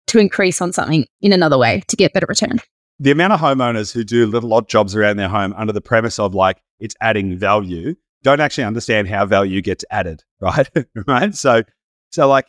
to 0.07 0.17
increase 0.17 0.61
on 0.61 0.73
something 0.73 1.05
in 1.21 1.31
another 1.31 1.59
way 1.59 1.83
to 1.87 1.95
get 1.95 2.11
better 2.11 2.25
return. 2.27 2.59
The 3.01 3.09
amount 3.09 3.33
of 3.33 3.39
homeowners 3.39 3.91
who 3.91 4.03
do 4.03 4.27
little 4.27 4.53
odd 4.53 4.69
jobs 4.69 4.95
around 4.95 5.17
their 5.17 5.27
home 5.27 5.55
under 5.57 5.73
the 5.73 5.81
premise 5.81 6.19
of 6.19 6.35
like 6.35 6.61
it's 6.79 6.93
adding 7.01 7.35
value 7.35 7.95
don't 8.21 8.39
actually 8.39 8.65
understand 8.65 9.07
how 9.07 9.25
value 9.25 9.59
gets 9.59 9.83
added, 9.89 10.23
right? 10.39 10.69
right? 11.07 11.33
So, 11.33 11.63
so 12.11 12.27
like 12.27 12.45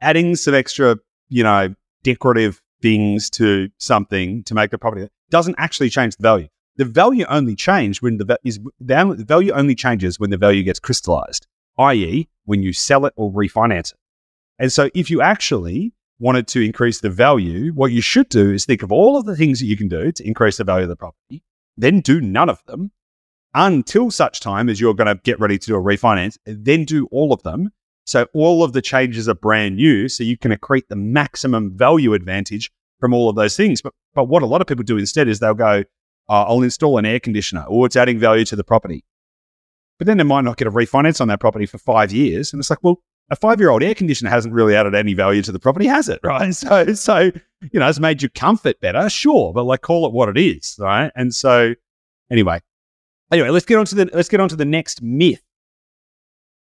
adding 0.00 0.34
some 0.34 0.54
extra, 0.54 0.98
you 1.28 1.44
know, 1.44 1.72
decorative 2.02 2.60
things 2.80 3.30
to 3.30 3.68
something 3.78 4.42
to 4.42 4.54
make 4.54 4.72
the 4.72 4.78
property 4.78 5.08
doesn't 5.30 5.54
actually 5.56 5.88
change 5.88 6.16
the 6.16 6.22
value. 6.22 6.48
The 6.78 6.84
value 6.84 7.24
only 7.28 7.54
change 7.54 8.02
when 8.02 8.16
the 8.16 8.36
is 8.42 8.58
the 8.80 9.24
value 9.24 9.52
only 9.52 9.76
changes 9.76 10.18
when 10.18 10.30
the 10.30 10.36
value 10.36 10.64
gets 10.64 10.80
crystallized, 10.80 11.46
i.e., 11.78 12.28
when 12.44 12.60
you 12.60 12.72
sell 12.72 13.06
it 13.06 13.12
or 13.14 13.30
refinance 13.30 13.92
it. 13.92 13.98
And 14.58 14.72
so, 14.72 14.90
if 14.94 15.10
you 15.10 15.22
actually 15.22 15.92
wanted 16.22 16.46
to 16.48 16.60
increase 16.60 17.00
the 17.00 17.10
value, 17.10 17.72
what 17.72 17.92
you 17.92 18.00
should 18.00 18.28
do 18.28 18.52
is 18.52 18.64
think 18.64 18.82
of 18.82 18.92
all 18.92 19.18
of 19.18 19.26
the 19.26 19.36
things 19.36 19.58
that 19.60 19.66
you 19.66 19.76
can 19.76 19.88
do 19.88 20.12
to 20.12 20.26
increase 20.26 20.56
the 20.56 20.64
value 20.64 20.84
of 20.84 20.88
the 20.88 20.96
property, 20.96 21.42
then 21.76 22.00
do 22.00 22.20
none 22.20 22.48
of 22.48 22.64
them 22.66 22.92
until 23.54 24.10
such 24.10 24.40
time 24.40 24.68
as 24.68 24.80
you're 24.80 24.94
going 24.94 25.14
to 25.14 25.20
get 25.24 25.38
ready 25.38 25.58
to 25.58 25.66
do 25.66 25.76
a 25.76 25.82
refinance, 25.82 26.38
then 26.46 26.84
do 26.84 27.06
all 27.10 27.32
of 27.32 27.42
them 27.42 27.70
so 28.04 28.26
all 28.34 28.64
of 28.64 28.72
the 28.72 28.82
changes 28.82 29.28
are 29.28 29.34
brand 29.34 29.76
new, 29.76 30.08
so 30.08 30.24
you 30.24 30.36
can 30.36 30.52
accrete 30.52 30.88
the 30.88 30.96
maximum 30.96 31.76
value 31.76 32.14
advantage 32.14 32.70
from 32.98 33.14
all 33.14 33.28
of 33.28 33.36
those 33.36 33.56
things. 33.56 33.80
But 33.80 33.92
but 34.14 34.24
what 34.24 34.42
a 34.42 34.46
lot 34.46 34.60
of 34.60 34.66
people 34.66 34.84
do 34.84 34.98
instead 34.98 35.28
is 35.28 35.38
they'll 35.38 35.54
go, 35.54 35.84
uh, 36.28 36.44
I'll 36.44 36.62
install 36.62 36.98
an 36.98 37.06
air 37.06 37.20
conditioner, 37.20 37.64
or 37.68 37.86
it's 37.86 37.96
adding 37.96 38.18
value 38.18 38.44
to 38.46 38.56
the 38.56 38.64
property. 38.64 39.04
But 39.98 40.06
then 40.06 40.18
they 40.18 40.24
might 40.24 40.44
not 40.44 40.56
get 40.56 40.66
a 40.66 40.70
refinance 40.70 41.20
on 41.20 41.28
that 41.28 41.40
property 41.40 41.66
for 41.66 41.78
five 41.78 42.12
years, 42.12 42.52
and 42.52 42.60
it's 42.60 42.70
like, 42.70 42.80
well, 42.82 43.00
a 43.32 43.36
five-year-old 43.36 43.82
air 43.82 43.94
conditioner 43.94 44.30
hasn't 44.30 44.54
really 44.54 44.76
added 44.76 44.94
any 44.94 45.14
value 45.14 45.42
to 45.42 45.50
the 45.50 45.58
property, 45.58 45.86
has 45.86 46.08
it? 46.08 46.20
Right? 46.24 46.54
So 46.54 46.92
so 46.94 47.32
you 47.72 47.80
know, 47.80 47.88
it's 47.88 47.98
made 47.98 48.22
your 48.22 48.30
comfort 48.30 48.80
better, 48.80 49.08
sure, 49.08 49.52
but 49.52 49.64
like 49.64 49.80
call 49.80 50.06
it 50.06 50.12
what 50.12 50.28
it 50.28 50.38
is, 50.38 50.76
right? 50.78 51.10
And 51.16 51.34
so 51.34 51.74
anyway, 52.30 52.60
anyway, 53.32 53.48
let's 53.48 53.66
get 53.66 53.78
on 53.78 53.86
to 53.86 53.94
the 53.96 54.10
let's 54.12 54.28
get 54.28 54.40
on 54.40 54.48
to 54.48 54.56
the 54.56 54.64
next 54.64 55.02
myth. 55.02 55.42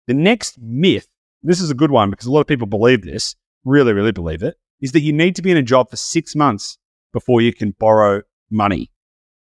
The 0.07 0.13
next 0.13 0.57
myth 0.59 1.07
this 1.43 1.61
is 1.61 1.71
a 1.71 1.75
good 1.75 1.91
one 1.91 2.09
because 2.09 2.25
a 2.25 2.31
lot 2.31 2.41
of 2.41 2.47
people 2.47 2.67
believe 2.67 3.03
this, 3.03 3.35
really, 3.63 3.93
really 3.93 4.11
believe 4.11 4.43
it, 4.43 4.55
is 4.81 4.91
that 4.91 5.01
you 5.01 5.13
need 5.13 5.35
to 5.35 5.41
be 5.41 5.51
in 5.51 5.57
a 5.57 5.63
job 5.63 5.89
for 5.89 5.95
six 5.95 6.35
months 6.35 6.77
before 7.13 7.41
you 7.41 7.53
can 7.53 7.71
borrow 7.79 8.21
money. 8.49 8.91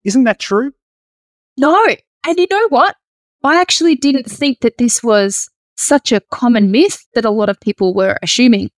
Isn't 0.03 0.23
that 0.25 0.39
true? 0.39 0.73
No. 1.57 1.85
And 2.25 2.37
you 2.37 2.47
know 2.49 2.67
what? 2.69 2.95
I 3.43 3.59
actually 3.59 3.95
didn't 3.95 4.25
think 4.25 4.61
that 4.61 4.77
this 4.77 5.03
was 5.03 5.49
such 5.75 6.11
a 6.11 6.21
common 6.31 6.71
myth 6.71 7.05
that 7.13 7.25
a 7.25 7.29
lot 7.29 7.49
of 7.49 7.59
people 7.59 7.93
were 7.93 8.17
assuming 8.21 8.69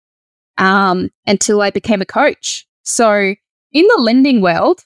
um, 0.58 1.10
until 1.25 1.62
I 1.62 1.69
became 1.69 2.01
a 2.01 2.05
coach. 2.05 2.65
So, 2.84 3.36
in 3.71 3.88
the 3.88 4.01
lending 4.01 4.41
world, 4.41 4.81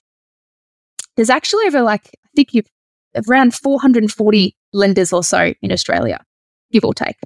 there's 1.16 1.30
actually 1.30 1.66
over 1.68 1.82
like, 1.82 2.10
I 2.26 2.30
think 2.36 2.54
you've 2.54 2.70
around 3.28 3.54
440 3.54 4.56
lenders 4.74 5.14
or 5.14 5.24
so 5.24 5.54
in 5.62 5.72
Australia, 5.72 6.24
give 6.72 6.86
or 6.86 6.94
take. 6.94 7.18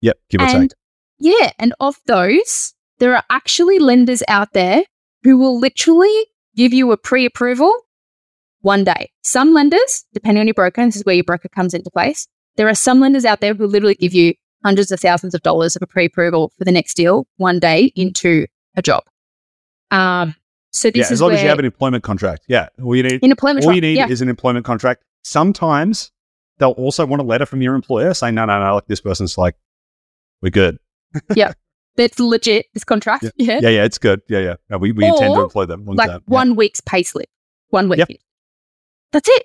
Yep, 0.00 0.18
give 0.30 0.40
or 0.40 0.44
and, 0.44 0.70
take. 0.70 0.78
Yeah, 1.18 1.52
and 1.58 1.74
of 1.80 1.98
those, 2.06 2.74
there 2.98 3.14
are 3.14 3.24
actually 3.30 3.78
lenders 3.78 4.22
out 4.28 4.52
there 4.52 4.84
who 5.22 5.38
will 5.38 5.58
literally 5.58 6.26
give 6.54 6.72
you 6.72 6.92
a 6.92 6.96
pre 6.96 7.24
approval 7.24 7.72
one 8.60 8.84
day. 8.84 9.10
Some 9.22 9.52
lenders, 9.52 10.04
depending 10.12 10.40
on 10.40 10.46
your 10.46 10.54
broker, 10.54 10.80
and 10.80 10.88
this 10.88 10.96
is 10.96 11.04
where 11.04 11.14
your 11.14 11.24
broker 11.24 11.48
comes 11.48 11.74
into 11.74 11.90
place, 11.90 12.26
there 12.56 12.68
are 12.68 12.74
some 12.74 13.00
lenders 13.00 13.24
out 13.24 13.40
there 13.40 13.54
who 13.54 13.66
literally 13.66 13.94
give 13.94 14.14
you 14.14 14.34
hundreds 14.64 14.90
of 14.90 15.00
thousands 15.00 15.34
of 15.34 15.42
dollars 15.42 15.76
of 15.76 15.82
a 15.82 15.86
pre 15.86 16.06
approval 16.06 16.52
for 16.58 16.64
the 16.64 16.72
next 16.72 16.94
deal 16.94 17.26
one 17.36 17.58
day 17.58 17.92
into 17.94 18.46
a 18.76 18.82
job. 18.82 19.04
Um, 19.90 20.34
so 20.72 20.90
this 20.90 21.08
yeah, 21.08 21.12
as 21.12 21.22
long 21.22 21.32
as 21.32 21.42
you 21.42 21.48
have 21.48 21.58
an 21.58 21.64
employment 21.64 22.04
contract. 22.04 22.44
Yeah, 22.48 22.68
all 22.82 22.94
you 22.94 23.02
need, 23.02 23.22
an 23.22 23.30
employment 23.30 23.64
all 23.64 23.74
you 23.74 23.80
need 23.80 23.96
yeah. 23.96 24.08
is 24.08 24.20
an 24.20 24.28
employment 24.28 24.66
contract. 24.66 25.04
Sometimes 25.22 26.10
they'll 26.58 26.70
also 26.72 27.06
want 27.06 27.22
a 27.22 27.24
letter 27.24 27.46
from 27.46 27.62
your 27.62 27.74
employer 27.74 28.12
saying, 28.14 28.34
"No, 28.34 28.44
no, 28.44 28.62
no, 28.62 28.74
like 28.74 28.86
this 28.86 29.00
person's 29.00 29.38
like 29.38 29.56
we're 30.42 30.50
good. 30.50 30.78
yeah. 31.34 31.52
That's 31.96 32.20
legit, 32.20 32.66
this 32.74 32.84
contract. 32.84 33.24
Yeah. 33.24 33.30
Yeah. 33.36 33.58
Yeah, 33.62 33.68
yeah, 33.70 33.84
it's 33.84 33.98
good. 33.98 34.20
Yeah, 34.28 34.40
yeah. 34.40 34.54
No, 34.68 34.78
we, 34.78 34.92
we 34.92 35.04
Or, 35.04 35.14
intend 35.14 35.34
to 35.34 35.40
employ 35.40 35.64
them 35.64 35.86
long 35.86 35.96
like 35.96 36.10
term. 36.10 36.22
one 36.26 36.48
Yeah. 36.48 36.54
week's 36.54 36.80
pay 36.80 37.02
slip. 37.02 37.28
One 37.70 37.88
week. 37.88 37.98
Yep. 38.00 38.08
That's 39.12 39.28
it. 39.28 39.44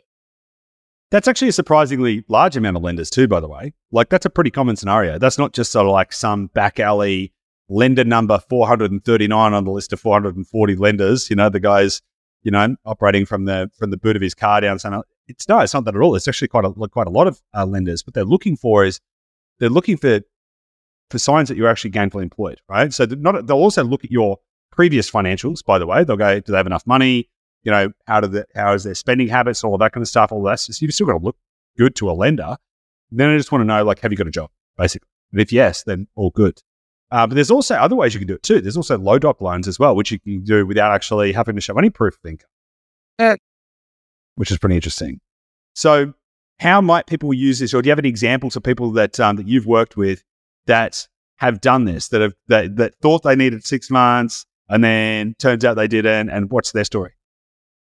That's 1.12 1.28
actually 1.28 1.50
a 1.50 1.54
surprisingly 1.54 2.24
large 2.30 2.56
amount 2.56 2.78
of 2.78 2.84
lenders 2.84 3.10
too, 3.10 3.28
by 3.28 3.42
the 3.42 3.48
way. 3.48 3.74
Like 3.92 4.10
that's 4.10 4.26
a 4.26 4.30
pretty 4.30 4.50
common 4.50 4.78
scenario. 4.78 5.20
That's 5.20 5.38
not 5.38 5.54
just 5.54 5.72
sort 5.72 5.86
of 5.86 5.92
like 5.92 6.14
some 6.14 6.48
back 6.48 6.80
alley 6.80 7.34
lender 7.70 8.04
number 8.04 8.40
439 8.50 9.54
on 9.54 9.64
the 9.66 9.72
list 9.72 9.94
of 9.94 10.00
440 10.00 10.76
lenders. 10.78 11.30
You 11.30 11.36
know, 11.36 11.50
the 11.50 11.60
guys, 11.60 12.02
you 12.44 12.52
know, 12.52 12.76
operating 12.86 13.26
from 13.26 13.46
the 13.46 13.70
from 13.78 13.92
the 13.92 13.98
boot 13.98 14.16
of 14.16 14.22
his 14.22 14.34
car 14.34 14.62
down. 14.62 14.80
Saying, 14.80 15.02
it's 15.28 15.48
no, 15.50 15.60
it's 15.60 15.74
not 15.74 15.84
that 15.84 15.96
at 15.96 16.02
all. 16.02 16.16
It's 16.16 16.30
actually 16.30 16.48
quite 16.48 16.66
a 16.66 16.72
quite 16.72 17.08
a 17.08 17.12
lot 17.12 17.28
of 17.28 17.42
uh, 17.54 17.66
lenders. 17.66 18.06
What 18.08 18.14
they're 18.14 18.24
looking 18.24 18.56
for 18.56 18.86
is 18.86 19.02
they're 19.60 19.70
looking 19.70 19.98
for 19.98 20.22
for 21.10 21.20
signs 21.20 21.50
that 21.50 21.58
you're 21.58 21.68
actually 21.68 21.92
gainfully 21.92 22.24
employed, 22.24 22.62
right? 22.70 22.94
So 22.94 23.06
not, 23.06 23.46
they'll 23.46 23.58
also 23.58 23.84
look 23.84 24.06
at 24.06 24.12
your 24.12 24.38
previous 24.72 25.12
financials. 25.12 25.64
By 25.64 25.78
the 25.78 25.86
way, 25.86 26.06
they'll 26.06 26.16
go, 26.16 26.40
do 26.40 26.54
they 26.54 26.58
have 26.58 26.68
enough 26.68 26.88
money? 26.88 27.30
You 27.64 27.72
know, 27.72 27.92
how 28.08 28.20
do 28.20 28.28
the 28.28 28.46
how 28.56 28.74
is 28.74 28.84
their 28.84 28.96
spending 28.96 29.28
habits, 29.28 29.64
all 29.64 29.74
of 29.74 29.80
that 29.80 29.94
kind 29.94 30.02
of 30.02 30.08
stuff, 30.08 30.32
all 30.32 30.44
that. 30.44 30.60
So 30.60 30.74
you've 30.80 30.94
still 30.94 31.08
got 31.08 31.18
to 31.18 31.24
look 31.24 31.38
good 31.78 31.96
to 31.98 32.10
a 32.10 32.14
lender. 32.14 32.58
Then 33.12 33.30
I 33.30 33.38
just 33.38 33.52
want 33.52 33.62
to 33.62 33.66
know, 33.66 33.84
like, 33.84 34.00
have 34.00 34.12
you 34.12 34.18
got 34.18 34.28
a 34.28 34.32
job, 34.32 34.50
basically? 34.78 35.10
And 35.32 35.42
if 35.42 35.52
yes, 35.52 35.84
then 35.84 36.08
all 36.16 36.30
good. 36.30 36.62
Uh, 37.12 37.28
but 37.28 37.36
there's 37.36 37.52
also 37.52 37.76
other 37.76 37.96
ways 37.96 38.14
you 38.14 38.20
can 38.20 38.28
do 38.28 38.36
it 38.36 38.44
too. 38.44 38.62
There's 38.62 38.78
also 38.78 38.98
low 38.98 39.20
doc 39.20 39.42
loans 39.42 39.68
as 39.68 39.78
well, 39.78 39.96
which 39.96 40.12
you 40.12 40.20
can 40.20 40.44
do 40.44 40.66
without 40.66 40.94
actually 40.94 41.34
having 41.34 41.56
to 41.56 41.62
show 41.62 41.78
any 41.78 41.90
proof 41.90 42.18
of 42.24 42.30
income, 42.30 42.50
uh, 43.20 43.36
which 44.36 44.50
is 44.50 44.58
pretty 44.58 44.76
interesting. 44.76 45.20
So, 45.76 46.14
how 46.60 46.80
might 46.80 47.08
people 47.08 47.34
use 47.34 47.60
this, 47.60 47.74
or 47.74 47.82
do 47.82 47.88
you 47.88 47.92
have 47.92 48.00
any 48.00 48.10
examples 48.10 48.56
of 48.56 48.64
people 48.64 48.92
that 48.94 49.20
um, 49.20 49.36
that 49.36 49.48
you've 49.48 49.66
worked 49.66 49.98
with 49.98 50.24
that 50.68 51.08
have 51.38 51.60
done 51.60 51.84
this, 51.84 52.08
that 52.10 52.22
have 52.22 52.34
that, 52.48 52.78
that 52.78 52.96
thought 53.02 53.24
they 53.24 53.36
needed 53.36 53.66
six 53.66 53.90
months, 53.90 54.46
and 54.70 54.82
then 54.82 55.36
turns 55.38 55.66
out 55.66 55.76
they 55.76 55.90
didn't, 55.90 56.30
and 56.30 56.50
what's 56.50 56.72
their 56.72 56.86
story? 56.86 57.12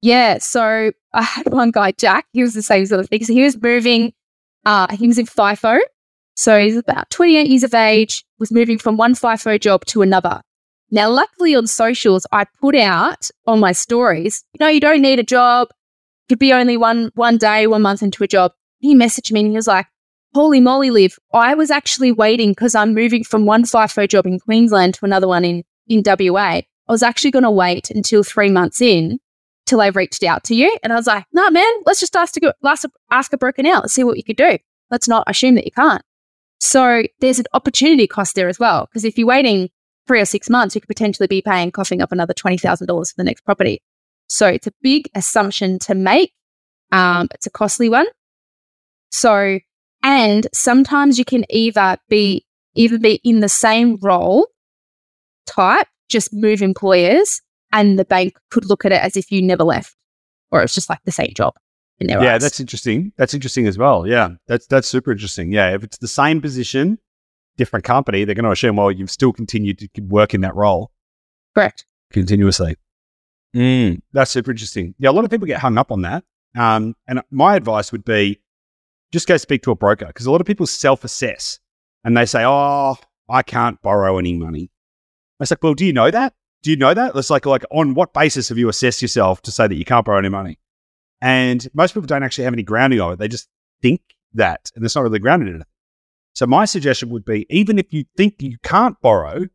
Yeah, 0.04 0.40
so 0.40 0.92
I 1.14 1.22
had 1.22 1.54
one 1.54 1.72
guy, 1.72 1.94
Jack. 1.94 2.26
He 2.34 2.42
was 2.42 2.54
the 2.54 2.62
same 2.62 2.86
sort 2.86 3.00
of 3.00 3.08
thing. 3.08 3.24
So 3.24 3.32
he 3.32 3.42
was 3.42 3.60
moving. 3.62 4.12
Uh, 4.66 4.94
he 4.94 5.08
was 5.08 5.18
in 5.18 5.26
FIFO, 5.26 5.80
so 6.36 6.60
he's 6.60 6.76
about 6.76 7.10
28 7.10 7.48
years 7.48 7.64
of 7.64 7.74
age, 7.74 8.26
was 8.38 8.52
moving 8.52 8.78
from 8.78 8.98
one 8.98 9.14
FIFO 9.14 9.60
job 9.62 9.86
to 9.86 10.02
another. 10.02 10.42
Now, 10.92 11.10
luckily 11.10 11.56
on 11.56 11.68
socials, 11.68 12.28
I 12.34 12.46
put 12.60 12.76
out 12.76 13.30
on 13.48 13.62
my 13.62 13.72
stories, 13.72 14.44
you 14.54 14.58
know, 14.60 14.70
you 14.70 14.82
don't 14.82 15.02
need 15.02 15.20
a 15.20 15.24
job. 15.24 15.70
Could 16.28 16.40
be 16.40 16.52
only 16.52 16.76
one 16.76 17.12
one 17.16 17.38
day, 17.38 17.66
one 17.68 17.82
month 17.82 18.04
into 18.04 18.26
a 18.26 18.28
job. 18.28 18.52
He 18.80 18.96
messaged 18.96 19.32
me 19.32 19.40
and 19.40 19.50
he 19.50 19.56
was 19.56 19.68
like, 19.68 19.88
Holy 20.34 20.60
moly, 20.60 20.92
Liv, 20.92 21.18
I 21.34 21.54
was 21.56 21.72
actually 21.72 22.12
waiting 22.12 22.52
because 22.52 22.76
I'm 22.76 22.94
moving 22.94 23.24
from 23.24 23.46
one 23.46 23.64
FIFO 23.64 24.10
job 24.10 24.26
in 24.26 24.40
Queensland 24.40 24.96
to 24.96 25.06
another 25.06 25.30
one 25.30 25.46
in, 25.46 25.64
in 25.88 26.04
WA. 26.06 26.40
I 26.40 26.66
was 26.90 27.04
actually 27.04 27.32
going 27.32 27.44
to 27.44 27.52
wait 27.52 27.90
until 27.90 28.24
three 28.24 28.50
months 28.50 28.82
in 28.82 29.20
till 29.66 29.82
I 29.82 29.88
reached 29.88 30.24
out 30.24 30.44
to 30.46 30.56
you. 30.56 30.78
And 30.84 30.92
I 30.92 30.96
was 30.96 31.08
like, 31.08 31.26
no, 31.32 31.44
nah, 31.44 31.50
man, 31.50 31.74
let's 31.86 32.00
just 32.00 32.16
ask, 32.16 32.34
to 32.36 32.54
ask, 32.64 32.86
ask 33.12 33.34
a 33.34 33.38
broken 33.38 33.66
out. 33.66 33.84
Let's 33.84 33.94
see 33.94 34.04
what 34.04 34.18
you 34.18 34.24
could 34.24 34.38
do. 34.38 34.58
Let's 34.92 35.08
not 35.08 35.24
assume 35.28 35.56
that 35.56 35.66
you 35.66 35.72
can't. 35.72 36.02
So 36.60 37.04
there's 37.20 37.40
an 37.40 37.46
opportunity 37.54 38.08
cost 38.08 38.36
there 38.36 38.50
as 38.50 38.60
well. 38.60 38.86
Because 38.86 39.06
if 39.06 39.18
you're 39.18 39.28
waiting 39.28 39.70
three 40.08 40.22
or 40.22 40.26
six 40.26 40.50
months, 40.50 40.76
you 40.76 40.82
could 40.82 40.88
potentially 40.88 41.28
be 41.28 41.42
paying, 41.42 41.72
coughing 41.72 42.02
up 42.02 42.12
another 42.12 42.34
$20,000 42.34 42.88
for 42.88 43.14
the 43.18 43.24
next 43.24 43.42
property. 43.42 43.82
So 44.28 44.48
it's 44.48 44.68
a 44.68 44.74
big 44.82 45.10
assumption 45.16 45.80
to 45.80 45.96
make. 45.96 46.34
Um, 46.92 47.28
it's 47.34 47.48
a 47.48 47.50
costly 47.52 47.90
one. 47.90 48.08
So, 49.12 49.60
and 50.04 50.48
sometimes 50.54 51.20
you 51.20 51.26
can 51.26 51.46
either 51.50 51.98
be, 52.10 52.46
either 52.76 52.98
be 52.98 53.20
in 53.24 53.40
the 53.40 53.50
same 53.50 53.98
role 54.02 54.48
type, 55.46 55.88
just 56.10 56.34
move 56.34 56.62
employers, 56.62 57.42
and 57.74 58.00
the 58.00 58.06
bank 58.06 58.38
could 58.50 58.66
look 58.66 58.86
at 58.86 58.94
it 58.94 59.02
as 59.02 59.18
if 59.18 59.32
you 59.32 59.42
never 59.42 59.64
left, 59.64 59.96
or 60.52 60.62
it's 60.62 60.74
just 60.74 60.90
like 60.90 61.00
the 61.04 61.12
same 61.12 61.34
job 61.36 61.56
in 62.00 62.08
their 62.08 62.24
yeah, 62.24 62.36
eyes. 62.36 62.42
that's 62.42 62.60
interesting. 62.60 63.12
That's 63.18 63.34
interesting 63.34 63.68
as 63.68 63.78
well. 63.78 64.08
Yeah, 64.08 64.30
that's 64.48 64.68
that's 64.68 64.88
super 64.88 65.12
interesting. 65.12 65.52
Yeah, 65.52 65.74
if 65.74 65.84
it's 65.84 65.98
the 65.98 66.08
same 66.08 66.40
position, 66.40 67.00
different 67.58 67.84
company, 67.84 68.24
they're 68.24 68.36
going 68.36 68.46
to 68.46 68.52
assume, 68.52 68.78
well, 68.78 68.92
you've 68.92 69.12
still 69.12 69.34
continued 69.34 69.80
to 69.80 70.02
work 70.02 70.34
in 70.34 70.42
that 70.42 70.56
role 70.56 70.92
correct. 71.54 71.86
continuously. 72.12 72.78
Mm, 73.56 74.02
that's 74.14 74.32
super 74.32 74.52
interesting. 74.52 74.96
Yeah, 75.00 75.10
a 75.10 75.12
lot 75.12 75.26
of 75.26 75.32
people 75.32 75.48
get 75.48 75.60
hung 75.60 75.78
up 75.78 75.92
on 75.92 76.04
that. 76.04 76.24
Um, 76.56 76.96
and 77.08 77.22
my 77.32 77.56
advice 77.56 77.92
would 77.92 78.06
be 78.06 78.40
just 79.12 79.28
go 79.28 79.38
speak 79.38 79.64
to 79.64 79.72
a 79.72 79.76
broker 79.76 80.06
because 80.06 80.26
a 80.26 80.32
lot 80.32 80.42
of 80.42 80.48
people 80.48 80.68
self 80.68 81.04
assess 81.04 81.60
and 82.04 82.16
they 82.16 82.26
say, 82.26 82.44
oh, 82.46 82.96
I 83.30 83.42
can't 83.42 83.82
borrow 83.82 84.18
any 84.18 84.34
money. 84.34 84.70
I 85.40 85.44
was 85.44 85.52
like, 85.52 85.64
well, 85.64 85.74
do 85.74 85.86
you 85.86 85.94
know 85.94 86.12
that? 86.12 86.34
Do 86.64 86.72
you 86.72 86.78
know 86.78 86.94
that? 86.94 87.16
It's 87.16 87.30
like, 87.30 87.46
like 87.46 87.66
on 87.72 87.94
what 87.94 88.14
basis 88.14 88.50
have 88.50 88.58
you 88.58 88.70
assessed 88.70 89.02
yourself 89.02 89.42
to 89.44 89.52
say 89.52 89.68
that 89.68 89.76
you 89.76 89.86
can't 89.86 90.06
borrow 90.06 90.18
any 90.18 90.30
money? 90.30 90.58
And 91.22 91.68
most 91.74 91.94
people 91.94 92.08
don't 92.08 92.24
actually 92.24 92.46
have 92.46 92.54
any 92.54 92.64
grounding 92.64 93.02
of 93.02 93.14
it. 93.14 93.20
They 93.20 93.28
just 93.28 93.50
think 93.82 94.02
that, 94.34 94.72
and 94.76 94.84
it's 94.84 94.96
not 94.96 95.04
really 95.04 95.20
grounded 95.20 95.50
in 95.50 95.62
it. 95.62 95.68
So 96.34 96.48
my 96.48 96.66
suggestion 96.66 97.10
would 97.10 97.26
be, 97.26 97.46
even 97.50 97.78
if 97.78 97.94
you 97.94 98.06
think 98.18 98.42
you 98.42 98.58
can't 98.64 99.00
borrow, 99.02 99.48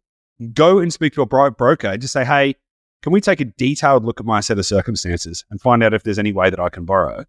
go 0.53 0.79
and 0.79 0.93
speak 0.93 1.15
to 1.15 1.23
a 1.23 1.27
bro- 1.27 1.51
broker 1.51 1.89
and 1.89 2.01
just 2.01 2.13
say, 2.13 2.25
hey, 2.25 2.55
can 3.03 3.13
we 3.13 3.21
take 3.21 3.41
a 3.41 3.47
detailed 3.47 4.05
look 4.05 4.21
at 4.21 4.27
my 4.27 4.41
set 4.41 4.59
of 4.59 4.67
circumstances 4.67 5.45
and 5.51 5.61
find 5.61 5.83
out 5.83 5.95
if 5.95 6.03
there's 6.03 6.19
any 6.19 6.33
way 6.33 6.51
that 6.51 6.61
I 6.61 6.69
can 6.69 6.85
borrow 6.85 7.25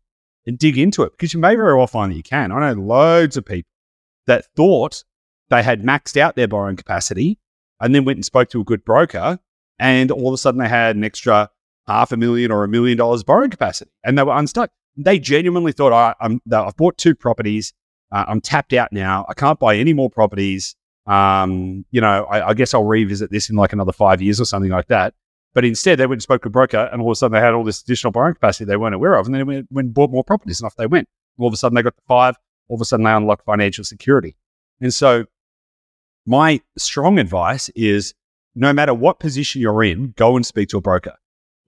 and 0.46 0.60
dig 0.60 0.78
into 0.78 1.04
it? 1.04 1.14
Because 1.14 1.34
you 1.34 1.40
may 1.40 1.56
very 1.56 1.76
well 1.76 1.88
find 1.88 2.12
that 2.12 2.18
you 2.18 2.24
can. 2.24 2.52
I 2.52 2.60
know 2.60 2.82
loads 2.82 3.38
of 3.38 3.46
people 3.46 3.70
that 4.28 4.46
thought 4.56 5.04
they 5.50 5.64
had 5.64 5.84
maxed 5.84 6.18
out 6.18 6.36
their 6.36 6.48
borrowing 6.48 6.76
capacity 6.76 7.40
and 7.80 7.96
then 7.96 8.06
went 8.06 8.18
and 8.18 8.26
spoke 8.26 8.50
to 8.50 8.62
a 8.62 8.66
good 8.66 8.84
broker 8.84 9.40
and 9.80 10.12
all 10.12 10.28
of 10.28 10.34
a 10.34 10.38
sudden 10.38 10.60
they 10.60 10.70
had 10.70 10.96
an 10.96 11.04
extra 11.04 11.50
half 11.88 12.12
a 12.12 12.18
million 12.18 12.52
or 12.52 12.64
a 12.64 12.68
million 12.68 12.98
dollars 12.98 13.24
borrowing 13.24 13.50
capacity, 13.50 13.92
and 14.04 14.18
they 14.18 14.24
were 14.24 14.38
unstuck. 14.38 14.72
They 14.98 15.18
genuinely 15.18 15.72
thought, 15.72 15.94
I, 15.94 16.14
I'm, 16.20 16.42
I've 16.52 16.76
bought 16.76 16.98
two 16.98 17.16
properties. 17.16 17.74
Uh, 18.12 18.26
I'm 18.28 18.42
tapped 18.42 18.74
out 18.74 18.92
now. 18.92 19.26
I 19.30 19.34
can't 19.34 19.60
buy 19.60 19.78
any 19.78 19.94
more 19.94 20.10
properties. 20.10 20.76
Um, 21.06 21.86
you 21.92 22.02
know, 22.02 22.26
I, 22.26 22.50
I, 22.50 22.54
guess 22.54 22.74
I'll 22.74 22.84
revisit 22.84 23.32
this 23.32 23.50
in 23.50 23.56
like 23.56 23.74
another 23.74 23.92
five 23.92 24.22
years 24.22 24.40
or 24.40 24.46
something 24.46 24.70
like 24.70 24.88
that. 24.88 25.14
But 25.54 25.66
instead, 25.66 25.98
they 25.98 26.06
went 26.06 26.18
and 26.18 26.24
spoke 26.24 26.44
to 26.44 26.50
a 26.50 26.52
broker, 26.52 26.90
and 26.92 27.02
all 27.02 27.10
of 27.10 27.14
a 27.14 27.16
sudden, 27.16 27.34
they 27.34 27.40
had 27.40 27.54
all 27.54 27.64
this 27.64 27.82
additional 27.82 28.12
borrowing 28.12 28.36
capacity 28.36 28.66
they 28.66 28.78
weren't 28.78 28.94
aware 28.94 29.16
of, 29.16 29.26
and 29.26 29.34
then 29.34 29.40
they 29.40 29.56
went, 29.56 29.68
went 29.72 29.86
and 29.88 29.94
bought 29.94 30.12
more 30.12 30.24
properties, 30.24 30.60
and 30.60 30.68
off 30.68 30.76
they 30.76 30.86
went. 30.86 31.08
All 31.40 31.48
of 31.48 31.54
a 31.54 31.58
sudden, 31.58 31.76
they 31.76 31.82
got 31.82 31.96
to 31.96 32.04
five. 32.08 32.36
All 32.68 32.76
of 32.76 32.82
a 32.82 32.86
sudden, 32.86 33.06
they 33.06 33.12
unlocked 33.12 33.46
financial 33.46 33.84
security. 33.84 34.36
And 34.80 34.94
so, 34.94 35.26
my 36.28 36.62
strong 36.78 37.18
advice 37.18 37.70
is 37.70 38.14
no 38.56 38.74
matter 38.74 38.94
what 38.94 39.20
position 39.20 39.62
you're 39.62 39.84
in, 39.84 40.14
go 40.18 40.36
and 40.36 40.46
speak 40.46 40.70
to 40.70 40.78
a 40.78 40.82
broker 40.82 41.16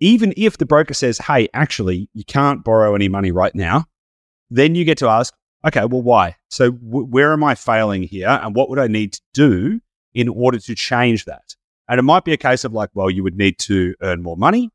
even 0.01 0.33
if 0.35 0.57
the 0.57 0.65
broker 0.65 0.95
says, 0.95 1.19
hey, 1.19 1.47
actually, 1.53 2.09
you 2.13 2.25
can't 2.25 2.65
borrow 2.65 2.95
any 2.95 3.07
money 3.07 3.31
right 3.31 3.53
now, 3.53 3.85
then 4.49 4.75
you 4.75 4.83
get 4.83 4.97
to 4.97 5.07
ask, 5.07 5.33
okay, 5.65 5.85
well, 5.85 6.01
why? 6.01 6.35
So, 6.49 6.71
w- 6.71 7.05
where 7.05 7.31
am 7.31 7.43
I 7.43 7.55
failing 7.55 8.03
here? 8.03 8.27
And 8.27 8.55
what 8.55 8.69
would 8.69 8.79
I 8.79 8.87
need 8.87 9.13
to 9.13 9.21
do 9.33 9.79
in 10.13 10.27
order 10.27 10.57
to 10.57 10.75
change 10.75 11.25
that? 11.25 11.55
And 11.87 11.99
it 11.99 12.03
might 12.03 12.25
be 12.25 12.33
a 12.33 12.37
case 12.37 12.65
of 12.65 12.73
like, 12.73 12.89
well, 12.93 13.11
you 13.11 13.23
would 13.23 13.37
need 13.37 13.59
to 13.59 13.93
earn 14.01 14.23
more 14.23 14.35
money, 14.35 14.71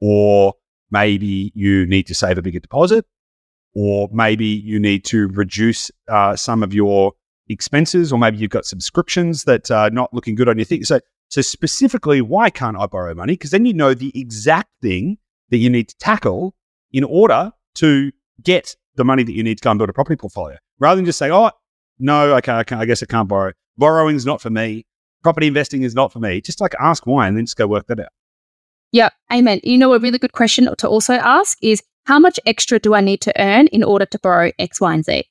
or 0.00 0.54
maybe 0.90 1.50
you 1.54 1.86
need 1.86 2.06
to 2.08 2.14
save 2.14 2.36
a 2.36 2.42
bigger 2.42 2.60
deposit, 2.60 3.06
or 3.74 4.10
maybe 4.12 4.44
you 4.44 4.78
need 4.78 5.06
to 5.06 5.28
reduce 5.28 5.90
uh, 6.06 6.36
some 6.36 6.62
of 6.62 6.74
your 6.74 7.12
expenses, 7.48 8.12
or 8.12 8.18
maybe 8.18 8.38
you've 8.38 8.50
got 8.50 8.64
subscriptions 8.64 9.44
that 9.44 9.70
are 9.70 9.90
not 9.90 10.12
looking 10.12 10.34
good 10.34 10.48
on 10.48 10.58
your 10.58 10.64
thing. 10.64 10.84
So, 10.84 11.00
so, 11.28 11.40
specifically, 11.42 12.20
why 12.20 12.50
can't 12.50 12.76
I 12.76 12.86
borrow 12.86 13.14
money? 13.14 13.34
Because 13.34 13.50
then 13.50 13.66
you 13.66 13.74
know 13.74 13.94
the 13.94 14.12
exact 14.18 14.70
thing 14.82 15.18
that 15.50 15.58
you 15.58 15.70
need 15.70 15.88
to 15.88 15.96
tackle 15.98 16.54
in 16.92 17.04
order 17.04 17.52
to 17.76 18.12
get 18.42 18.76
the 18.96 19.04
money 19.04 19.22
that 19.22 19.32
you 19.32 19.42
need 19.42 19.58
to 19.58 19.62
go 19.62 19.70
and 19.70 19.78
build 19.78 19.90
a 19.90 19.92
property 19.92 20.16
portfolio. 20.16 20.56
Rather 20.78 20.96
than 20.96 21.04
just 21.04 21.18
say, 21.18 21.30
oh, 21.30 21.50
no, 21.98 22.34
okay, 22.36 22.52
I, 22.52 22.64
I 22.70 22.84
guess 22.84 23.02
I 23.02 23.06
can't 23.06 23.28
borrow. 23.28 23.52
Borrowing's 23.76 24.26
not 24.26 24.40
for 24.40 24.50
me. 24.50 24.86
Property 25.22 25.46
investing 25.46 25.82
is 25.82 25.94
not 25.94 26.12
for 26.12 26.20
me. 26.20 26.40
Just 26.40 26.60
like 26.60 26.74
ask 26.80 27.06
why 27.06 27.26
and 27.26 27.36
then 27.36 27.46
just 27.46 27.56
go 27.56 27.66
work 27.66 27.86
that 27.88 28.00
out. 28.00 28.08
Yeah, 28.92 29.08
amen. 29.32 29.60
You 29.64 29.78
know, 29.78 29.92
a 29.94 29.98
really 29.98 30.18
good 30.18 30.32
question 30.32 30.68
to 30.76 30.88
also 30.88 31.14
ask 31.14 31.58
is 31.62 31.82
how 32.04 32.18
much 32.18 32.38
extra 32.46 32.78
do 32.78 32.94
I 32.94 33.00
need 33.00 33.20
to 33.22 33.40
earn 33.40 33.66
in 33.68 33.82
order 33.82 34.06
to 34.06 34.18
borrow 34.20 34.52
X, 34.58 34.80
Y, 34.80 34.94
and 34.94 35.04
Z 35.04 35.24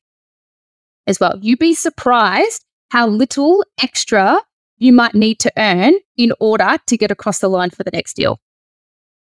as 1.07 1.19
well? 1.19 1.37
You'd 1.41 1.59
be 1.59 1.73
surprised 1.73 2.65
how 2.91 3.07
little 3.07 3.63
extra 3.81 4.39
you 4.77 4.93
might 4.93 5.15
need 5.15 5.39
to 5.39 5.51
earn 5.57 5.93
in 6.17 6.33
order 6.39 6.77
to 6.87 6.97
get 6.97 7.11
across 7.11 7.39
the 7.39 7.49
line 7.49 7.69
for 7.69 7.83
the 7.83 7.91
next 7.91 8.15
deal. 8.15 8.39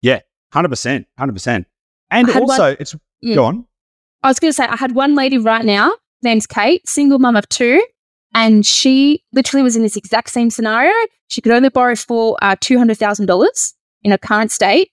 Yeah, 0.03 0.21
100%. 0.55 1.07
100%. 1.19 1.65
And 2.11 2.31
also, 2.31 2.63
one, 2.63 2.77
it's 2.79 2.95
mm, 3.25 3.35
go 3.35 3.45
on. 3.45 3.67
I 4.23 4.29
was 4.29 4.39
going 4.39 4.51
to 4.51 4.55
say, 4.55 4.65
I 4.65 4.77
had 4.77 4.95
one 4.95 5.15
lady 5.15 5.39
right 5.39 5.65
now, 5.65 5.95
name's 6.23 6.47
Kate, 6.47 6.87
single 6.89 7.19
mum 7.19 7.37
of 7.37 7.49
two, 7.49 7.85
and 8.35 8.65
she 8.65 9.23
literally 9.33 9.63
was 9.63 9.77
in 9.77 9.83
this 9.83 9.97
exact 9.97 10.31
same 10.31 10.51
scenario. 10.51 10.93
She 11.29 11.41
could 11.41 11.53
only 11.53 11.69
borrow 11.69 11.97
for 11.97 12.37
uh, 12.43 12.57
$200,000 12.57 13.75
in 14.03 14.11
her 14.11 14.19
current 14.19 14.51
state. 14.51 14.91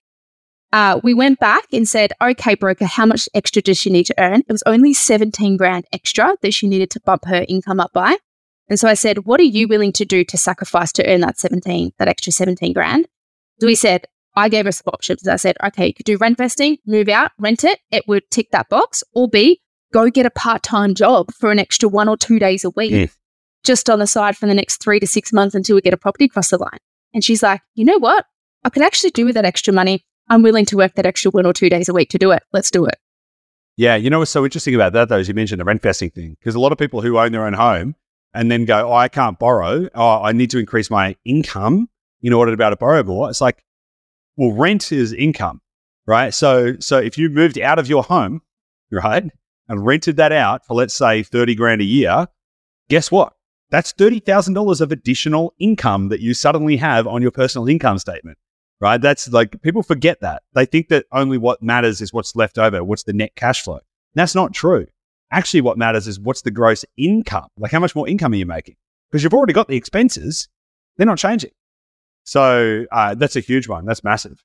Uh, 0.75 0.99
we 1.03 1.13
went 1.13 1.39
back 1.39 1.63
and 1.71 1.87
said, 1.87 2.11
okay, 2.21 2.53
broker, 2.53 2.83
how 2.83 3.05
much 3.05 3.29
extra 3.33 3.61
does 3.61 3.77
she 3.77 3.89
need 3.89 4.03
to 4.03 4.13
earn? 4.17 4.41
It 4.41 4.51
was 4.51 4.63
only 4.65 4.93
17 4.93 5.55
grand 5.55 5.85
extra 5.93 6.35
that 6.41 6.53
she 6.53 6.67
needed 6.67 6.89
to 6.89 6.99
bump 6.99 7.23
her 7.27 7.45
income 7.47 7.79
up 7.79 7.93
by. 7.93 8.17
And 8.67 8.77
so 8.77 8.89
I 8.89 8.93
said, 8.93 9.25
what 9.25 9.39
are 9.39 9.43
you 9.43 9.69
willing 9.69 9.93
to 9.93 10.03
do 10.03 10.25
to 10.25 10.37
sacrifice 10.37 10.91
to 10.91 11.07
earn 11.09 11.21
that 11.21 11.39
17, 11.39 11.93
that 11.97 12.09
extra 12.09 12.33
17 12.33 12.73
grand? 12.73 13.07
So 13.61 13.67
we 13.67 13.75
said, 13.75 14.05
I 14.35 14.49
gave 14.49 14.65
her 14.65 14.71
some 14.73 14.91
options. 14.91 15.25
I 15.25 15.37
said, 15.37 15.55
okay, 15.63 15.87
you 15.87 15.93
could 15.93 16.05
do 16.05 16.17
rentvesting, 16.17 16.79
move 16.85 17.07
out, 17.07 17.31
rent 17.39 17.63
it. 17.63 17.79
It 17.89 18.05
would 18.09 18.29
tick 18.29 18.51
that 18.51 18.67
box. 18.67 19.01
Or 19.13 19.29
B, 19.29 19.61
go 19.93 20.09
get 20.09 20.25
a 20.25 20.31
part 20.31 20.61
time 20.61 20.93
job 20.93 21.33
for 21.33 21.51
an 21.51 21.59
extra 21.59 21.87
one 21.87 22.09
or 22.09 22.17
two 22.17 22.37
days 22.37 22.65
a 22.65 22.69
week, 22.71 22.91
mm. 22.91 23.11
just 23.63 23.89
on 23.89 23.99
the 23.99 24.07
side 24.07 24.35
for 24.35 24.45
the 24.45 24.53
next 24.53 24.83
three 24.83 24.99
to 24.99 25.07
six 25.07 25.31
months 25.31 25.55
until 25.55 25.75
we 25.75 25.81
get 25.81 25.93
a 25.93 25.97
property 25.97 26.25
across 26.25 26.49
the 26.49 26.57
line. 26.57 26.79
And 27.13 27.23
she's 27.23 27.41
like, 27.41 27.61
you 27.75 27.85
know 27.85 27.97
what? 27.97 28.25
I 28.65 28.69
could 28.69 28.83
actually 28.83 29.11
do 29.11 29.23
with 29.23 29.35
that 29.35 29.45
extra 29.45 29.73
money. 29.73 30.03
I'm 30.29 30.41
willing 30.41 30.65
to 30.65 30.77
work 30.77 30.95
that 30.95 31.05
extra 31.05 31.31
one 31.31 31.45
or 31.45 31.53
two 31.53 31.69
days 31.69 31.89
a 31.89 31.93
week 31.93 32.09
to 32.09 32.17
do 32.17 32.31
it. 32.31 32.43
Let's 32.53 32.71
do 32.71 32.85
it. 32.85 32.97
Yeah. 33.77 33.95
You 33.95 34.09
know 34.09 34.19
what's 34.19 34.31
so 34.31 34.43
interesting 34.45 34.73
about 34.75 34.93
that, 34.93 35.09
though, 35.09 35.17
is 35.17 35.27
you 35.27 35.33
mentioned 35.33 35.59
the 35.61 35.65
rentvesting 35.65 36.13
thing, 36.13 36.35
because 36.39 36.55
a 36.55 36.59
lot 36.59 36.71
of 36.71 36.77
people 36.77 37.01
who 37.01 37.17
own 37.19 37.31
their 37.31 37.45
own 37.45 37.53
home, 37.53 37.95
and 38.33 38.51
then 38.51 38.65
go, 38.65 38.89
oh, 38.89 38.93
I 38.93 39.07
can't 39.07 39.39
borrow. 39.39 39.87
Oh, 39.95 40.21
I 40.21 40.33
need 40.33 40.49
to 40.51 40.57
increase 40.57 40.89
my 40.89 41.15
income 41.23 41.87
in 42.21 42.33
order 42.33 42.51
to 42.51 42.57
be 42.57 42.63
able 42.63 42.71
to 42.71 42.77
borrow 42.77 43.01
more. 43.03 43.29
It's 43.29 43.39
like, 43.39 43.63
well, 44.35 44.51
rent 44.51 44.91
is 44.91 45.13
income. 45.13 45.61
right? 46.05 46.33
So, 46.33 46.75
so 46.79 46.97
if 46.97 47.17
you 47.17 47.29
moved 47.29 47.59
out 47.59 47.79
of 47.79 47.87
your 47.87 48.03
home, 48.03 48.41
right, 48.91 49.23
and 49.67 49.85
rented 49.85 50.17
that 50.17 50.31
out 50.31 50.65
for 50.65 50.75
let's 50.75 50.93
say 50.93 51.23
thirty 51.23 51.55
grand 51.55 51.81
a 51.81 51.85
year, 51.85 52.27
guess 52.89 53.11
what? 53.11 53.33
That's 53.71 53.91
thirty 53.91 54.19
thousand 54.19 54.53
dollars 54.53 54.81
of 54.81 54.91
additional 54.91 55.53
income 55.59 56.09
that 56.09 56.21
you 56.21 56.33
suddenly 56.33 56.77
have 56.77 57.07
on 57.07 57.21
your 57.21 57.31
personal 57.31 57.67
income 57.67 57.97
statement, 57.97 58.37
right? 58.81 59.01
That's 59.01 59.27
like 59.29 59.61
people 59.61 59.83
forget 59.83 60.21
that 60.21 60.43
they 60.53 60.65
think 60.65 60.89
that 60.89 61.05
only 61.11 61.37
what 61.37 61.61
matters 61.61 62.01
is 62.01 62.13
what's 62.13 62.35
left 62.35 62.57
over, 62.57 62.83
what's 62.83 63.03
the 63.03 63.13
net 63.13 63.35
cash 63.35 63.61
flow. 63.63 63.79
That's 64.13 64.35
not 64.35 64.53
true. 64.53 64.87
Actually, 65.31 65.61
what 65.61 65.77
matters 65.77 66.07
is 66.07 66.19
what's 66.19 66.41
the 66.43 66.51
gross 66.51 66.85
income, 66.97 67.47
like 67.57 67.71
how 67.71 67.79
much 67.79 67.95
more 67.95 68.07
income 68.07 68.31
are 68.33 68.37
you 68.37 68.45
making? 68.45 68.75
Because 69.11 69.23
you've 69.23 69.33
already 69.33 69.53
got 69.53 69.67
the 69.67 69.75
expenses, 69.75 70.47
they're 70.97 71.05
not 71.07 71.17
changing. 71.17 71.51
So 72.23 72.85
uh, 72.91 73.15
that's 73.15 73.35
a 73.35 73.39
huge 73.39 73.67
one. 73.67 73.85
That's 73.85 74.03
massive. 74.03 74.43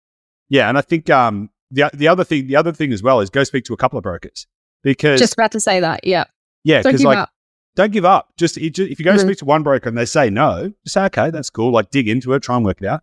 Yeah, 0.49 0.69
and 0.69 0.77
I 0.77 0.81
think 0.81 1.09
um, 1.11 1.51
the 1.71 1.91
the 1.95 2.09
other 2.09 2.25
thing 2.25 2.47
the 2.47 2.57
other 2.57 2.73
thing 2.73 2.93
as 2.93 3.03
well 3.03 3.21
is 3.21 3.31
go 3.31 3.45
speak 3.45 3.65
to 3.67 3.73
a 3.75 3.77
couple 3.77 3.99
of 3.99 4.03
brokers 4.03 4.47
because 4.83 5.21
Just 5.21 5.35
about 5.35 5.53
to 5.53 5.61
say 5.61 5.81
that. 5.81 6.01
Yeah. 6.05 6.25
yeah, 6.65 6.83
Don't 6.83 6.91
because 6.93 7.01
give 7.03 7.07
like 7.07 7.19
up. 7.19 7.31
don't 7.77 7.93
give 7.93 8.05
up. 8.05 8.33
Just 8.37 8.59
if 8.59 8.77
you 8.79 9.05
go 9.05 9.15
Mhm. 9.15 9.21
speak 9.21 9.39
to 9.39 9.45
one 9.45 9.63
broker 9.63 9.89
and 9.89 9.97
they 9.97 10.05
say 10.05 10.29
no, 10.31 10.73
just 10.85 10.95
say 10.95 11.05
okay, 11.05 11.31
that's 11.31 11.51
cool. 11.51 11.71
Like 11.73 11.91
dig 11.91 12.09
into 12.09 12.33
it, 12.35 12.43
try 12.43 12.57
and 12.57 12.65
work 12.65 12.83
it 12.83 12.87
out. 12.87 13.03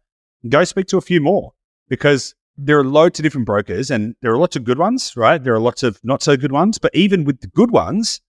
Go 0.50 0.64
speak 0.64 0.88
to 0.88 0.98
a 0.98 1.02
few 1.02 1.22
more 1.22 1.54
because 1.90 2.36
there 2.58 2.80
are 2.80 2.84
loads 2.84 3.20
of 3.20 3.24
different 3.24 3.46
brokers 3.46 3.92
and 3.92 4.16
there 4.22 4.32
are 4.32 4.38
lots 4.38 4.56
of 4.56 4.64
good 4.64 4.80
ones, 4.80 5.14
right? 5.16 5.44
There 5.44 5.54
are 5.54 5.60
lots 5.60 5.84
of 5.84 6.00
not 6.04 6.24
so 6.24 6.36
good 6.36 6.52
ones, 6.52 6.78
but 6.78 6.94
even 6.96 7.24
with 7.24 7.42
the 7.42 7.48
good 7.48 7.72
ones, 7.72 8.20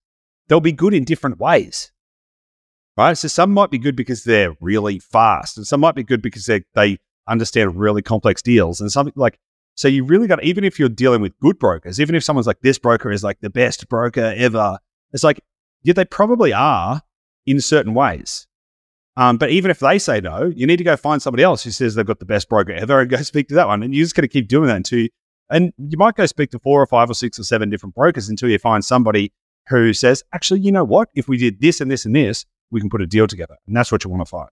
they'll 0.47 0.59
be 0.59 0.71
good 0.71 0.93
in 0.93 1.03
different 1.03 1.39
ways. 1.39 1.91
Right? 2.95 3.17
So 3.17 3.27
some 3.27 3.51
might 3.51 3.71
be 3.71 3.77
good 3.77 3.95
because 3.95 4.23
they're 4.23 4.55
really 4.59 4.99
fast, 4.99 5.57
and 5.57 5.65
some 5.65 5.79
might 5.79 5.95
be 5.95 6.03
good 6.03 6.21
because 6.21 6.45
they 6.45 6.63
they 6.75 6.97
understand 7.27 7.79
really 7.79 8.01
complex 8.01 8.41
deals, 8.41 8.81
and 8.81 8.91
something 8.91 9.13
like 9.15 9.39
so 9.75 9.87
you 9.87 10.03
really 10.03 10.27
got 10.27 10.43
even 10.43 10.65
if 10.65 10.77
you're 10.77 10.89
dealing 10.89 11.21
with 11.21 11.39
good 11.39 11.57
brokers, 11.59 12.01
even 12.01 12.13
if 12.13 12.25
someone's 12.25 12.47
like 12.47 12.59
this 12.59 12.77
broker 12.77 13.09
is 13.09 13.23
like 13.23 13.39
the 13.39 13.49
best 13.49 13.87
broker 13.87 14.33
ever, 14.35 14.79
it's 15.13 15.23
like 15.23 15.39
yeah, 15.81 15.93
they 15.93 16.03
probably 16.03 16.51
are 16.51 17.01
in 17.45 17.61
certain 17.61 17.93
ways. 17.93 18.47
Um, 19.19 19.35
but 19.35 19.49
even 19.49 19.69
if 19.69 19.79
they 19.79 19.99
say 19.99 20.21
no, 20.21 20.45
you 20.55 20.65
need 20.65 20.77
to 20.77 20.83
go 20.85 20.95
find 20.95 21.21
somebody 21.21 21.43
else 21.43 21.61
who 21.61 21.71
says 21.71 21.93
they've 21.93 22.05
got 22.05 22.19
the 22.19 22.25
best 22.25 22.47
broker 22.47 22.71
ever 22.71 23.01
and 23.01 23.09
go 23.09 23.17
speak 23.21 23.49
to 23.49 23.55
that 23.55 23.67
one. 23.67 23.83
And 23.83 23.93
you're 23.93 24.05
just 24.05 24.15
going 24.15 24.21
to 24.21 24.29
keep 24.29 24.47
doing 24.47 24.67
that 24.67 24.77
until 24.77 24.99
you, 24.99 25.09
and 25.49 25.73
you 25.77 25.97
might 25.97 26.15
go 26.15 26.25
speak 26.25 26.51
to 26.51 26.59
four 26.59 26.81
or 26.81 26.87
five 26.87 27.09
or 27.09 27.13
six 27.13 27.37
or 27.37 27.43
seven 27.43 27.69
different 27.69 27.95
brokers 27.95 28.29
until 28.29 28.47
you 28.47 28.57
find 28.57 28.85
somebody 28.85 29.33
who 29.67 29.91
says, 29.91 30.23
actually, 30.31 30.61
you 30.61 30.71
know 30.71 30.85
what? 30.85 31.09
If 31.15 31.27
we 31.27 31.35
did 31.37 31.59
this 31.59 31.81
and 31.81 31.91
this 31.91 32.05
and 32.05 32.15
this, 32.15 32.45
we 32.71 32.79
can 32.79 32.89
put 32.89 33.01
a 33.01 33.05
deal 33.05 33.27
together. 33.27 33.57
And 33.67 33.75
that's 33.75 33.91
what 33.91 34.05
you 34.05 34.09
want 34.09 34.21
to 34.21 34.25
find. 34.25 34.49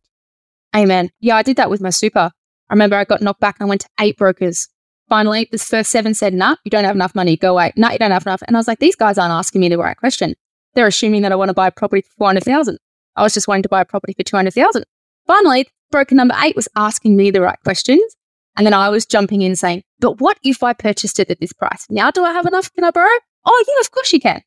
Amen. 0.75 1.11
Yeah, 1.21 1.37
I 1.37 1.43
did 1.43 1.55
that 1.55 1.69
with 1.69 1.79
my 1.79 1.89
super. 1.89 2.31
I 2.69 2.73
remember 2.73 2.97
I 2.97 3.05
got 3.05 3.21
knocked 3.21 3.39
back. 3.39 3.55
And 3.61 3.67
I 3.67 3.69
went 3.69 3.81
to 3.81 3.89
eight 4.01 4.17
brokers. 4.17 4.67
Finally, 5.07 5.47
this 5.49 5.63
first 5.63 5.91
seven 5.91 6.13
said, 6.13 6.33
nah, 6.33 6.57
you 6.65 6.71
don't 6.71 6.83
have 6.83 6.95
enough 6.95 7.15
money. 7.15 7.37
Go 7.37 7.53
away. 7.53 7.71
Nah, 7.77 7.91
you 7.91 7.99
don't 7.99 8.11
have 8.11 8.25
enough. 8.25 8.41
And 8.45 8.57
I 8.57 8.59
was 8.59 8.67
like, 8.67 8.79
these 8.79 8.97
guys 8.97 9.17
aren't 9.17 9.31
asking 9.31 9.61
me 9.61 9.69
the 9.69 9.77
right 9.77 9.95
question. 9.95 10.35
They're 10.73 10.87
assuming 10.87 11.21
that 11.21 11.31
I 11.31 11.35
want 11.35 11.47
to 11.47 11.53
buy 11.53 11.67
a 11.67 11.71
property 11.71 12.01
for 12.01 12.11
400,000. 12.17 12.77
I 13.17 13.23
was 13.23 13.33
just 13.33 13.47
wanting 13.47 13.63
to 13.63 13.69
buy 13.69 13.81
a 13.81 13.85
property 13.85 14.13
for 14.13 14.23
200,000. 14.23 14.83
Finally, 15.25 15.67
broker 15.91 16.15
number 16.15 16.35
eight 16.41 16.55
was 16.55 16.67
asking 16.75 17.17
me 17.17 17.31
the 17.31 17.41
right 17.41 17.59
questions. 17.63 18.15
And 18.55 18.65
then 18.65 18.73
I 18.73 18.89
was 18.89 19.05
jumping 19.05 19.41
in 19.41 19.55
saying, 19.55 19.83
but 19.99 20.19
what 20.19 20.37
if 20.43 20.63
I 20.63 20.73
purchased 20.73 21.19
it 21.19 21.29
at 21.29 21.39
this 21.39 21.53
price? 21.53 21.85
Now 21.89 22.11
do 22.11 22.23
I 22.23 22.31
have 22.31 22.45
enough? 22.45 22.71
Can 22.73 22.83
I 22.83 22.91
borrow? 22.91 23.09
Oh, 23.45 23.65
yeah, 23.67 23.81
of 23.81 23.91
course 23.91 24.13
you 24.13 24.19
can. 24.19 24.41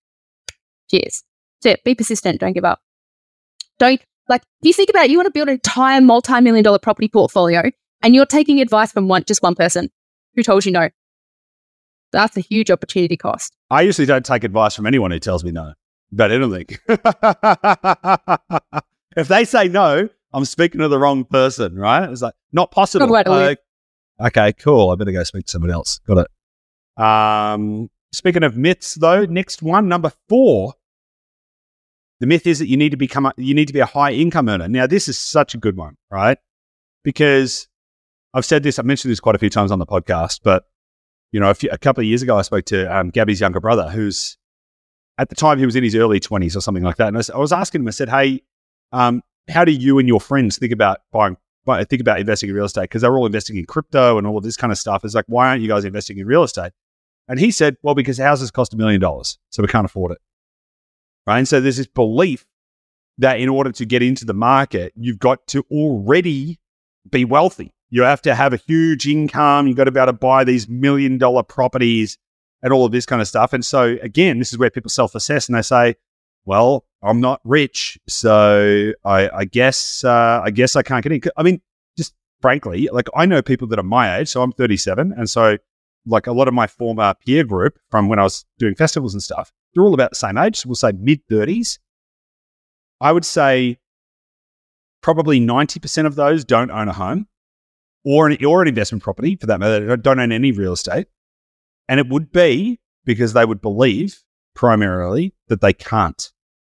Cheers. 0.91 1.23
It. 1.65 1.85
Be 1.85 1.95
persistent. 1.95 2.41
Don't 2.41 2.55
give 2.55 2.65
up. 2.65 2.81
Don't 3.79 4.01
like 4.29 4.43
if 4.63 4.67
you 4.67 4.73
think 4.73 4.91
about 4.91 5.05
it, 5.05 5.11
you 5.11 5.19
want 5.19 5.27
to 5.27 5.33
build 5.33 5.49
an 5.49 5.55
entire 5.55 6.01
multi-million 6.01 6.65
dollar 6.65 6.79
property 6.79 7.09
portfolio 7.09 7.71
and 8.03 8.15
you're 8.15 8.27
taking 8.27 8.61
advice 8.61 8.93
from 8.93 9.09
one 9.09 9.25
just 9.25 9.43
one 9.43 9.55
person 9.55 9.91
who 10.35 10.43
told 10.43 10.65
you 10.65 10.73
no. 10.73 10.89
That's 12.13 12.37
a 12.37 12.41
huge 12.41 12.71
opportunity 12.71 13.17
cost. 13.17 13.55
I 13.71 13.83
usually 13.83 14.07
don't 14.07 14.25
take 14.25 14.43
advice 14.43 14.75
from 14.75 14.87
anyone 14.87 15.11
who 15.11 15.19
tells 15.19 15.45
me 15.45 15.51
no 15.51 15.75
about 16.13 16.33
anything. 16.33 16.67
if 19.17 19.29
they 19.29 19.45
say 19.45 19.69
no, 19.69 20.09
I'm 20.33 20.45
speaking 20.45 20.81
to 20.81 20.89
the 20.89 20.99
wrong 20.99 21.25
person, 21.25 21.77
right? 21.77 22.11
It's 22.11 22.23
like, 22.23 22.35
not 22.53 22.71
possible. 22.71 23.15
Uh, 23.15 23.55
okay, 24.21 24.53
cool. 24.55 24.91
I 24.91 24.97
better 24.97 25.13
go 25.13 25.23
speak 25.25 25.47
to 25.47 25.51
someone 25.51 25.71
else. 25.71 26.01
Got 26.07 26.27
it. 26.27 27.03
Um, 27.03 27.91
speaking 28.13 28.43
of 28.43 28.57
myths, 28.57 28.95
though, 28.95 29.25
next 29.25 29.63
one, 29.63 29.89
number 29.89 30.13
four. 30.29 30.75
The 32.21 32.27
myth 32.27 32.47
is 32.47 32.59
that 32.59 32.69
you 32.69 32.77
need 32.77 32.91
to 32.91 32.99
become 32.99 33.27
a, 33.27 33.33
you 33.39 33.55
need 33.55 33.69
to 33.69 33.73
be 33.73 33.81
a 33.81 33.87
high 33.87 34.13
income 34.13 34.49
earner. 34.49 34.69
Now, 34.69 34.87
this 34.87 35.09
is 35.09 35.19
such 35.19 35.55
a 35.55 35.59
good 35.59 35.77
one, 35.77 35.97
right? 36.11 36.37
Because 37.03 37.67
I've 38.35 38.45
said 38.45 38.63
this, 38.63 38.79
I've 38.79 38.85
mentioned 38.85 39.11
this 39.11 39.21
quite 39.21 39.37
a 39.37 39.39
few 39.39 39.49
times 39.49 39.73
on 39.73 39.79
the 39.79 39.87
podcast, 39.87 40.41
but 40.45 40.65
you 41.33 41.41
know, 41.41 41.49
a, 41.49 41.55
few, 41.55 41.71
a 41.73 41.79
couple 41.79 42.03
of 42.03 42.07
years 42.07 42.23
ago, 42.23 42.37
I 42.37 42.43
spoke 42.43 42.67
to 42.67 42.95
um, 42.95 43.11
Gabby's 43.11 43.41
younger 43.41 43.61
brother, 43.61 43.89
who's 43.89 44.37
at 45.21 45.29
the 45.29 45.35
time 45.35 45.59
he 45.59 45.67
was 45.67 45.77
in 45.77 45.85
his 45.85 45.95
early 45.95 46.19
twenties 46.19 46.57
or 46.57 46.63
something 46.63 46.83
like 46.83 46.97
that. 46.97 47.09
And 47.09 47.17
I 47.17 47.19
was, 47.19 47.31
I 47.31 47.37
was 47.37 47.53
asking 47.53 47.83
him, 47.83 47.89
I 47.89 47.91
said, 47.91 48.09
"Hey, 48.09 48.43
um, 48.91 49.23
how 49.51 49.67
do 49.67 49.73
you 49.73 49.99
and 49.99 50.09
your 50.09 50.19
friends 50.19 50.57
think 50.57 50.73
about 50.73 51.01
buying, 51.13 51.37
buy, 51.67 51.85
think 51.85 52.01
about 52.01 52.19
investing 52.19 52.49
in 52.49 52.55
real 52.55 52.65
estate? 52.65 52.85
Because 52.85 53.03
they're 53.03 53.15
all 53.17 53.27
investing 53.27 53.59
in 53.59 53.67
crypto 53.67 54.17
and 54.17 54.27
all 54.27 54.39
of 54.39 54.45
this 54.45 54.57
kind 54.57 54.73
of 54.73 54.79
stuff. 54.79 55.05
It's 55.05 55.15
like, 55.15 55.27
why 55.29 55.49
aren't 55.49 55.61
you 55.61 55.69
guys 55.69 55.85
investing 55.85 56.17
in 56.17 56.27
real 56.27 56.43
estate?" 56.43 56.73
And 57.29 57.39
he 57.39 57.51
said, 57.51 57.77
"Well, 57.83 57.95
because 57.95 58.17
houses 58.17 58.51
cost 58.51 58.73
a 58.73 58.79
million 58.79 58.99
dollars, 58.99 59.39
so 59.51 59.63
we 59.63 59.69
can't 59.69 59.85
afford 59.85 60.13
it." 60.13 60.19
Right, 61.27 61.39
and 61.39 61.47
so 61.47 61.61
there's 61.61 61.77
this 61.77 61.87
belief 61.87 62.47
that 63.19 63.41
in 63.41 63.51
order 63.51 63.73
to 63.73 63.85
get 63.85 64.03
into 64.03 64.25
the 64.25 64.33
market, 64.33 64.95
you've 64.97 65.19
got 65.19 65.47
to 65.49 65.67
already 65.71 66.59
be 67.11 67.27
wealthy. 67.27 67.75
You 67.91 68.03
have 68.03 68.23
to 68.23 68.35
have 68.35 68.55
a 68.55 68.57
huge 68.57 69.07
income. 69.07 69.67
You've 69.67 69.77
got 69.77 69.85
to 69.85 69.91
be 69.91 70.01
able 70.01 70.13
to 70.13 70.19
buy 70.19 70.45
these 70.45 70.67
million 70.67 71.19
dollar 71.19 71.43
properties 71.43 72.17
and 72.63 72.73
all 72.73 72.85
of 72.85 72.93
this 72.93 73.07
kind 73.07 73.23
of 73.23 73.29
stuff. 73.29 73.53
And 73.53 73.65
so, 73.65 73.97
again, 74.03 74.39
this 74.39 74.53
is 74.53 74.59
where 74.59 74.71
people 74.71 74.91
self 74.91 75.15
assess 75.15 75.49
and 75.49 75.57
they 75.57 75.63
say, 75.63 75.97
well, 76.45 76.85
I'm 77.03 77.21
not 77.21 77.41
rich. 77.45 77.99
So 78.09 78.93
I, 79.05 79.31
I 79.31 79.45
guess, 79.45 80.05
uh, 80.05 80.41
I 80.45 80.51
guess 80.51 80.77
I 80.77 80.83
can't 80.83 81.03
get 81.03 81.13
in. 81.13 81.23
I 81.37 81.43
mean, 81.43 81.61
just 81.97 82.15
frankly, 82.41 82.89
like 82.93 83.09
I 83.15 83.27
know 83.27 83.43
people 83.43 83.69
that 83.69 83.79
are 83.79 83.85
my 83.85 84.19
age. 84.19 84.29
So 84.29 84.43
I'm 84.43 84.53
37. 84.53 85.15
And 85.17 85.29
so, 85.29 85.57
like 86.07 86.27
a 86.27 86.33
lot 86.33 86.49
of 86.49 86.55
my 86.55 86.67
former 86.67 87.15
peer 87.27 87.45
group 87.45 87.79
from 87.91 88.09
when 88.09 88.19
I 88.19 88.23
was 88.23 88.45
doing 88.59 88.75
festivals 88.75 89.13
and 89.13 89.23
stuff, 89.23 89.53
they're 89.75 89.85
all 89.85 89.95
about 89.95 90.11
the 90.11 90.17
same 90.17 90.39
age. 90.39 90.57
So 90.57 90.69
we'll 90.69 90.77
say 90.77 90.93
mid 90.93 91.21
30s. 91.29 91.79
I 93.01 93.13
would 93.13 93.25
say 93.25 93.79
probably 95.03 95.41
90% 95.41 96.07
of 96.07 96.15
those 96.15 96.45
don't 96.45 96.71
own 96.71 96.89
a 96.89 96.93
home 96.93 97.27
or 98.05 98.29
an, 98.29 98.45
or 98.45 98.63
an 98.63 98.69
investment 98.69 99.03
property 99.03 99.37
for 99.37 99.47
that 99.47 99.61
matter. 99.61 99.97
Don't 99.97 100.19
own 100.21 100.33
any 100.33 100.53
real 100.53 100.73
estate. 100.73 101.07
And 101.91 101.99
it 101.99 102.09
would 102.09 102.31
be 102.31 102.79
because 103.05 103.33
they 103.33 103.45
would 103.45 103.61
believe 103.61 104.23
primarily 104.55 105.35
that 105.49 105.61
they 105.61 105.73
can't, 105.73 106.31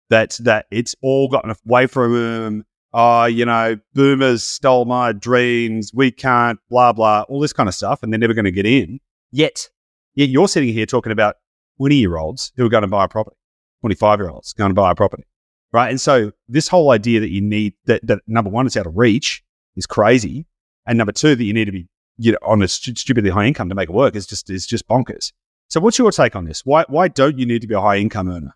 that, 0.10 0.38
that 0.42 0.66
it's 0.72 0.96
all 1.04 1.28
gotten 1.30 1.54
away 1.66 1.86
from 1.86 2.14
them. 2.14 2.66
Oh, 2.94 3.26
you 3.26 3.46
know, 3.46 3.78
boomers 3.94 4.44
stole 4.44 4.86
my 4.86 5.12
dreams. 5.12 5.92
We 5.94 6.10
can't, 6.10 6.60
blah, 6.70 6.94
blah, 6.94 7.22
all 7.30 7.40
this 7.40 7.54
kind 7.54 7.70
of 7.70 7.76
stuff. 7.76 8.02
And 8.02 8.12
they're 8.12 8.20
never 8.20 8.34
going 8.34 8.46
to 8.46 8.52
get 8.52 8.66
in. 8.66 9.00
Yet, 9.32 9.70
yet 10.16 10.30
you're 10.30 10.48
sitting 10.48 10.74
here 10.74 10.88
talking 10.88 11.12
about 11.12 11.36
20 11.78 11.96
year 11.96 12.18
olds 12.18 12.52
who 12.58 12.66
are 12.66 12.70
going 12.70 12.82
to 12.82 12.88
buy 12.88 13.06
a 13.06 13.08
property, 13.08 13.38
25 13.82 14.20
year 14.20 14.30
olds 14.32 14.54
going 14.54 14.72
to 14.72 14.76
buy 14.76 14.92
a 14.92 14.96
property 14.96 15.26
right? 15.74 15.90
And 15.90 16.00
so 16.00 16.32
this 16.48 16.68
whole 16.70 16.92
idea 16.92 17.20
that 17.20 17.32
you 17.32 17.42
need 17.42 17.74
that, 17.86 18.06
that 18.08 18.20
number 18.28 18.50
one, 18.50 18.66
it's 18.66 18.78
out 18.78 18.86
of 18.88 18.96
reach 18.96 19.44
is 19.76 19.86
crazy, 19.86 20.46
and 20.86 20.98
number 20.98 21.12
two, 21.12 21.36
that 21.36 21.44
you 21.44 21.54
need 21.54 21.66
to 21.66 21.72
be 21.72 21.88
you 22.18 22.32
know 22.32 22.38
on 22.42 22.62
a 22.62 22.68
stu- 22.68 22.96
stupidly 22.96 23.30
high 23.30 23.46
income 23.46 23.70
to 23.70 23.76
make 23.76 23.90
it 23.90 23.94
work 23.94 24.16
is 24.16 24.26
just 24.26 24.50
is 24.50 24.66
just 24.66 24.88
bonkers. 24.88 25.32
So 25.70 25.80
what's 25.80 25.98
your 25.98 26.12
take 26.12 26.36
on 26.36 26.46
this? 26.46 26.66
Why 26.66 26.86
why 26.88 27.08
don't 27.08 27.38
you 27.38 27.46
need 27.46 27.62
to 27.62 27.68
be 27.68 27.76
a 27.76 27.82
high 27.82 27.98
income 27.98 28.30
earner? 28.30 28.56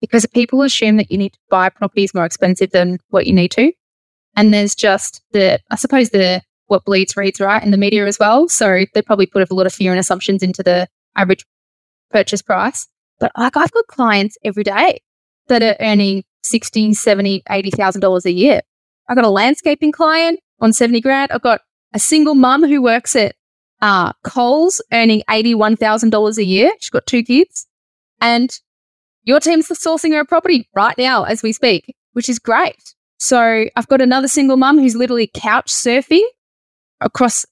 because 0.00 0.26
people 0.26 0.62
assume 0.62 0.96
that 0.96 1.10
you 1.10 1.18
need 1.18 1.32
to 1.32 1.38
buy 1.50 1.68
properties 1.68 2.14
more 2.14 2.24
expensive 2.24 2.70
than 2.70 2.98
what 3.08 3.26
you 3.26 3.32
need 3.32 3.50
to. 3.52 3.72
And 4.36 4.52
there's 4.52 4.74
just 4.74 5.22
the, 5.32 5.58
I 5.70 5.76
suppose 5.76 6.10
the, 6.10 6.42
what 6.66 6.84
bleeds 6.84 7.16
reads 7.16 7.40
right 7.40 7.62
in 7.62 7.70
the 7.70 7.76
media 7.76 8.06
as 8.06 8.18
well. 8.18 8.48
So 8.48 8.84
they 8.92 9.02
probably 9.02 9.26
put 9.26 9.48
a 9.48 9.54
lot 9.54 9.66
of 9.66 9.72
fear 9.72 9.92
and 9.92 10.00
assumptions 10.00 10.42
into 10.42 10.62
the 10.62 10.88
average 11.16 11.44
purchase 12.10 12.42
price. 12.42 12.88
But 13.18 13.32
like 13.36 13.56
I've 13.56 13.70
got 13.70 13.86
clients 13.86 14.36
every 14.44 14.64
day 14.64 15.00
that 15.48 15.62
are 15.62 15.76
earning 15.80 16.24
60, 16.42 16.92
70, 16.92 17.42
$80,000 17.48 18.24
a 18.24 18.32
year. 18.32 18.60
I've 19.08 19.16
got 19.16 19.24
a 19.24 19.30
landscaping 19.30 19.92
client 19.92 20.40
on 20.60 20.72
70 20.72 21.00
grand. 21.00 21.32
I've 21.32 21.42
got 21.42 21.60
a 21.96 21.98
single 21.98 22.34
mum 22.34 22.62
who 22.62 22.82
works 22.82 23.16
at 23.16 23.34
uh, 23.80 24.12
Coles 24.22 24.82
earning 24.92 25.22
$81,000 25.30 26.36
a 26.36 26.44
year. 26.44 26.70
She's 26.78 26.90
got 26.90 27.06
two 27.06 27.22
kids. 27.22 27.66
And 28.20 28.50
your 29.24 29.40
team's 29.40 29.68
sourcing 29.68 30.12
her 30.12 30.20
a 30.20 30.24
property 30.26 30.68
right 30.76 30.96
now 30.98 31.24
as 31.24 31.42
we 31.42 31.54
speak, 31.54 31.94
which 32.12 32.28
is 32.28 32.38
great. 32.38 32.94
So 33.18 33.64
I've 33.74 33.88
got 33.88 34.02
another 34.02 34.28
single 34.28 34.58
mum 34.58 34.78
who's 34.78 34.94
literally 34.94 35.30
couch 35.32 35.72
surfing 35.72 36.22
across, 37.00 37.46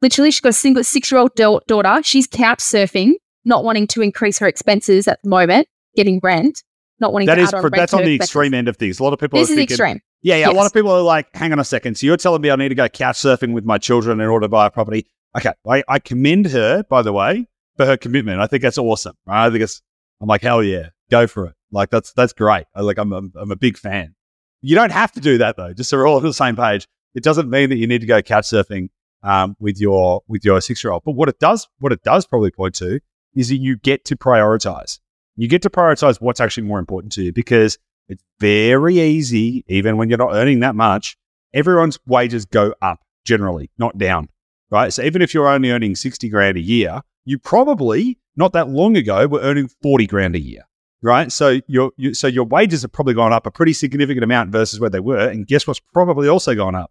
literally, 0.00 0.30
she's 0.30 0.40
got 0.40 0.48
a 0.48 0.52
single 0.54 0.82
six 0.82 1.12
year 1.12 1.20
old 1.20 1.34
daughter. 1.34 2.00
She's 2.02 2.26
couch 2.26 2.60
surfing, 2.60 3.12
not 3.44 3.62
wanting 3.62 3.88
to 3.88 4.00
increase 4.00 4.38
her 4.38 4.46
expenses 4.46 5.06
at 5.06 5.20
the 5.22 5.28
moment, 5.28 5.68
getting 5.94 6.18
rent, 6.22 6.62
not 6.98 7.12
wanting 7.12 7.26
That 7.26 7.34
to 7.34 7.42
is 7.42 7.52
add 7.52 7.62
on 7.62 7.70
that's 7.74 7.92
on 7.92 8.04
the 8.04 8.14
expenses. 8.14 8.28
extreme 8.30 8.54
end 8.54 8.68
of 8.68 8.78
things. 8.78 8.98
A 9.00 9.02
lot 9.02 9.12
of 9.12 9.18
people 9.18 9.38
This 9.38 9.50
are 9.50 9.52
is 9.52 9.56
thinking, 9.58 9.74
extreme. 9.74 10.00
Yeah, 10.26 10.38
yeah. 10.38 10.50
A 10.50 10.52
lot 10.52 10.66
of 10.66 10.72
people 10.72 10.90
are 10.90 11.02
like, 11.02 11.28
hang 11.36 11.52
on 11.52 11.60
a 11.60 11.64
second. 11.64 11.96
So 11.96 12.04
you're 12.04 12.16
telling 12.16 12.42
me 12.42 12.50
I 12.50 12.56
need 12.56 12.70
to 12.70 12.74
go 12.74 12.88
couch 12.88 13.16
surfing 13.16 13.52
with 13.52 13.64
my 13.64 13.78
children 13.78 14.20
in 14.20 14.26
order 14.26 14.46
to 14.46 14.48
buy 14.48 14.66
a 14.66 14.70
property? 14.70 15.06
Okay, 15.36 15.52
I, 15.68 15.84
I 15.86 16.00
commend 16.00 16.46
her, 16.46 16.82
by 16.82 17.02
the 17.02 17.12
way, 17.12 17.46
for 17.76 17.86
her 17.86 17.96
commitment. 17.96 18.40
I 18.40 18.48
think 18.48 18.62
that's 18.62 18.76
awesome. 18.76 19.14
Right? 19.24 19.46
I 19.46 19.50
think 19.50 19.62
it's. 19.62 19.82
I'm 20.20 20.26
like, 20.26 20.42
hell 20.42 20.64
yeah, 20.64 20.88
go 21.12 21.28
for 21.28 21.46
it. 21.46 21.54
Like 21.70 21.90
that's 21.90 22.12
that's 22.12 22.32
great. 22.32 22.64
I, 22.74 22.80
like 22.80 22.98
I'm, 22.98 23.12
I'm 23.12 23.32
I'm 23.36 23.52
a 23.52 23.56
big 23.56 23.78
fan. 23.78 24.16
You 24.62 24.74
don't 24.74 24.90
have 24.90 25.12
to 25.12 25.20
do 25.20 25.38
that 25.38 25.56
though. 25.56 25.72
Just 25.72 25.90
so 25.90 25.96
we're 25.96 26.08
all 26.08 26.16
on 26.16 26.24
the 26.24 26.32
same 26.32 26.56
page. 26.56 26.88
It 27.14 27.22
doesn't 27.22 27.48
mean 27.48 27.70
that 27.70 27.76
you 27.76 27.86
need 27.86 28.00
to 28.00 28.06
go 28.08 28.20
couch 28.20 28.46
surfing 28.46 28.88
um, 29.22 29.54
with 29.60 29.80
your 29.80 30.22
with 30.26 30.44
your 30.44 30.60
six 30.60 30.82
year 30.82 30.92
old. 30.92 31.04
But 31.04 31.12
what 31.12 31.28
it 31.28 31.38
does, 31.38 31.68
what 31.78 31.92
it 31.92 32.02
does 32.02 32.26
probably 32.26 32.50
point 32.50 32.74
to 32.76 32.98
is 33.36 33.50
that 33.50 33.58
you 33.58 33.76
get 33.76 34.04
to 34.06 34.16
prioritize. 34.16 34.98
You 35.36 35.46
get 35.46 35.62
to 35.62 35.70
prioritize 35.70 36.20
what's 36.20 36.40
actually 36.40 36.66
more 36.66 36.80
important 36.80 37.12
to 37.12 37.22
you 37.22 37.32
because 37.32 37.78
it's 38.08 38.22
very 38.40 38.98
easy, 39.00 39.64
even 39.68 39.96
when 39.96 40.08
you're 40.08 40.18
not 40.18 40.34
earning 40.34 40.60
that 40.60 40.74
much. 40.74 41.16
Everyone's 41.54 41.98
wages 42.06 42.44
go 42.44 42.74
up 42.82 43.00
generally, 43.24 43.70
not 43.78 43.96
down, 43.98 44.28
right? 44.70 44.92
So 44.92 45.02
even 45.02 45.22
if 45.22 45.32
you're 45.34 45.48
only 45.48 45.70
earning 45.70 45.94
60 45.96 46.28
grand 46.28 46.56
a 46.56 46.60
year, 46.60 47.00
you 47.24 47.38
probably 47.38 48.18
not 48.36 48.52
that 48.52 48.68
long 48.68 48.96
ago 48.96 49.26
were 49.26 49.40
earning 49.40 49.68
40 49.82 50.06
grand 50.06 50.36
a 50.36 50.40
year, 50.40 50.62
right? 51.02 51.32
So 51.32 51.60
your, 51.66 51.92
you, 51.96 52.12
so 52.14 52.26
your 52.26 52.44
wages 52.44 52.82
have 52.82 52.92
probably 52.92 53.14
gone 53.14 53.32
up 53.32 53.46
a 53.46 53.50
pretty 53.50 53.72
significant 53.72 54.22
amount 54.22 54.50
versus 54.50 54.78
where 54.78 54.90
they 54.90 55.00
were. 55.00 55.28
And 55.30 55.46
guess 55.46 55.66
what's 55.66 55.80
probably 55.80 56.28
also 56.28 56.54
gone 56.54 56.74
up? 56.74 56.90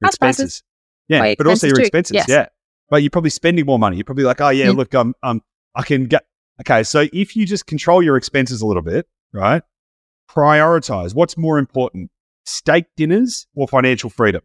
Your 0.00 0.08
expenses. 0.08 0.62
Yeah, 1.08 1.20
My 1.20 1.34
but 1.38 1.46
also 1.46 1.66
your 1.68 1.78
expenses 1.80 2.10
too, 2.10 2.16
expenses. 2.18 2.28
yes. 2.28 2.28
Yeah. 2.28 2.46
But 2.90 3.02
you're 3.02 3.10
probably 3.10 3.30
spending 3.30 3.64
more 3.66 3.78
money. 3.78 3.96
You're 3.96 4.04
probably 4.04 4.24
like, 4.24 4.40
oh 4.40 4.48
yeah, 4.50 4.66
Mm. 4.66 4.76
look, 4.76 4.94
um, 4.94 5.14
um, 5.22 5.42
I 5.74 5.82
can 5.82 6.06
get 6.06 6.26
okay. 6.60 6.82
So 6.82 7.06
if 7.12 7.36
you 7.36 7.46
just 7.46 7.66
control 7.66 8.02
your 8.02 8.16
expenses 8.16 8.60
a 8.62 8.66
little 8.66 8.82
bit, 8.82 9.06
right? 9.32 9.62
Prioritize 10.30 11.14
what's 11.14 11.36
more 11.36 11.58
important: 11.58 12.10
steak 12.44 12.86
dinners 12.96 13.46
or 13.54 13.68
financial 13.68 14.10
freedom. 14.10 14.42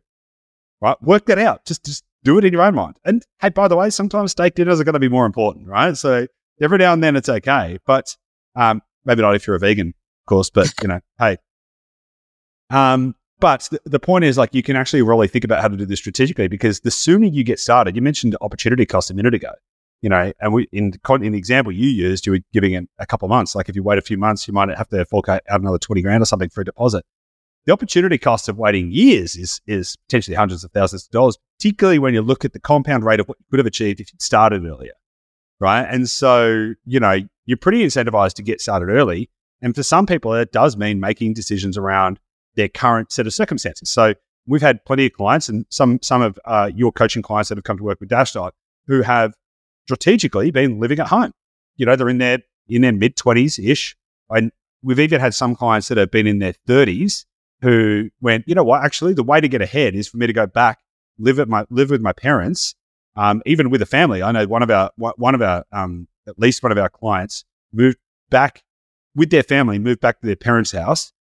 Right? 0.82 1.02
Work 1.02 1.26
that 1.28 1.40
out. 1.40 1.66
Just 1.66 1.86
just 1.86 2.04
do 2.24 2.38
it 2.38 2.46
in 2.46 2.54
your 2.54 2.62
own 2.62 2.76
mind. 2.76 2.96
And 3.06 3.24
hey, 3.42 3.50
by 3.50 3.68
the 3.68 3.76
way, 3.76 3.90
sometimes 3.90 4.32
steak 4.32 4.56
dinners 4.56 4.80
are 4.80 4.84
going 4.84 4.94
to 4.94 5.00
be 5.00 5.10
more 5.10 5.26
important, 5.26 5.68
right? 5.68 5.96
So 5.96 6.28
every 6.62 6.78
now 6.78 6.94
and 6.94 7.04
then 7.04 7.16
it's 7.16 7.30
okay, 7.30 7.80
but 7.86 8.16
um, 8.56 8.82
maybe 9.06 9.22
not 9.22 9.36
if 9.36 9.46
you're 9.46 9.56
a 9.56 9.60
vegan, 9.60 9.90
of 9.90 10.26
course. 10.28 10.50
But 10.50 10.74
you 10.82 10.88
know, 10.88 11.00
hey. 11.20 11.38
Um, 12.70 13.16
but 13.40 13.68
the, 13.72 13.82
the 13.86 14.00
point 14.00 14.24
is, 14.24 14.38
like, 14.38 14.56
you 14.56 14.64
can 14.64 14.78
actually 14.78 15.02
really 15.02 15.28
think 15.28 15.44
about 15.44 15.62
how 15.62 15.68
to 15.68 15.76
do 15.76 15.86
this 15.86 16.00
strategically 16.00 16.48
because 16.48 16.80
the 16.80 16.92
sooner 16.92 17.28
you 17.28 17.44
get 17.44 17.60
started, 17.60 17.94
you 17.96 18.02
mentioned 18.02 18.38
opportunity 18.40 18.86
cost 18.86 19.12
a 19.12 19.14
minute 19.14 19.34
ago, 19.34 19.52
you 20.04 20.10
know, 20.10 20.32
and 20.42 20.54
we 20.54 20.68
in 20.72 20.92
the, 20.92 21.14
in 21.16 21.32
the 21.32 21.38
example 21.38 21.72
you 21.72 21.90
used, 21.90 22.26
you 22.26 22.34
were 22.34 22.40
giving 22.52 22.74
it 22.74 22.88
a 23.00 23.06
couple 23.06 23.26
of 23.26 23.30
months. 23.30 23.56
Like, 23.56 23.70
if 23.70 23.76
you 23.76 23.82
wait 23.82 23.98
a 23.98 24.02
few 24.02 24.18
months, 24.18 24.48
you 24.48 24.54
might 24.54 24.70
have 24.78 24.90
to 24.90 25.06
fork 25.06 25.30
out 25.30 25.42
another 25.48 25.80
twenty 25.80 26.02
grand 26.02 26.22
or 26.22 26.26
something 26.26 26.50
for 26.50 26.62
a 26.62 26.66
deposit. 26.66 27.04
The 27.66 27.72
opportunity 27.72 28.18
cost 28.18 28.50
of 28.50 28.58
waiting 28.58 28.92
years 28.92 29.38
is 29.38 29.62
is 29.66 29.96
potentially 30.08 30.36
hundreds 30.36 30.64
of 30.66 30.72
thousands 30.72 31.06
of 31.06 31.12
dollars, 31.12 31.38
particularly 31.58 32.00
when 32.00 32.14
you 32.14 32.22
look 32.22 32.44
at 32.44 32.52
the 32.52 32.60
compound 32.60 33.06
rate 33.06 33.22
of 33.22 33.28
what 33.28 33.38
you 33.40 33.46
could 33.50 33.60
have 33.60 33.66
achieved 33.66 34.02
if 34.02 34.12
you'd 34.12 34.22
started 34.22 34.66
earlier, 34.66 34.92
right? 35.62 35.88
And 35.90 36.10
so, 36.10 36.74
you 36.86 37.00
know, 37.00 37.18
you're 37.46 37.58
pretty 37.58 37.82
incentivized 37.84 38.34
to 38.34 38.44
get 38.44 38.60
started 38.60 38.90
early. 38.90 39.30
And 39.62 39.74
for 39.74 39.84
some 39.84 40.06
people, 40.06 40.34
it 40.34 40.52
does 40.52 40.76
mean 40.76 41.00
making 41.00 41.34
decisions 41.36 41.78
around 41.78 42.20
their 42.56 42.68
current 42.68 43.14
set 43.14 43.26
of 43.28 43.34
circumstances. 43.34 43.90
So 43.90 44.14
we've 44.46 44.62
had 44.62 44.84
plenty 44.84 45.06
of 45.06 45.14
clients 45.14 45.48
and 45.48 45.66
some 45.70 46.00
some 46.02 46.22
of 46.22 46.38
uh, 46.44 46.70
your 46.76 46.92
coaching 46.92 47.22
clients 47.22 47.48
that 47.48 47.58
have 47.58 47.64
come 47.64 47.78
to 47.78 47.84
work 47.84 48.02
with 48.02 48.10
Dashdot 48.10 48.52
who 48.88 49.02
have 49.04 49.34
strategically 49.86 50.52
been 50.52 50.80
living 50.80 51.00
at 51.00 51.08
home. 51.08 51.32
You 51.76 51.86
know, 51.86 51.96
they're 51.96 52.10
in 52.10 52.18
their 52.18 52.40
in 52.68 52.82
their 52.82 52.92
mid 52.92 53.16
twenties 53.16 53.60
ish, 53.60 53.96
and 54.30 54.52
we've 54.82 55.00
even 55.00 55.20
had 55.20 55.34
some 55.34 55.56
clients 55.56 55.88
that 55.88 55.98
have 55.98 56.12
been 56.12 56.28
in 56.28 56.40
their 56.40 56.54
thirties 56.66 57.26
who 57.62 58.10
went, 58.22 58.46
you 58.48 58.56
know 58.56 58.64
what? 58.64 58.84
Actually, 58.84 59.14
the 59.14 59.24
way 59.24 59.40
to 59.40 59.48
get 59.48 59.62
ahead 59.62 59.96
is 59.96 60.08
for 60.08 60.18
me 60.18 60.28
to 60.28 60.34
go 60.34 60.46
back, 60.46 60.80
live 61.18 61.40
at 61.40 61.48
my 61.48 61.66
live 61.70 61.90
with 61.90 62.02
my 62.02 62.14
parents, 62.14 62.76
um, 63.16 63.42
even 63.46 63.70
with 63.70 63.82
a 63.82 63.86
family. 63.86 64.22
I 64.22 64.32
know 64.32 64.46
one 64.48 64.64
of 64.64 64.70
our 64.70 64.92
one 64.98 65.36
of 65.36 65.42
our 65.42 65.66
um, 65.72 66.08
at 66.28 66.40
least 66.40 66.64
one 66.64 66.72
of 66.72 66.78
our 66.78 66.90
clients 66.90 67.46
moved 67.72 67.98
back 68.30 68.64
with 69.16 69.30
their 69.30 69.44
family, 69.44 69.80
moved 69.80 70.02
back 70.02 70.22
to 70.22 70.28
their 70.28 70.36
parents' 70.36 70.72
house 70.72 71.14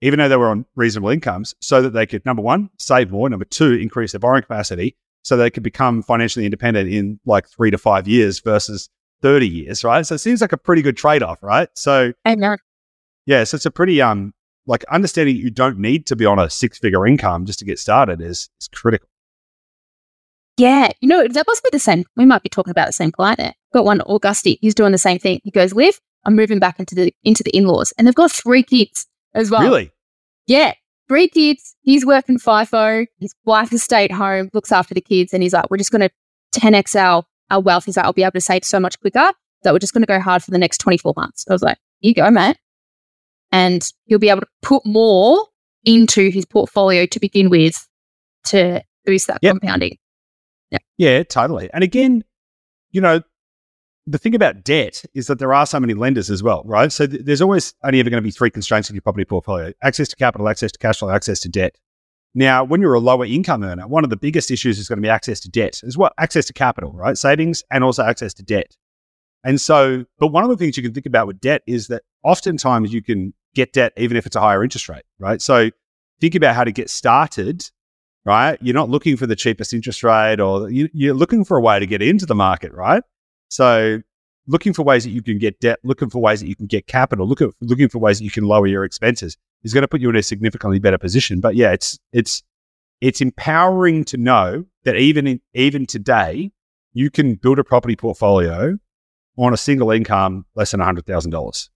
even 0.00 0.18
though 0.18 0.28
they 0.28 0.36
were 0.36 0.48
on 0.48 0.66
reasonable 0.76 1.10
incomes, 1.10 1.54
so 1.60 1.82
that 1.82 1.90
they 1.90 2.06
could, 2.06 2.24
number 2.24 2.42
one, 2.42 2.70
save 2.78 3.10
more, 3.10 3.28
number 3.28 3.44
two, 3.44 3.74
increase 3.74 4.12
their 4.12 4.18
borrowing 4.18 4.42
capacity, 4.42 4.96
so 5.22 5.36
they 5.36 5.50
could 5.50 5.62
become 5.62 6.02
financially 6.02 6.44
independent 6.44 6.90
in 6.90 7.20
like 7.26 7.48
three 7.48 7.70
to 7.70 7.78
five 7.78 8.08
years 8.08 8.40
versus 8.40 8.88
30 9.22 9.48
years, 9.48 9.84
right? 9.84 10.06
So 10.06 10.14
it 10.14 10.18
seems 10.18 10.40
like 10.40 10.52
a 10.52 10.56
pretty 10.56 10.82
good 10.82 10.96
trade 10.96 11.22
off, 11.22 11.42
right? 11.42 11.68
So, 11.74 12.12
Amen. 12.26 12.58
yeah, 13.26 13.44
so 13.44 13.56
it's 13.56 13.66
a 13.66 13.70
pretty, 13.70 14.00
um, 14.00 14.32
like 14.66 14.84
understanding 14.84 15.36
you 15.36 15.50
don't 15.50 15.78
need 15.78 16.06
to 16.06 16.16
be 16.16 16.26
on 16.26 16.38
a 16.38 16.48
six 16.48 16.78
figure 16.78 17.06
income 17.06 17.44
just 17.44 17.58
to 17.58 17.64
get 17.64 17.78
started 17.78 18.20
is, 18.20 18.48
is 18.60 18.68
critical. 18.68 19.08
Yeah, 20.56 20.90
you 21.00 21.08
know, 21.08 21.26
that 21.26 21.46
must 21.46 21.62
be 21.62 21.70
the 21.72 21.78
same. 21.78 22.04
We 22.16 22.26
might 22.26 22.42
be 22.42 22.50
talking 22.50 22.70
about 22.70 22.86
the 22.86 22.92
same 22.92 23.12
client 23.12 23.38
there. 23.38 23.54
Got 23.72 23.84
one, 23.84 24.02
Augusty. 24.02 24.58
He's 24.60 24.74
doing 24.74 24.92
the 24.92 24.98
same 24.98 25.18
thing. 25.18 25.40
He 25.42 25.50
goes, 25.50 25.72
Liv, 25.72 25.98
I'm 26.24 26.36
moving 26.36 26.58
back 26.58 26.78
into 26.78 26.94
the 26.94 27.14
into 27.24 27.42
the 27.42 27.56
in-laws. 27.56 27.92
And 27.96 28.06
they've 28.06 28.14
got 28.14 28.30
three 28.30 28.62
kids 28.62 29.06
as 29.34 29.50
well. 29.50 29.62
Really? 29.62 29.90
Yeah. 30.46 30.74
Three 31.10 31.26
kids. 31.26 31.74
He's 31.82 32.06
working 32.06 32.38
FIFO. 32.38 33.04
His 33.18 33.34
wife 33.44 33.70
has 33.70 33.82
stayed 33.82 34.12
home, 34.12 34.48
looks 34.52 34.70
after 34.70 34.94
the 34.94 35.00
kids, 35.00 35.32
and 35.34 35.42
he's 35.42 35.52
like, 35.52 35.68
We're 35.68 35.76
just 35.76 35.90
gonna 35.90 36.08
10x 36.54 36.94
our, 36.94 37.24
our 37.50 37.58
wealth. 37.60 37.86
He's 37.86 37.96
like, 37.96 38.06
I'll 38.06 38.12
be 38.12 38.22
able 38.22 38.30
to 38.30 38.40
save 38.40 38.64
so 38.64 38.78
much 38.78 39.00
quicker 39.00 39.32
that 39.64 39.72
we're 39.72 39.80
just 39.80 39.92
gonna 39.92 40.06
go 40.06 40.20
hard 40.20 40.44
for 40.44 40.52
the 40.52 40.58
next 40.58 40.78
24 40.78 41.14
months. 41.16 41.44
I 41.50 41.52
was 41.52 41.62
like, 41.62 41.78
you 41.98 42.14
go, 42.14 42.30
mate. 42.30 42.58
And 43.50 43.82
he'll 44.04 44.20
be 44.20 44.28
able 44.28 44.42
to 44.42 44.46
put 44.62 44.86
more 44.86 45.48
into 45.84 46.30
his 46.30 46.46
portfolio 46.46 47.06
to 47.06 47.18
begin 47.18 47.50
with 47.50 47.88
to 48.44 48.84
boost 49.04 49.26
that 49.26 49.40
Yep. 49.42 49.54
compounding. 49.54 49.98
Yeah, 50.96 51.24
totally. 51.24 51.70
And 51.74 51.82
again, 51.82 52.22
you 52.92 53.00
know, 53.00 53.22
the 54.10 54.18
thing 54.18 54.34
about 54.34 54.64
debt 54.64 55.04
is 55.14 55.28
that 55.28 55.38
there 55.38 55.54
are 55.54 55.64
so 55.66 55.78
many 55.78 55.94
lenders 55.94 56.30
as 56.30 56.42
well, 56.42 56.62
right? 56.64 56.90
So 56.90 57.06
th- 57.06 57.22
there's 57.24 57.40
always 57.40 57.74
only 57.84 58.00
ever 58.00 58.10
going 58.10 58.22
to 58.22 58.26
be 58.26 58.32
three 58.32 58.50
constraints 58.50 58.90
in 58.90 58.96
your 58.96 59.02
property 59.02 59.24
portfolio 59.24 59.72
access 59.82 60.08
to 60.08 60.16
capital, 60.16 60.48
access 60.48 60.72
to 60.72 60.78
cash 60.78 60.98
flow, 60.98 61.10
access 61.10 61.40
to 61.40 61.48
debt. 61.48 61.76
Now, 62.34 62.64
when 62.64 62.80
you're 62.80 62.94
a 62.94 63.00
lower 63.00 63.24
income 63.24 63.62
earner, 63.62 63.86
one 63.86 64.04
of 64.04 64.10
the 64.10 64.16
biggest 64.16 64.50
issues 64.50 64.78
is 64.78 64.88
going 64.88 64.98
to 64.98 65.02
be 65.02 65.08
access 65.08 65.40
to 65.40 65.48
debt 65.48 65.80
as 65.84 65.96
well, 65.96 66.10
access 66.18 66.46
to 66.46 66.52
capital, 66.52 66.92
right? 66.92 67.16
Savings 67.16 67.62
and 67.70 67.84
also 67.84 68.04
access 68.04 68.34
to 68.34 68.42
debt. 68.42 68.76
And 69.44 69.60
so, 69.60 70.04
but 70.18 70.28
one 70.28 70.44
of 70.44 70.50
the 70.50 70.56
things 70.56 70.76
you 70.76 70.82
can 70.82 70.92
think 70.92 71.06
about 71.06 71.26
with 71.26 71.40
debt 71.40 71.62
is 71.66 71.88
that 71.88 72.02
oftentimes 72.22 72.92
you 72.92 73.02
can 73.02 73.32
get 73.54 73.72
debt 73.72 73.92
even 73.96 74.16
if 74.16 74.26
it's 74.26 74.36
a 74.36 74.40
higher 74.40 74.62
interest 74.62 74.88
rate, 74.88 75.04
right? 75.18 75.40
So 75.40 75.70
think 76.20 76.34
about 76.34 76.54
how 76.54 76.64
to 76.64 76.72
get 76.72 76.90
started 76.90 77.64
right? 78.24 78.58
You're 78.60 78.74
not 78.74 78.90
looking 78.90 79.16
for 79.16 79.26
the 79.26 79.34
cheapest 79.34 79.72
interest 79.72 80.04
rate 80.04 80.40
or 80.40 80.70
you, 80.70 80.90
you're 80.92 81.14
looking 81.14 81.42
for 81.42 81.56
a 81.56 81.60
way 81.60 81.80
to 81.80 81.86
get 81.86 82.02
into 82.02 82.26
the 82.26 82.34
market, 82.34 82.70
right? 82.72 83.02
So 83.50 84.00
looking 84.46 84.72
for 84.72 84.82
ways 84.82 85.04
that 85.04 85.10
you 85.10 85.22
can 85.22 85.38
get 85.38 85.60
debt, 85.60 85.78
looking 85.84 86.08
for 86.08 86.20
ways 86.20 86.40
that 86.40 86.48
you 86.48 86.56
can 86.56 86.66
get 86.66 86.86
capital, 86.86 87.28
look 87.28 87.42
at, 87.42 87.50
looking 87.60 87.88
for 87.88 87.98
ways 87.98 88.18
that 88.18 88.24
you 88.24 88.30
can 88.30 88.44
lower 88.44 88.66
your 88.66 88.84
expenses 88.84 89.36
is 89.62 89.74
going 89.74 89.82
to 89.82 89.88
put 89.88 90.00
you 90.00 90.08
in 90.08 90.16
a 90.16 90.22
significantly 90.22 90.78
better 90.78 90.98
position. 90.98 91.40
But 91.40 91.54
yeah, 91.54 91.72
it's, 91.72 91.98
it's, 92.12 92.42
it's 93.00 93.20
empowering 93.20 94.04
to 94.06 94.16
know 94.16 94.64
that 94.84 94.96
even 94.96 95.26
in, 95.26 95.40
even 95.52 95.84
today, 95.84 96.50
you 96.92 97.10
can 97.10 97.34
build 97.34 97.58
a 97.58 97.64
property 97.64 97.96
portfolio 97.96 98.78
on 99.36 99.52
a 99.52 99.56
single 99.56 99.90
income 99.90 100.46
less 100.54 100.70
than 100.70 100.80
$100,000. 100.80 101.68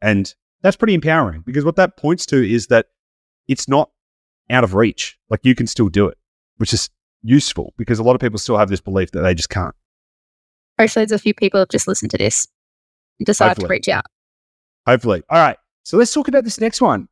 And 0.00 0.34
that's 0.62 0.76
pretty 0.76 0.94
empowering 0.94 1.42
because 1.44 1.64
what 1.64 1.76
that 1.76 1.96
points 1.96 2.26
to 2.26 2.48
is 2.48 2.68
that 2.68 2.86
it's 3.48 3.68
not 3.68 3.90
out 4.50 4.64
of 4.64 4.74
reach. 4.74 5.18
Like 5.30 5.40
you 5.42 5.54
can 5.54 5.66
still 5.66 5.88
do 5.88 6.06
it, 6.06 6.18
which 6.56 6.72
is 6.72 6.90
useful 7.22 7.72
because 7.76 7.98
a 7.98 8.02
lot 8.02 8.14
of 8.14 8.20
people 8.20 8.38
still 8.38 8.58
have 8.58 8.68
this 8.68 8.80
belief 8.80 9.10
that 9.12 9.22
they 9.22 9.34
just 9.34 9.50
can't. 9.50 9.74
Hopefully, 10.78 11.04
there's 11.06 11.20
a 11.20 11.22
few 11.22 11.34
people 11.34 11.60
have 11.60 11.68
just 11.68 11.86
listened 11.88 12.10
to 12.12 12.18
this 12.18 12.46
and 13.18 13.26
decided 13.26 13.50
Hopefully. 13.58 13.66
to 13.68 13.70
reach 13.72 13.88
out. 13.88 14.04
Hopefully. 14.86 15.22
All 15.30 15.38
right. 15.38 15.56
So 15.84 15.96
let's 15.96 16.12
talk 16.12 16.28
about 16.28 16.44
this 16.44 16.60
next 16.60 16.80
one. 16.80 17.08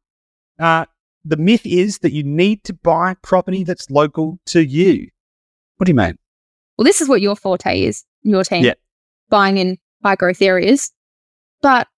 Uh, 0.58 0.86
the 1.24 1.36
myth 1.36 1.66
is 1.66 1.98
that 1.98 2.12
you 2.12 2.22
need 2.22 2.64
to 2.64 2.72
buy 2.72 3.14
property 3.22 3.64
that's 3.64 3.90
local 3.90 4.38
to 4.46 4.64
you. 4.64 5.08
What 5.76 5.86
do 5.86 5.90
you 5.90 5.96
mean? 5.96 6.16
Well, 6.76 6.84
this 6.84 7.00
is 7.00 7.08
what 7.08 7.20
your 7.20 7.36
forte 7.36 7.80
is, 7.82 8.04
your 8.22 8.44
team, 8.44 8.64
Yeah. 8.64 8.74
buying 9.28 9.58
in 9.58 9.78
high 10.02 10.16
growth 10.16 10.40
areas. 10.42 10.92
But 11.62 11.88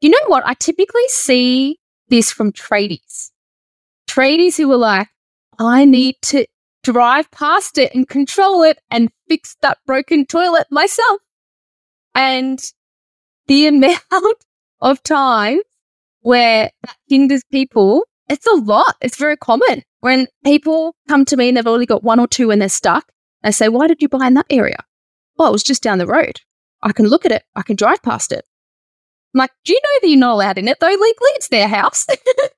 you 0.00 0.08
know 0.10 0.18
what? 0.26 0.42
I 0.46 0.54
typically 0.54 1.06
see 1.08 1.78
this 2.08 2.32
from 2.32 2.52
tradies. 2.52 3.30
Tradies 4.08 4.56
who 4.56 4.70
are 4.72 4.76
like, 4.78 5.08
I 5.58 5.84
need 5.84 6.16
to 6.22 6.46
drive 6.82 7.30
past 7.30 7.76
it 7.78 7.94
and 7.94 8.08
control 8.08 8.62
it 8.62 8.78
and 8.90 9.10
fix 9.30 9.56
that 9.62 9.78
broken 9.86 10.26
toilet 10.26 10.66
myself. 10.70 11.20
And 12.14 12.60
the 13.46 13.66
amount 13.68 14.44
of 14.80 15.02
time 15.02 15.60
where 16.22 16.70
that 16.82 16.96
hinders 17.08 17.44
people, 17.50 18.06
it's 18.28 18.46
a 18.46 18.56
lot. 18.56 18.96
It's 19.00 19.16
very 19.16 19.36
common. 19.36 19.84
When 20.00 20.26
people 20.44 20.96
come 21.08 21.24
to 21.26 21.36
me 21.36 21.48
and 21.48 21.56
they've 21.56 21.66
only 21.66 21.86
got 21.86 22.02
one 22.02 22.18
or 22.18 22.26
two 22.26 22.50
and 22.50 22.60
they're 22.60 22.68
stuck, 22.68 23.12
I 23.44 23.50
say, 23.50 23.68
Why 23.68 23.86
did 23.86 24.02
you 24.02 24.08
buy 24.08 24.26
in 24.26 24.34
that 24.34 24.46
area? 24.50 24.84
Well, 25.36 25.48
it 25.48 25.52
was 25.52 25.62
just 25.62 25.82
down 25.82 25.98
the 25.98 26.06
road. 26.06 26.40
I 26.82 26.92
can 26.92 27.06
look 27.06 27.24
at 27.24 27.32
it, 27.32 27.44
I 27.54 27.62
can 27.62 27.76
drive 27.76 28.02
past 28.02 28.32
it. 28.32 28.44
I'm 29.34 29.38
like, 29.38 29.52
Do 29.64 29.72
you 29.72 29.80
know 29.82 29.98
that 30.02 30.08
you're 30.08 30.18
not 30.18 30.32
allowed 30.32 30.58
in 30.58 30.68
it 30.68 30.80
though? 30.80 30.88
Legally, 30.88 31.30
it's 31.36 31.48
their 31.48 31.68
house. 31.68 32.06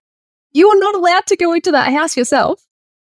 you 0.52 0.68
are 0.68 0.78
not 0.78 0.94
allowed 0.94 1.26
to 1.26 1.36
go 1.36 1.52
into 1.52 1.72
that 1.72 1.92
house 1.92 2.16
yourself. 2.16 2.64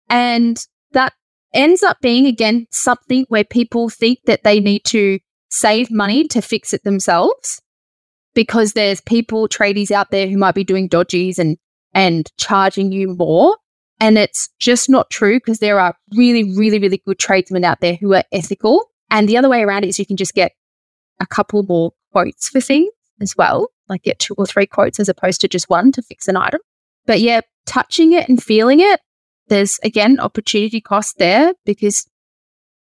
And 0.08 0.58
that 0.92 1.14
ends 1.54 1.82
up 1.82 2.00
being 2.00 2.26
again 2.26 2.66
something 2.70 3.24
where 3.28 3.44
people 3.44 3.88
think 3.88 4.18
that 4.26 4.42
they 4.42 4.60
need 4.60 4.84
to 4.84 5.18
save 5.50 5.90
money 5.90 6.26
to 6.28 6.42
fix 6.42 6.72
it 6.74 6.82
themselves 6.84 7.62
because 8.34 8.72
there's 8.72 9.00
people 9.00 9.48
tradies 9.48 9.90
out 9.90 10.10
there 10.10 10.28
who 10.28 10.36
might 10.36 10.54
be 10.54 10.64
doing 10.64 10.88
dodgies 10.88 11.38
and 11.38 11.56
and 11.94 12.30
charging 12.38 12.90
you 12.90 13.14
more. 13.16 13.56
And 14.00 14.18
it's 14.18 14.48
just 14.58 14.90
not 14.90 15.08
true 15.10 15.36
because 15.36 15.60
there 15.60 15.78
are 15.78 15.94
really 16.16 16.56
really 16.56 16.78
really 16.78 17.00
good 17.06 17.18
tradesmen 17.18 17.64
out 17.64 17.80
there 17.80 17.94
who 17.94 18.14
are 18.14 18.24
ethical. 18.32 18.90
And 19.10 19.28
the 19.28 19.36
other 19.36 19.48
way 19.48 19.62
around 19.62 19.84
is 19.84 19.98
you 19.98 20.06
can 20.06 20.16
just 20.16 20.34
get 20.34 20.52
a 21.20 21.26
couple 21.26 21.62
more 21.62 21.92
quotes 22.12 22.48
for 22.48 22.60
things 22.60 22.90
as 23.20 23.36
well 23.36 23.68
like 23.88 24.02
get 24.02 24.18
two 24.18 24.34
or 24.36 24.46
three 24.46 24.66
quotes 24.66 24.98
as 24.98 25.08
opposed 25.08 25.40
to 25.40 25.48
just 25.48 25.68
one 25.68 25.92
to 25.92 26.02
fix 26.02 26.26
an 26.26 26.36
item. 26.36 26.60
But 27.06 27.20
yeah 27.20 27.42
touching 27.66 28.12
it 28.12 28.28
and 28.28 28.42
feeling 28.42 28.80
it 28.80 29.00
there's 29.48 29.78
again 29.82 30.18
opportunity 30.20 30.80
cost 30.80 31.18
there 31.18 31.52
because 31.64 32.06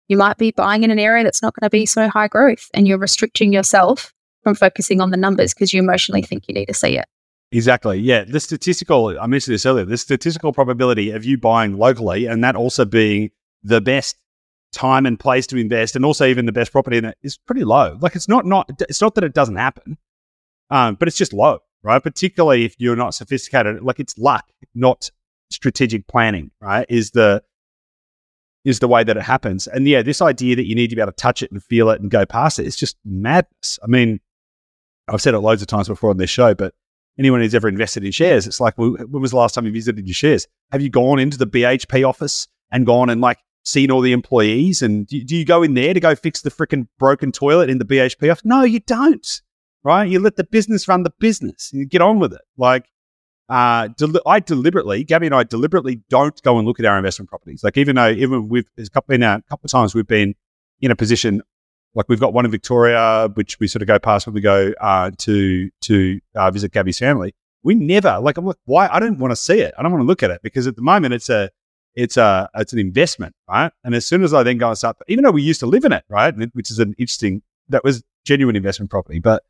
you 0.09 0.17
might 0.17 0.39
be 0.39 0.51
buying 0.51 0.83
in 0.83 0.91
an 0.91 0.99
area 0.99 1.23
that's 1.23 1.43
not 1.43 1.55
going 1.55 1.67
to 1.67 1.71
be 1.71 1.87
so 1.87 2.09
high 2.09 2.29
growth 2.29 2.69
and 2.75 2.89
you're 2.89 2.99
restricting 2.99 3.53
yourself 3.53 4.13
from 4.43 4.55
focusing 4.55 5.01
on 5.01 5.11
the 5.11 5.17
numbers 5.17 5.55
because 5.55 5.73
you 5.73 5.81
emotionally 5.81 6.23
think 6.23 6.49
you 6.49 6.55
need 6.55 6.67
to 6.67 6.75
see 6.75 6.97
it. 6.97 7.05
Exactly. 7.53 7.99
Yeah. 7.99 8.25
The 8.25 8.41
statistical, 8.41 9.19
I 9.21 9.27
mentioned 9.27 9.55
this 9.55 9.67
earlier, 9.67 9.85
the 9.85 9.97
statistical 9.97 10.53
probability 10.53 11.11
of 11.11 11.25
you 11.25 11.39
buying 11.39 11.77
locally 11.77 12.27
and 12.27 12.43
that 12.45 12.57
also 12.57 12.85
being 12.85 13.31
the 13.63 13.81
best 13.81 14.17
time 14.73 15.07
and 15.07 15.19
place 15.19 15.47
to 15.49 15.57
invest 15.57 15.97
and 15.97 16.05
also 16.05 16.27
even 16.27 16.47
the 16.47 16.53
best 16.53 16.73
property 16.73 16.99
in 16.99 17.07
it 17.07 17.17
is 17.23 17.39
pretty 17.39 17.65
low. 17.65 17.97
Like 18.01 18.17
it's 18.17 18.29
not, 18.29 18.45
not, 18.45 18.71
it's 18.81 19.01
not 19.01 19.15
that 19.15 19.25
it 19.25 19.35
doesn't 19.35 19.57
happen, 19.57 19.97
um, 20.71 20.95
but 20.97 21.09
it's 21.09 21.17
just 21.17 21.33
low, 21.33 21.61
right? 21.83 22.03
Particularly 22.03 22.65
if 22.65 22.75
you're 22.79 22.97
not 22.97 23.15
sophisticated, 23.15 23.83
like 23.83 23.99
it's 23.99 24.17
luck, 24.19 24.45
not 24.75 25.11
strategic 25.51 26.07
planning, 26.07 26.51
right? 26.61 26.86
Is 26.88 27.12
the, 27.12 27.42
is 28.64 28.80
the 28.80 28.88
way 28.88 29.05
that 29.05 29.16
it 29.16 29.22
happens. 29.22 29.66
And 29.66 29.86
yeah, 29.86 30.03
this 30.03 30.20
idea 30.20 30.57
that 30.57 30.66
you 30.66 30.74
need 30.74 30.90
to 30.90 30.96
be 30.96 31.03
able 31.03 31.12
to 31.12 31.16
touch 31.16 31.42
it 31.42 31.51
and 31.51 31.62
feel 31.62 31.90
it 31.90 32.01
and 32.01 32.11
go 32.11 32.26
past 32.26 32.59
it, 32.59 32.66
it's 32.66 32.76
just 32.76 32.96
madness. 33.05 33.78
I 33.82 33.86
mean, 33.86 34.20
I've 35.09 35.22
said 35.22 35.34
it 35.34 35.40
loads 35.40 35.62
of 35.62 35.68
times 35.68 35.88
before 35.88 36.11
on 36.11 36.18
this 36.18 36.30
show, 36.30 36.55
but 36.55 36.74
anyone 37.18 37.40
who's 37.40 37.55
ever 37.55 37.68
invested 37.68 38.05
in 38.05 38.12
shares, 38.12 38.46
it's 38.46 38.61
like, 38.61 38.76
when 38.76 39.11
was 39.11 39.30
the 39.30 39.36
last 39.36 39.55
time 39.55 39.64
you 39.64 39.72
visited 39.72 40.07
your 40.07 40.14
shares? 40.14 40.46
Have 40.70 40.82
you 40.82 40.90
gone 40.90 41.18
into 41.18 41.38
the 41.38 41.46
BHP 41.46 42.07
office 42.07 42.46
and 42.70 42.84
gone 42.84 43.09
and 43.09 43.20
like 43.20 43.38
seen 43.64 43.90
all 43.90 44.01
the 44.01 44.12
employees? 44.12 44.82
And 44.82 45.07
do 45.07 45.36
you 45.36 45.44
go 45.44 45.62
in 45.62 45.74
there 45.74 45.94
to 45.94 46.01
go 46.01 46.14
fix 46.14 46.42
the 46.42 46.51
freaking 46.51 46.88
broken 46.99 47.32
toilet 47.32 47.70
in 47.70 47.78
the 47.78 47.84
BHP 47.84 48.30
office? 48.30 48.44
No, 48.44 48.62
you 48.62 48.80
don't. 48.80 49.42
Right? 49.84 50.09
You 50.09 50.20
let 50.20 50.36
the 50.36 50.44
business 50.44 50.88
run 50.88 51.05
the 51.05 51.12
business. 51.18 51.70
You 51.72 51.86
get 51.86 52.03
on 52.03 52.18
with 52.18 52.34
it. 52.34 52.42
Like, 52.59 52.86
uh, 53.49 53.88
del- 53.88 54.20
I 54.26 54.40
deliberately, 54.40 55.05
Gabby 55.05 55.26
and 55.26 55.34
I 55.34 55.44
deliberately 55.44 56.03
don't 56.11 56.40
go 56.42 56.59
and 56.59 56.66
look 56.66 56.78
at 56.78 56.86
our 56.86 56.99
investment 56.99 57.30
properties. 57.30 57.64
Like 57.64 57.76
even 57.76 57.96
though 57.96 58.11
even 58.11 58.49
we've 58.49 58.68
there's 58.76 58.88
a 58.88 58.90
couple, 58.90 59.14
been 59.14 59.22
a 59.22 59.42
couple 59.49 59.66
of 59.66 59.70
times 59.70 59.94
we've 59.94 60.07
been 60.07 60.34
in 60.80 60.90
a 60.90 60.96
position 60.96 61.42
like 61.94 62.09
we've 62.09 62.20
got 62.20 62.32
one 62.32 62.44
in 62.44 62.51
Victoria, 62.51 63.28
which 63.34 63.59
we 63.59 63.66
sort 63.66 63.82
of 63.82 63.88
go 63.88 63.99
past 63.99 64.26
when 64.26 64.34
we 64.34 64.40
go 64.40 64.72
uh, 64.80 65.11
to 65.18 65.70
to 65.82 66.20
uh, 66.34 66.51
visit 66.51 66.72
Gabby's 66.72 66.99
family. 66.99 67.34
We 67.62 67.74
never 67.74 68.18
like 68.20 68.36
I'm 68.36 68.46
like 68.46 68.57
why 68.66 68.88
I 68.88 69.01
don't 69.01 69.18
want 69.18 69.32
to 69.32 69.36
see 69.36 69.61
it. 69.61 69.74
I 69.78 69.82
don't 69.82 69.92
want 69.92 70.03
to 70.03 70.07
look 70.07 70.22
at 70.22 70.30
it 70.30 70.40
because 70.42 70.66
at 70.66 70.76
the 70.76 70.82
moment 70.82 71.14
it's 71.14 71.28
a 71.28 71.51
it's 71.94 72.16
a 72.16 72.49
it's 72.55 72.72
an 72.72 72.78
investment, 72.78 73.34
right? 73.49 73.72
And 73.82 73.94
as 73.94 74.07
soon 74.07 74.22
as 74.22 74.34
I 74.34 74.42
then 74.42 74.59
go 74.59 74.68
and 74.68 74.78
start, 74.78 74.96
even 75.09 75.24
though 75.24 75.30
we 75.30 75.42
used 75.42 75.61
to 75.61 75.66
live 75.66 75.84
in 75.84 75.92
it, 75.92 76.05
right, 76.09 76.34
which 76.53 76.70
is 76.70 76.78
an 76.78 76.94
interesting 76.99 77.42
that 77.70 77.82
was 77.82 78.05
genuine 78.24 78.57
investment 78.57 78.90
property, 78.90 79.18
but 79.18 79.42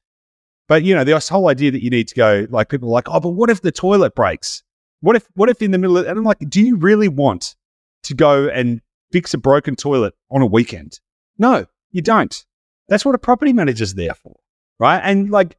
but 0.69 0.85
you 0.85 0.95
know, 0.95 1.03
this 1.03 1.29
whole 1.29 1.49
idea 1.49 1.71
that 1.71 1.83
you 1.83 1.91
need 1.91 2.07
to 2.09 2.15
go 2.15 2.47
like 2.51 2.69
people 2.69 2.89
are 2.91 2.93
like, 2.93 3.09
oh, 3.09 3.19
but 3.19 3.31
what 3.31 3.51
if 3.51 3.63
the 3.63 3.73
toilet 3.73 4.15
breaks? 4.15 4.63
What 5.01 5.17
if 5.17 5.27
what 5.35 5.49
if 5.49 5.61
in 5.63 5.71
the 5.71 5.79
middle 5.79 5.97
of 5.97 6.07
and 6.07 6.19
I'm 6.19 6.25
like, 6.25 6.39
do 6.49 6.61
you 6.61 6.77
really 6.77 7.09
want 7.09 7.57
to 8.05 8.15
go 8.15 8.49
and 8.49 8.81
fix 9.11 9.35
a 9.35 9.39
broken 9.39 9.75
toilet 9.75 10.15
on 10.31 10.43
a 10.43 10.47
weekend? 10.47 11.01
No, 11.39 11.67
you 11.91 12.03
don't. 12.03 12.45
That's 12.89 13.05
what 13.05 13.15
a 13.15 13.19
property 13.19 13.53
manager's 13.53 13.95
there 13.95 14.15
for. 14.15 14.39
Right. 14.79 15.01
And 15.03 15.31
like 15.31 15.57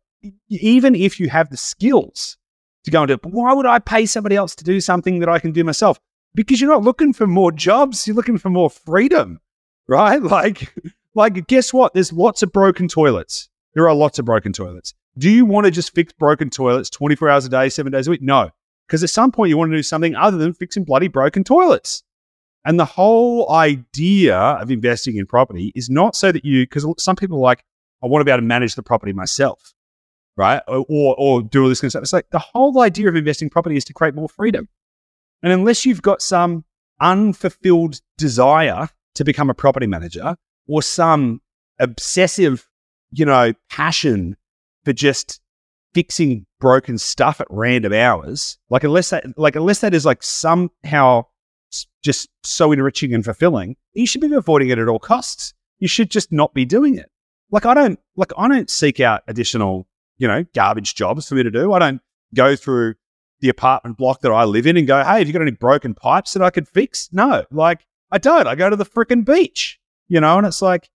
even 0.49 0.95
if 0.95 1.19
you 1.19 1.29
have 1.29 1.49
the 1.49 1.57
skills 1.57 2.37
to 2.83 2.91
go 2.91 3.01
and 3.01 3.07
do 3.07 3.13
it, 3.15 3.25
why 3.25 3.53
would 3.53 3.65
I 3.65 3.79
pay 3.79 4.05
somebody 4.05 4.35
else 4.35 4.55
to 4.55 4.63
do 4.63 4.79
something 4.79 5.19
that 5.19 5.29
I 5.29 5.39
can 5.39 5.51
do 5.51 5.63
myself? 5.63 5.99
Because 6.35 6.61
you're 6.61 6.69
not 6.69 6.83
looking 6.83 7.13
for 7.13 7.25
more 7.25 7.51
jobs, 7.51 8.05
you're 8.05 8.15
looking 8.15 8.37
for 8.37 8.49
more 8.49 8.69
freedom. 8.69 9.39
Right? 9.87 10.21
Like 10.29 10.71
like 11.15 11.47
guess 11.47 11.73
what? 11.73 11.95
There's 11.95 12.13
lots 12.13 12.43
of 12.43 12.51
broken 12.51 12.87
toilets. 12.87 13.49
There 13.73 13.87
are 13.87 13.95
lots 13.95 14.19
of 14.19 14.25
broken 14.25 14.53
toilets. 14.53 14.93
Do 15.19 15.29
you 15.29 15.45
want 15.45 15.65
to 15.65 15.71
just 15.71 15.93
fix 15.93 16.13
broken 16.13 16.49
toilets 16.49 16.89
24 16.89 17.29
hours 17.29 17.45
a 17.45 17.49
day, 17.49 17.67
seven 17.67 17.91
days 17.91 18.07
a 18.07 18.11
week? 18.11 18.21
No. 18.21 18.49
Because 18.87 19.03
at 19.03 19.09
some 19.09 19.31
point 19.31 19.49
you 19.49 19.57
want 19.57 19.69
to 19.69 19.77
do 19.77 19.83
something 19.83 20.15
other 20.15 20.37
than 20.37 20.53
fixing 20.53 20.85
bloody 20.85 21.09
broken 21.09 21.43
toilets. 21.43 22.03
And 22.63 22.79
the 22.79 22.85
whole 22.85 23.51
idea 23.51 24.37
of 24.37 24.71
investing 24.71 25.17
in 25.17 25.25
property 25.25 25.73
is 25.75 25.89
not 25.89 26.15
so 26.15 26.31
that 26.31 26.45
you, 26.45 26.63
because 26.63 26.85
some 26.97 27.17
people 27.17 27.37
are 27.37 27.41
like, 27.41 27.65
I 28.01 28.07
want 28.07 28.21
to 28.21 28.25
be 28.25 28.31
able 28.31 28.41
to 28.41 28.47
manage 28.47 28.75
the 28.75 28.83
property 28.83 29.11
myself, 29.11 29.73
right? 30.37 30.61
Or, 30.67 30.85
or, 30.87 31.15
or 31.17 31.41
do 31.41 31.63
all 31.63 31.69
this 31.69 31.81
kind 31.81 31.89
of 31.89 31.91
stuff. 31.91 32.03
It's 32.03 32.13
like 32.13 32.29
the 32.31 32.39
whole 32.39 32.79
idea 32.81 33.09
of 33.09 33.15
investing 33.15 33.49
property 33.49 33.75
is 33.75 33.85
to 33.85 33.93
create 33.93 34.15
more 34.15 34.29
freedom. 34.29 34.69
And 35.43 35.51
unless 35.51 35.85
you've 35.85 36.01
got 36.01 36.21
some 36.21 36.63
unfulfilled 37.01 37.99
desire 38.17 38.89
to 39.15 39.23
become 39.25 39.49
a 39.49 39.53
property 39.53 39.87
manager 39.87 40.35
or 40.67 40.81
some 40.81 41.41
obsessive, 41.77 42.69
you 43.11 43.25
know, 43.25 43.53
passion 43.69 44.37
for 44.89 44.93
just 44.93 45.39
fixing 45.93 46.47
broken 46.59 46.97
stuff 46.97 47.39
at 47.39 47.45
random 47.51 47.93
hours, 47.93 48.57
like 48.71 48.83
unless 48.83 49.11
that, 49.11 49.23
like 49.37 49.55
unless 49.55 49.81
that 49.81 49.93
is 49.93 50.03
like 50.03 50.23
somehow 50.23 51.23
just 52.03 52.27
so 52.43 52.71
enriching 52.71 53.13
and 53.13 53.23
fulfilling, 53.23 53.75
you 53.93 54.07
should 54.07 54.21
be 54.21 54.33
avoiding 54.33 54.69
it 54.69 54.79
at 54.79 54.87
all 54.87 54.97
costs. 54.97 55.53
You 55.77 55.87
should 55.87 56.09
just 56.09 56.31
not 56.31 56.55
be 56.55 56.65
doing 56.65 56.97
it. 56.97 57.05
Like 57.51 57.67
I 57.67 57.75
don't, 57.75 57.99
like 58.15 58.31
I 58.35 58.47
don't 58.47 58.67
seek 58.67 58.99
out 58.99 59.21
additional, 59.27 59.87
you 60.17 60.27
know, 60.27 60.43
garbage 60.55 60.95
jobs 60.95 61.29
for 61.29 61.35
me 61.35 61.43
to 61.43 61.51
do. 61.51 61.71
I 61.71 61.77
don't 61.77 62.01
go 62.33 62.55
through 62.55 62.95
the 63.41 63.49
apartment 63.49 63.95
block 63.95 64.21
that 64.21 64.31
I 64.31 64.45
live 64.45 64.65
in 64.65 64.75
and 64.75 64.87
go, 64.87 65.03
hey, 65.03 65.19
have 65.19 65.27
you 65.27 65.33
got 65.33 65.43
any 65.43 65.51
broken 65.51 65.93
pipes 65.93 66.33
that 66.33 66.41
I 66.41 66.49
could 66.49 66.67
fix? 66.67 67.09
No, 67.11 67.45
like 67.51 67.85
I 68.11 68.17
don't. 68.17 68.47
I 68.47 68.55
go 68.55 68.71
to 68.71 68.75
the 68.75 68.87
freaking 68.87 69.23
beach, 69.23 69.79
you 70.07 70.19
know, 70.19 70.39
and 70.39 70.47
it's 70.47 70.63
like 70.63 70.89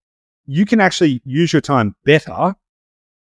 you 0.47 0.67
can 0.67 0.81
actually 0.81 1.23
use 1.25 1.53
your 1.53 1.63
time 1.63 1.95
better 2.05 2.57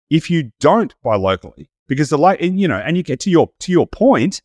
if 0.10 0.30
you 0.30 0.52
don't 0.60 0.96
buy 1.04 1.16
locally, 1.16 1.70
because 1.88 2.10
the 2.10 2.18
like, 2.18 2.42
you 2.42 2.68
know, 2.68 2.78
and 2.78 2.98
you 2.98 3.04
get 3.04 3.20
to 3.22 3.30
your 3.30 3.50
to 3.60 3.72
your 3.72 3.88
point, 3.88 4.42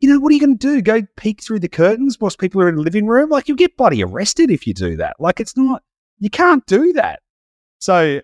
you 0.00 0.08
know, 0.08 0.20
what 0.20 0.30
are 0.30 0.34
you 0.34 0.40
going 0.40 0.58
to 0.58 0.74
do? 0.74 0.82
Go 0.82 1.02
peek 1.16 1.42
through 1.42 1.60
the 1.60 1.68
curtains 1.68 2.18
whilst 2.20 2.38
people 2.38 2.60
are 2.60 2.68
in 2.68 2.76
the 2.76 2.82
living 2.82 3.06
room? 3.06 3.30
Like 3.30 3.48
you'll 3.48 3.56
get 3.56 3.76
bloody 3.76 4.02
arrested 4.02 4.50
if 4.50 4.66
you 4.66 4.74
do 4.74 4.96
that. 4.96 5.16
Like 5.18 5.40
it's 5.40 5.56
not, 5.56 5.82
you 6.18 6.30
can't 6.30 6.64
do 6.66 6.92
that. 6.94 7.20
So 7.78 8.20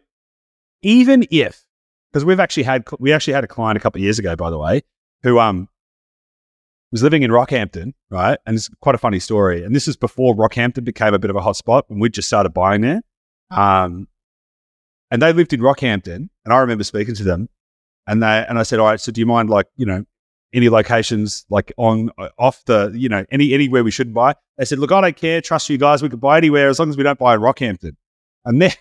even 0.83 1.27
if, 1.31 1.65
because 2.13 2.25
we've 2.25 2.41
actually 2.41 2.65
had, 2.65 2.85
we 2.99 3.13
actually 3.13 3.35
had 3.35 3.45
a 3.45 3.49
client 3.49 3.77
a 3.77 3.81
couple 3.81 3.99
of 3.99 4.03
years 4.03 4.19
ago, 4.19 4.37
by 4.37 4.51
the 4.51 4.59
way, 4.59 4.83
who 5.23 5.39
um 5.39 5.69
was 6.93 7.03
living 7.03 7.23
in 7.23 7.31
Rockhampton, 7.31 7.93
right? 8.11 8.39
And 8.47 8.57
it's 8.57 8.69
quite 8.81 8.97
a 8.97 8.99
funny 8.99 9.21
story. 9.21 9.65
And 9.65 9.75
this 9.75 9.87
is 9.87 9.97
before 9.97 10.35
Rockhampton 10.35 10.85
became 10.85 11.15
a 11.15 11.19
bit 11.19 11.31
of 11.31 11.37
a 11.37 11.41
hotspot 11.41 11.85
when 11.87 12.01
we 12.01 12.11
just 12.11 12.27
started 12.29 12.51
buying 12.51 12.81
there. 12.81 13.03
Um, 13.51 14.09
and 15.11 15.21
they 15.21 15.33
lived 15.33 15.53
in 15.53 15.61
Rockhampton, 15.61 16.29
and 16.45 16.55
I 16.55 16.59
remember 16.59 16.85
speaking 16.85 17.15
to 17.17 17.25
them, 17.25 17.49
and 18.07 18.23
they 18.23 18.45
and 18.49 18.59
I 18.59 18.63
said, 18.63 18.79
"All 18.79 18.87
right, 18.87 19.01
so 19.01 19.13
do 19.13 19.21
you 19.21 19.27
mind 19.27 19.51
like 19.51 19.67
you 19.77 19.87
know 19.87 20.05
any 20.53 20.69
locations 20.69 21.45
like 21.51 21.73
on 21.77 22.11
uh, 22.19 22.29
off 22.39 22.65
the 22.65 22.93
you 22.95 23.09
know 23.09 23.25
any 23.31 23.53
anywhere 23.53 23.85
we 23.85 23.91
shouldn't 23.91 24.15
buy?" 24.15 24.35
They 24.59 24.65
said, 24.65 24.79
"Look, 24.79 24.93
I 24.93 25.01
don't 25.01 25.17
care. 25.17 25.41
Trust 25.41 25.69
you 25.69 25.79
guys. 25.79 26.03
We 26.03 26.09
could 26.09 26.21
buy 26.21 26.39
anywhere 26.39 26.69
as 26.69 26.79
long 26.79 26.91
as 26.91 26.97
we 26.97 27.03
don't 27.03 27.19
buy 27.19 27.35
in 27.35 27.41
Rockhampton." 27.41 27.97
And 28.45 28.63
then, 28.63 28.73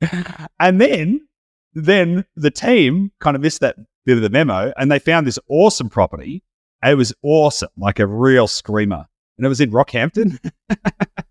and 0.60 0.80
then, 0.80 1.26
then 1.74 2.24
the 2.36 2.50
team 2.50 3.12
kind 3.20 3.34
of 3.34 3.42
missed 3.42 3.60
that 3.60 3.76
bit 4.04 4.16
of 4.16 4.22
the 4.22 4.30
memo, 4.30 4.72
and 4.76 4.90
they 4.90 4.98
found 4.98 5.26
this 5.26 5.38
awesome 5.48 5.88
property. 5.88 6.42
It 6.84 6.96
was 6.96 7.12
awesome, 7.22 7.70
like 7.76 7.98
a 7.98 8.06
real 8.06 8.46
screamer, 8.46 9.06
and 9.36 9.44
it 9.44 9.48
was 9.48 9.60
in 9.60 9.70
Rockhampton. 9.70 10.38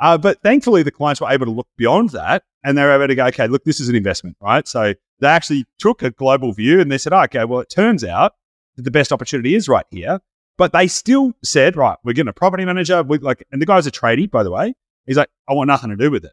uh, 0.00 0.18
but 0.18 0.40
thankfully, 0.42 0.82
the 0.82 0.90
clients 0.90 1.20
were 1.20 1.30
able 1.30 1.46
to 1.46 1.52
look 1.52 1.68
beyond 1.76 2.10
that 2.10 2.44
and 2.64 2.76
they 2.76 2.82
were 2.82 2.92
able 2.92 3.08
to 3.08 3.14
go, 3.14 3.26
okay, 3.26 3.48
look, 3.48 3.64
this 3.64 3.80
is 3.80 3.88
an 3.88 3.94
investment, 3.94 4.36
right? 4.40 4.66
So 4.66 4.94
they 5.20 5.28
actually 5.28 5.64
took 5.78 6.02
a 6.02 6.10
global 6.10 6.52
view 6.52 6.80
and 6.80 6.90
they 6.90 6.98
said, 6.98 7.12
oh, 7.12 7.22
okay, 7.22 7.44
well, 7.44 7.60
it 7.60 7.70
turns 7.70 8.04
out 8.04 8.34
that 8.76 8.82
the 8.82 8.90
best 8.90 9.12
opportunity 9.12 9.54
is 9.54 9.68
right 9.68 9.86
here. 9.90 10.20
But 10.56 10.72
they 10.72 10.88
still 10.88 11.32
said, 11.44 11.76
right, 11.76 11.96
we're 12.04 12.14
getting 12.14 12.28
a 12.28 12.32
property 12.32 12.64
manager. 12.64 13.02
We 13.02 13.18
like, 13.18 13.44
and 13.52 13.62
the 13.62 13.66
guy's 13.66 13.86
a 13.86 13.92
tradie, 13.92 14.30
by 14.30 14.42
the 14.42 14.50
way. 14.50 14.74
He's 15.06 15.16
like, 15.16 15.30
I 15.48 15.54
want 15.54 15.68
nothing 15.68 15.90
to 15.90 15.96
do 15.96 16.10
with 16.10 16.24
it. 16.24 16.32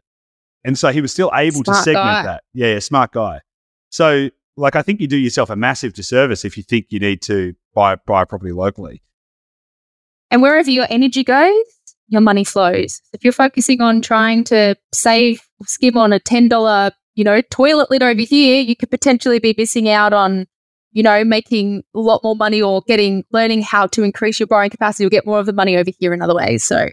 And 0.64 0.76
so 0.76 0.90
he 0.90 1.00
was 1.00 1.12
still 1.12 1.30
able 1.32 1.62
smart 1.62 1.78
to 1.78 1.82
segment 1.84 2.04
guy. 2.04 2.22
that. 2.24 2.44
Yeah, 2.52 2.72
yeah, 2.74 2.78
smart 2.80 3.12
guy. 3.12 3.40
So, 3.90 4.30
like, 4.56 4.74
I 4.74 4.82
think 4.82 5.00
you 5.00 5.06
do 5.06 5.16
yourself 5.16 5.48
a 5.48 5.54
massive 5.54 5.92
disservice 5.92 6.44
if 6.44 6.56
you 6.56 6.64
think 6.64 6.86
you 6.90 6.98
need 6.98 7.22
to 7.22 7.54
buy 7.72 7.94
buy 7.94 8.22
a 8.22 8.26
property 8.26 8.52
locally. 8.52 9.00
And 10.30 10.42
wherever 10.42 10.68
your 10.68 10.88
energy 10.90 11.22
goes, 11.22 11.64
your 12.08 12.20
money 12.20 12.44
flows. 12.44 13.00
If 13.12 13.24
you're 13.24 13.32
focusing 13.32 13.80
on 13.80 14.00
trying 14.00 14.44
to 14.44 14.76
save, 14.92 15.42
skim 15.64 15.96
on 15.96 16.12
a 16.12 16.20
$10, 16.20 16.92
you 17.14 17.24
know, 17.24 17.40
toilet 17.50 17.90
lid 17.90 18.02
over 18.02 18.20
here, 18.20 18.60
you 18.62 18.76
could 18.76 18.90
potentially 18.90 19.38
be 19.38 19.54
missing 19.56 19.88
out 19.88 20.12
on, 20.12 20.46
you 20.92 21.02
know, 21.02 21.24
making 21.24 21.82
a 21.94 21.98
lot 21.98 22.22
more 22.22 22.36
money 22.36 22.62
or 22.62 22.82
getting, 22.86 23.24
learning 23.32 23.62
how 23.62 23.86
to 23.88 24.02
increase 24.02 24.38
your 24.38 24.46
borrowing 24.46 24.70
capacity 24.70 25.04
or 25.04 25.10
get 25.10 25.26
more 25.26 25.38
of 25.38 25.46
the 25.46 25.52
money 25.52 25.76
over 25.76 25.90
here 25.98 26.14
in 26.14 26.22
other 26.22 26.34
ways. 26.34 26.62
So 26.62 26.88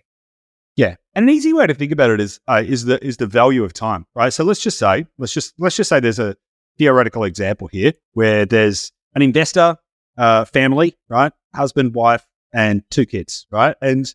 Yeah, 0.76 0.96
and 1.14 1.24
an 1.24 1.30
easy 1.30 1.54
way 1.54 1.68
to 1.68 1.74
think 1.74 1.92
about 1.92 2.10
it 2.10 2.20
is 2.20 2.40
uh, 2.48 2.64
is 2.66 2.86
the 2.86 3.04
is 3.06 3.18
the 3.18 3.28
value 3.28 3.64
of 3.64 3.74
time, 3.74 4.08
right? 4.16 4.34
So 4.34 4.44
let's 4.44 4.62
just 4.62 4.80
say 4.80 5.06
let's 5.18 5.34
just 5.34 5.54
let's 5.60 5.76
just 5.76 5.90
say 5.90 6.00
there's 6.00 6.20
a 6.20 6.36
theoretical 6.78 7.24
example 7.24 7.68
here 7.68 7.94
where 8.14 8.46
there's 8.46 8.92
an 9.14 9.22
investor, 9.22 9.78
uh, 10.18 10.46
family, 10.46 10.98
right, 11.10 11.32
husband, 11.54 11.94
wife, 11.94 12.26
and 12.52 12.84
two 12.90 13.06
kids, 13.06 13.46
right, 13.52 13.76
and 13.82 14.12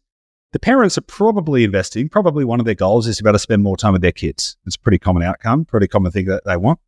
the 0.53 0.59
parents 0.59 0.97
are 0.97 1.03
probably 1.03 1.65
investing. 1.65 2.09
Probably 2.09 2.45
one 2.45 2.61
of 2.61 2.67
their 2.67 2.75
goals 2.75 3.07
is 3.07 3.19
to 3.19 3.23
be 3.23 3.29
able 3.29 3.35
to 3.35 3.39
spend 3.39 3.63
more 3.63 3.77
time 3.77 3.93
with 3.93 4.03
their 4.03 4.13
kids. 4.13 4.57
It's 4.67 4.77
a 4.77 4.81
pretty 4.81 4.99
common 4.99 5.23
outcome, 5.23 5.65
pretty 5.65 5.89
common 5.89 6.13
thing 6.13 6.27
that 6.27 6.45
they 6.45 6.57
want. 6.57 6.81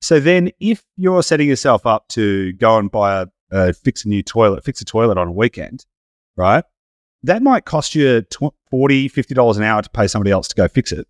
So 0.00 0.20
then, 0.20 0.50
if 0.60 0.84
you're 0.96 1.22
setting 1.22 1.48
yourself 1.48 1.86
up 1.86 2.06
to 2.08 2.52
go 2.52 2.78
and 2.78 2.90
buy 2.90 3.26
a, 3.50 3.72
fix 3.72 4.04
a 4.04 4.08
new 4.08 4.22
toilet, 4.22 4.62
fix 4.64 4.80
a 4.80 4.84
toilet 4.84 5.18
on 5.18 5.28
a 5.28 5.32
weekend, 5.32 5.86
right? 6.36 6.64
that 7.26 7.42
might 7.42 7.64
cost 7.64 7.94
you 7.94 8.22
$40, 8.22 8.52
$50 8.72 9.56
an 9.56 9.62
hour 9.62 9.82
to 9.82 9.90
pay 9.90 10.06
somebody 10.06 10.30
else 10.30 10.48
to 10.48 10.54
go 10.54 10.68
fix 10.68 10.92
it. 10.92 11.06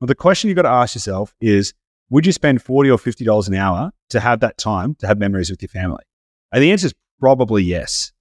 Well, 0.00 0.06
the 0.06 0.14
question 0.14 0.48
you've 0.48 0.56
got 0.56 0.62
to 0.62 0.68
ask 0.68 0.94
yourself 0.94 1.34
is 1.40 1.74
would 2.10 2.26
you 2.26 2.32
spend 2.32 2.62
40 2.62 2.90
or 2.90 2.98
$50 2.98 3.48
an 3.48 3.54
hour 3.54 3.92
to 4.10 4.20
have 4.20 4.40
that 4.40 4.58
time 4.58 4.94
to 4.96 5.06
have 5.06 5.18
memories 5.18 5.50
with 5.50 5.62
your 5.62 5.68
family? 5.68 6.02
And 6.52 6.62
the 6.62 6.72
answer 6.72 6.88
is 6.88 6.94
probably 7.20 7.62
yes. 7.62 8.12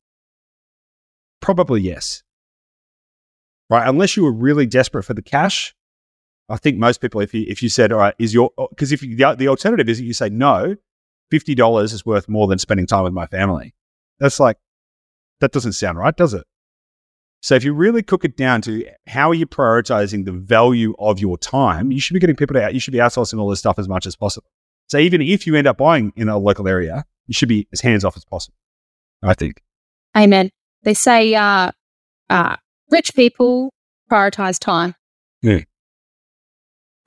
Probably 1.41 1.81
yes. 1.81 2.23
Right? 3.69 3.87
Unless 3.87 4.17
you 4.17 4.23
were 4.23 4.31
really 4.31 4.65
desperate 4.65 5.03
for 5.03 5.13
the 5.13 5.21
cash, 5.21 5.75
I 6.49 6.57
think 6.57 6.77
most 6.77 7.01
people, 7.01 7.21
if 7.21 7.33
you, 7.33 7.45
if 7.47 7.63
you 7.63 7.69
said, 7.69 7.91
all 7.91 7.99
right, 7.99 8.15
is 8.19 8.33
your, 8.33 8.51
because 8.69 8.91
if 8.91 9.01
you, 9.01 9.15
the, 9.15 9.35
the 9.35 9.47
alternative 9.47 9.89
is 9.89 10.01
you 10.01 10.13
say, 10.13 10.29
no, 10.29 10.75
$50 11.31 11.83
is 11.83 12.05
worth 12.05 12.27
more 12.27 12.47
than 12.47 12.59
spending 12.59 12.85
time 12.85 13.03
with 13.03 13.13
my 13.13 13.25
family. 13.27 13.73
That's 14.19 14.39
like, 14.39 14.57
that 15.39 15.51
doesn't 15.51 15.73
sound 15.73 15.97
right, 15.97 16.15
does 16.15 16.33
it? 16.33 16.45
So 17.41 17.55
if 17.55 17.63
you 17.63 17.73
really 17.73 18.03
cook 18.03 18.23
it 18.23 18.37
down 18.37 18.61
to 18.61 18.87
how 19.07 19.29
are 19.29 19.33
you 19.33 19.45
prioritizing 19.45 20.23
the 20.23 20.31
value 20.31 20.95
of 20.97 21.19
your 21.19 21.37
time, 21.37 21.91
you 21.91 21.99
should 21.99 22.13
be 22.13 22.19
getting 22.21 22.37
people 22.37 22.57
out. 22.57 22.73
You 22.73 22.79
should 22.79 22.93
be 22.93 22.99
outsourcing 22.99 23.39
all 23.39 23.49
this 23.49 23.59
stuff 23.59 23.77
as 23.77 23.89
much 23.89 24.05
as 24.05 24.15
possible. 24.15 24.47
So 24.87 24.97
even 24.97 25.21
if 25.21 25.45
you 25.45 25.55
end 25.55 25.67
up 25.67 25.77
buying 25.77 26.13
in 26.15 26.29
a 26.29 26.37
local 26.37 26.67
area, 26.67 27.03
you 27.27 27.33
should 27.33 27.49
be 27.49 27.67
as 27.73 27.81
hands 27.81 28.05
off 28.05 28.15
as 28.15 28.23
possible. 28.23 28.55
I 29.21 29.33
think. 29.33 29.61
Amen. 30.15 30.51
They 30.83 30.93
say 30.93 31.33
uh, 31.35 31.71
uh, 32.29 32.55
rich 32.93 33.13
people 33.15 33.73
prioritize 34.11 34.59
time. 34.59 34.95
Yeah. 35.41 35.61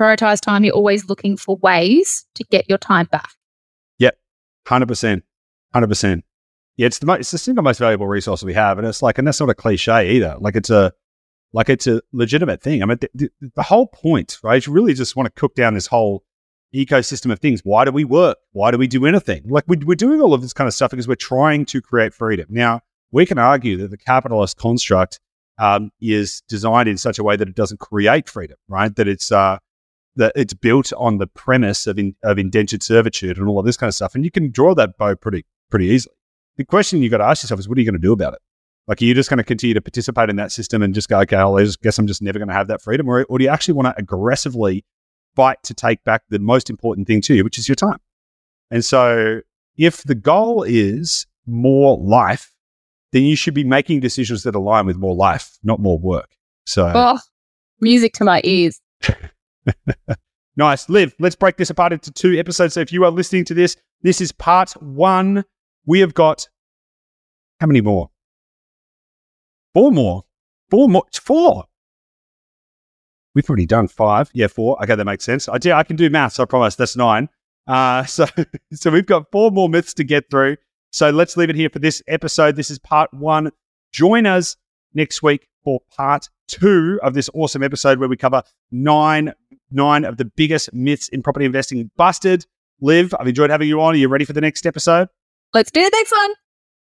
Prioritize 0.01 0.41
time. 0.41 0.65
You're 0.65 0.75
always 0.75 1.09
looking 1.09 1.37
for 1.37 1.57
ways 1.57 2.27
to 2.35 2.45
get 2.51 2.69
your 2.69 2.79
time 2.79 3.07
back. 3.07 3.31
Yep. 3.99 4.19
100%. 4.67 5.23
100% 5.75 6.23
yeah, 6.77 6.87
it's 6.87 6.99
the 6.99 7.07
most, 7.07 7.21
it's 7.21 7.31
the 7.31 7.39
single 7.39 7.65
most 7.65 7.79
valuable 7.79 8.07
resource 8.07 8.43
we 8.43 8.53
have, 8.55 8.79
and 8.79 8.87
it's 8.87 9.03
like, 9.03 9.19
and 9.19 9.27
that's 9.27 9.41
not 9.41 9.49
a 9.49 9.55
cliche 9.55 10.11
either. 10.13 10.37
Like 10.39 10.57
it's 10.57 10.71
a 10.71 10.93
like 11.53 11.71
it's 11.71 11.87
a 11.87 12.03
legitimate 12.13 12.63
thing. 12.63 12.83
I 12.83 12.87
mean, 12.87 12.99
the, 13.01 13.11
the, 13.15 13.51
the 13.55 13.63
whole 13.63 13.87
point, 13.87 14.39
right? 14.43 14.65
You 14.65 14.73
really 14.73 14.93
just 14.93 15.17
want 15.17 15.27
to 15.27 15.41
cook 15.41 15.55
down 15.55 15.73
this 15.73 15.87
whole 15.87 16.23
ecosystem 16.75 17.33
of 17.33 17.39
things. 17.39 17.63
Why 17.65 17.87
do 17.87 17.93
we 17.93 18.05
work? 18.05 18.37
Why 18.53 18.71
do 18.71 18.77
we 18.77 18.87
do 18.87 19.07
anything? 19.07 19.45
Like 19.47 19.65
we, 19.67 19.79
we're 19.79 19.95
doing 19.95 20.21
all 20.21 20.35
of 20.35 20.43
this 20.43 20.53
kind 20.53 20.69
of 20.69 20.75
stuff 20.75 20.91
because 20.91 21.09
we're 21.09 21.15
trying 21.15 21.65
to 21.67 21.81
create 21.81 22.13
freedom. 22.13 22.47
Now, 22.51 22.83
we 23.11 23.25
can 23.25 23.39
argue 23.39 23.79
that 23.79 23.91
the 23.91 23.97
capitalist 23.97 24.59
construct 24.59 25.19
um, 25.59 25.91
is 26.01 26.43
designed 26.49 26.89
in 26.89 26.99
such 26.99 27.19
a 27.19 27.25
way 27.25 27.37
that 27.37 27.49
it 27.49 27.55
doesn't 27.55 27.81
create 27.81 28.29
freedom, 28.29 28.57
right? 28.69 28.95
That 28.97 29.09
it's 29.09 29.33
uh, 29.33 29.59
that 30.17 30.33
it's 30.35 30.55
built 30.55 30.93
on 30.97 31.19
the 31.19 31.27
premise 31.27 31.87
of 31.87 31.99
in, 31.99 32.15
of 32.23 32.39
indentured 32.39 32.83
servitude 32.83 33.39
and 33.39 33.49
all 33.49 33.59
of 33.59 33.67
this 33.67 33.77
kind 33.77 33.89
of 33.89 33.95
stuff, 33.95 34.15
and 34.15 34.25
you 34.25 34.31
can 34.31 34.51
draw 34.51 34.75
that 34.75 34.97
bow 34.99 35.15
pretty 35.15 35.45
pretty 35.71 35.87
easily 35.87 36.17
the 36.57 36.65
question 36.65 37.03
you've 37.03 37.11
got 37.11 37.19
to 37.19 37.25
ask 37.25 37.43
yourself 37.43 37.61
is, 37.61 37.69
what 37.69 37.79
are 37.79 37.81
you 37.81 37.87
going 37.87 38.01
to 38.01 38.07
do 38.07 38.13
about 38.13 38.35
it? 38.35 38.41
Like, 38.89 39.03
are 39.03 39.05
you 39.05 39.15
just 39.15 39.29
going 39.29 39.39
to 39.39 39.45
continue 39.45 39.75
to 39.75 39.81
participate 39.81 40.31
in 40.31 40.37
that 40.37 40.53
system 40.53 40.83
and 40.83 40.95
just 40.95 41.09
go, 41.09 41.19
okay, 41.21 41.37
I 41.37 41.67
guess 41.83 41.99
I'm 41.99 42.07
just 42.07 42.23
never 42.23 42.39
going 42.39 42.49
to 42.49 42.55
have 42.55 42.69
that 42.69 42.81
freedom? 42.81 43.09
Or, 43.09 43.25
or 43.25 43.39
do 43.39 43.45
you 43.45 43.51
actually 43.51 43.75
want 43.75 43.89
to 43.89 43.95
aggressively 43.99 44.85
fight 45.35 45.59
to 45.65 45.75
take 45.75 46.03
back 46.05 46.23
the 46.29 46.39
most 46.39 46.71
important 46.71 47.07
thing 47.07 47.21
to 47.23 47.35
you, 47.35 47.45
which 47.45 47.59
is 47.59 47.69
your 47.69 47.75
time? 47.75 47.99
And 48.71 48.85
so, 48.85 49.41
if 49.77 50.03
the 50.05 50.15
goal 50.15 50.63
is 50.63 51.27
more 51.47 51.99
life, 51.99 52.55
then 53.17 53.23
you 53.23 53.35
should 53.35 53.55
be 53.55 53.65
making 53.65 54.01
decisions 54.01 54.43
that 54.43 54.55
align 54.55 54.85
with 54.85 54.99
more 54.99 55.15
life, 55.15 55.57
not 55.65 55.81
more 55.81 55.99
work. 55.99 56.37
So, 56.67 56.93
oh, 56.95 57.19
music 57.81 58.13
to 58.15 58.25
my 58.25 58.43
ears. 58.45 58.79
nice. 60.57 60.87
Liv, 60.91 61.15
let's 61.19 61.35
break 61.35 61.57
this 61.57 61.71
apart 61.71 61.95
into 61.95 62.13
two 62.13 62.39
episodes. 62.39 62.75
So, 62.75 62.81
if 62.81 62.93
you 62.93 63.05
are 63.07 63.11
listening 63.11 63.47
to 63.47 63.55
this, 63.55 63.75
this 64.03 64.21
is 64.21 64.33
part 64.33 64.73
one 64.83 65.45
we 65.87 66.01
have 66.01 66.13
got 66.13 66.47
how 67.59 67.67
many 67.67 67.81
more? 67.81 68.11
Four 69.73 69.93
more. 69.93 70.25
Four 70.71 70.89
more. 70.91 71.05
Four. 71.15 71.65
We've 73.35 73.49
already 73.49 73.65
done 73.65 73.89
five. 73.89 74.31
Yeah, 74.35 74.49
four. 74.49 74.83
Okay, 74.83 74.95
that 74.95 75.05
makes 75.07 75.25
sense. 75.25 75.49
I 75.49 75.57
do. 75.57 75.73
I 75.73 75.85
can 75.85 75.97
do 75.97 76.11
maths. 76.11 76.39
I 76.39 76.45
promise. 76.45 76.77
That's 76.77 76.97
nine. 76.97 77.31
Uh, 77.67 78.05
so, 78.07 78.27
so 78.75 78.91
we've 78.91 79.07
got 79.07 79.31
four 79.33 79.51
more 79.51 79.71
myths 79.71 79.95
to 79.95 80.05
get 80.05 80.29
through. 80.31 80.57
So 80.97 81.11
let's 81.11 81.37
leave 81.37 81.51
it 81.51 81.57
here 81.57 81.69
for 81.69 81.79
this 81.79 82.03
episode. 82.09 82.57
This 82.57 82.71
is 82.71 82.79
part 82.79 83.13
one. 83.13 83.53
Join 83.93 84.25
us 84.25 84.57
next 84.95 85.23
week 85.23 85.47
for 85.63 85.81
part 85.95 86.31
two 86.49 86.99
of 87.03 87.13
this 87.13 87.29
awesome 87.35 87.63
episode 87.63 87.99
where 87.99 88.09
we 88.09 88.17
cover 88.17 88.43
nine 88.71 89.35
nine 89.71 90.07
of 90.07 90.17
the 90.17 90.25
biggest 90.25 90.73
myths 90.73 91.11
in 91.11 91.23
property 91.23 91.45
investing. 91.45 91.91
Busted. 91.99 92.47
Liv, 92.81 93.15
I've 93.21 93.29
enjoyed 93.29 93.51
having 93.51 93.69
you 93.69 93.79
on. 93.83 93.93
Are 93.93 93.99
you 93.99 94.09
ready 94.09 94.25
for 94.25 94.33
the 94.33 94.41
next 94.41 94.65
episode? 94.65 95.09
Let's 95.53 95.71
do 95.71 95.83
the 95.83 95.91
next 95.93 96.13
one. 96.13 96.31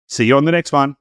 See 0.06 0.24
you 0.24 0.38
on 0.38 0.46
the 0.46 0.52
next 0.52 0.72
one. 0.72 0.96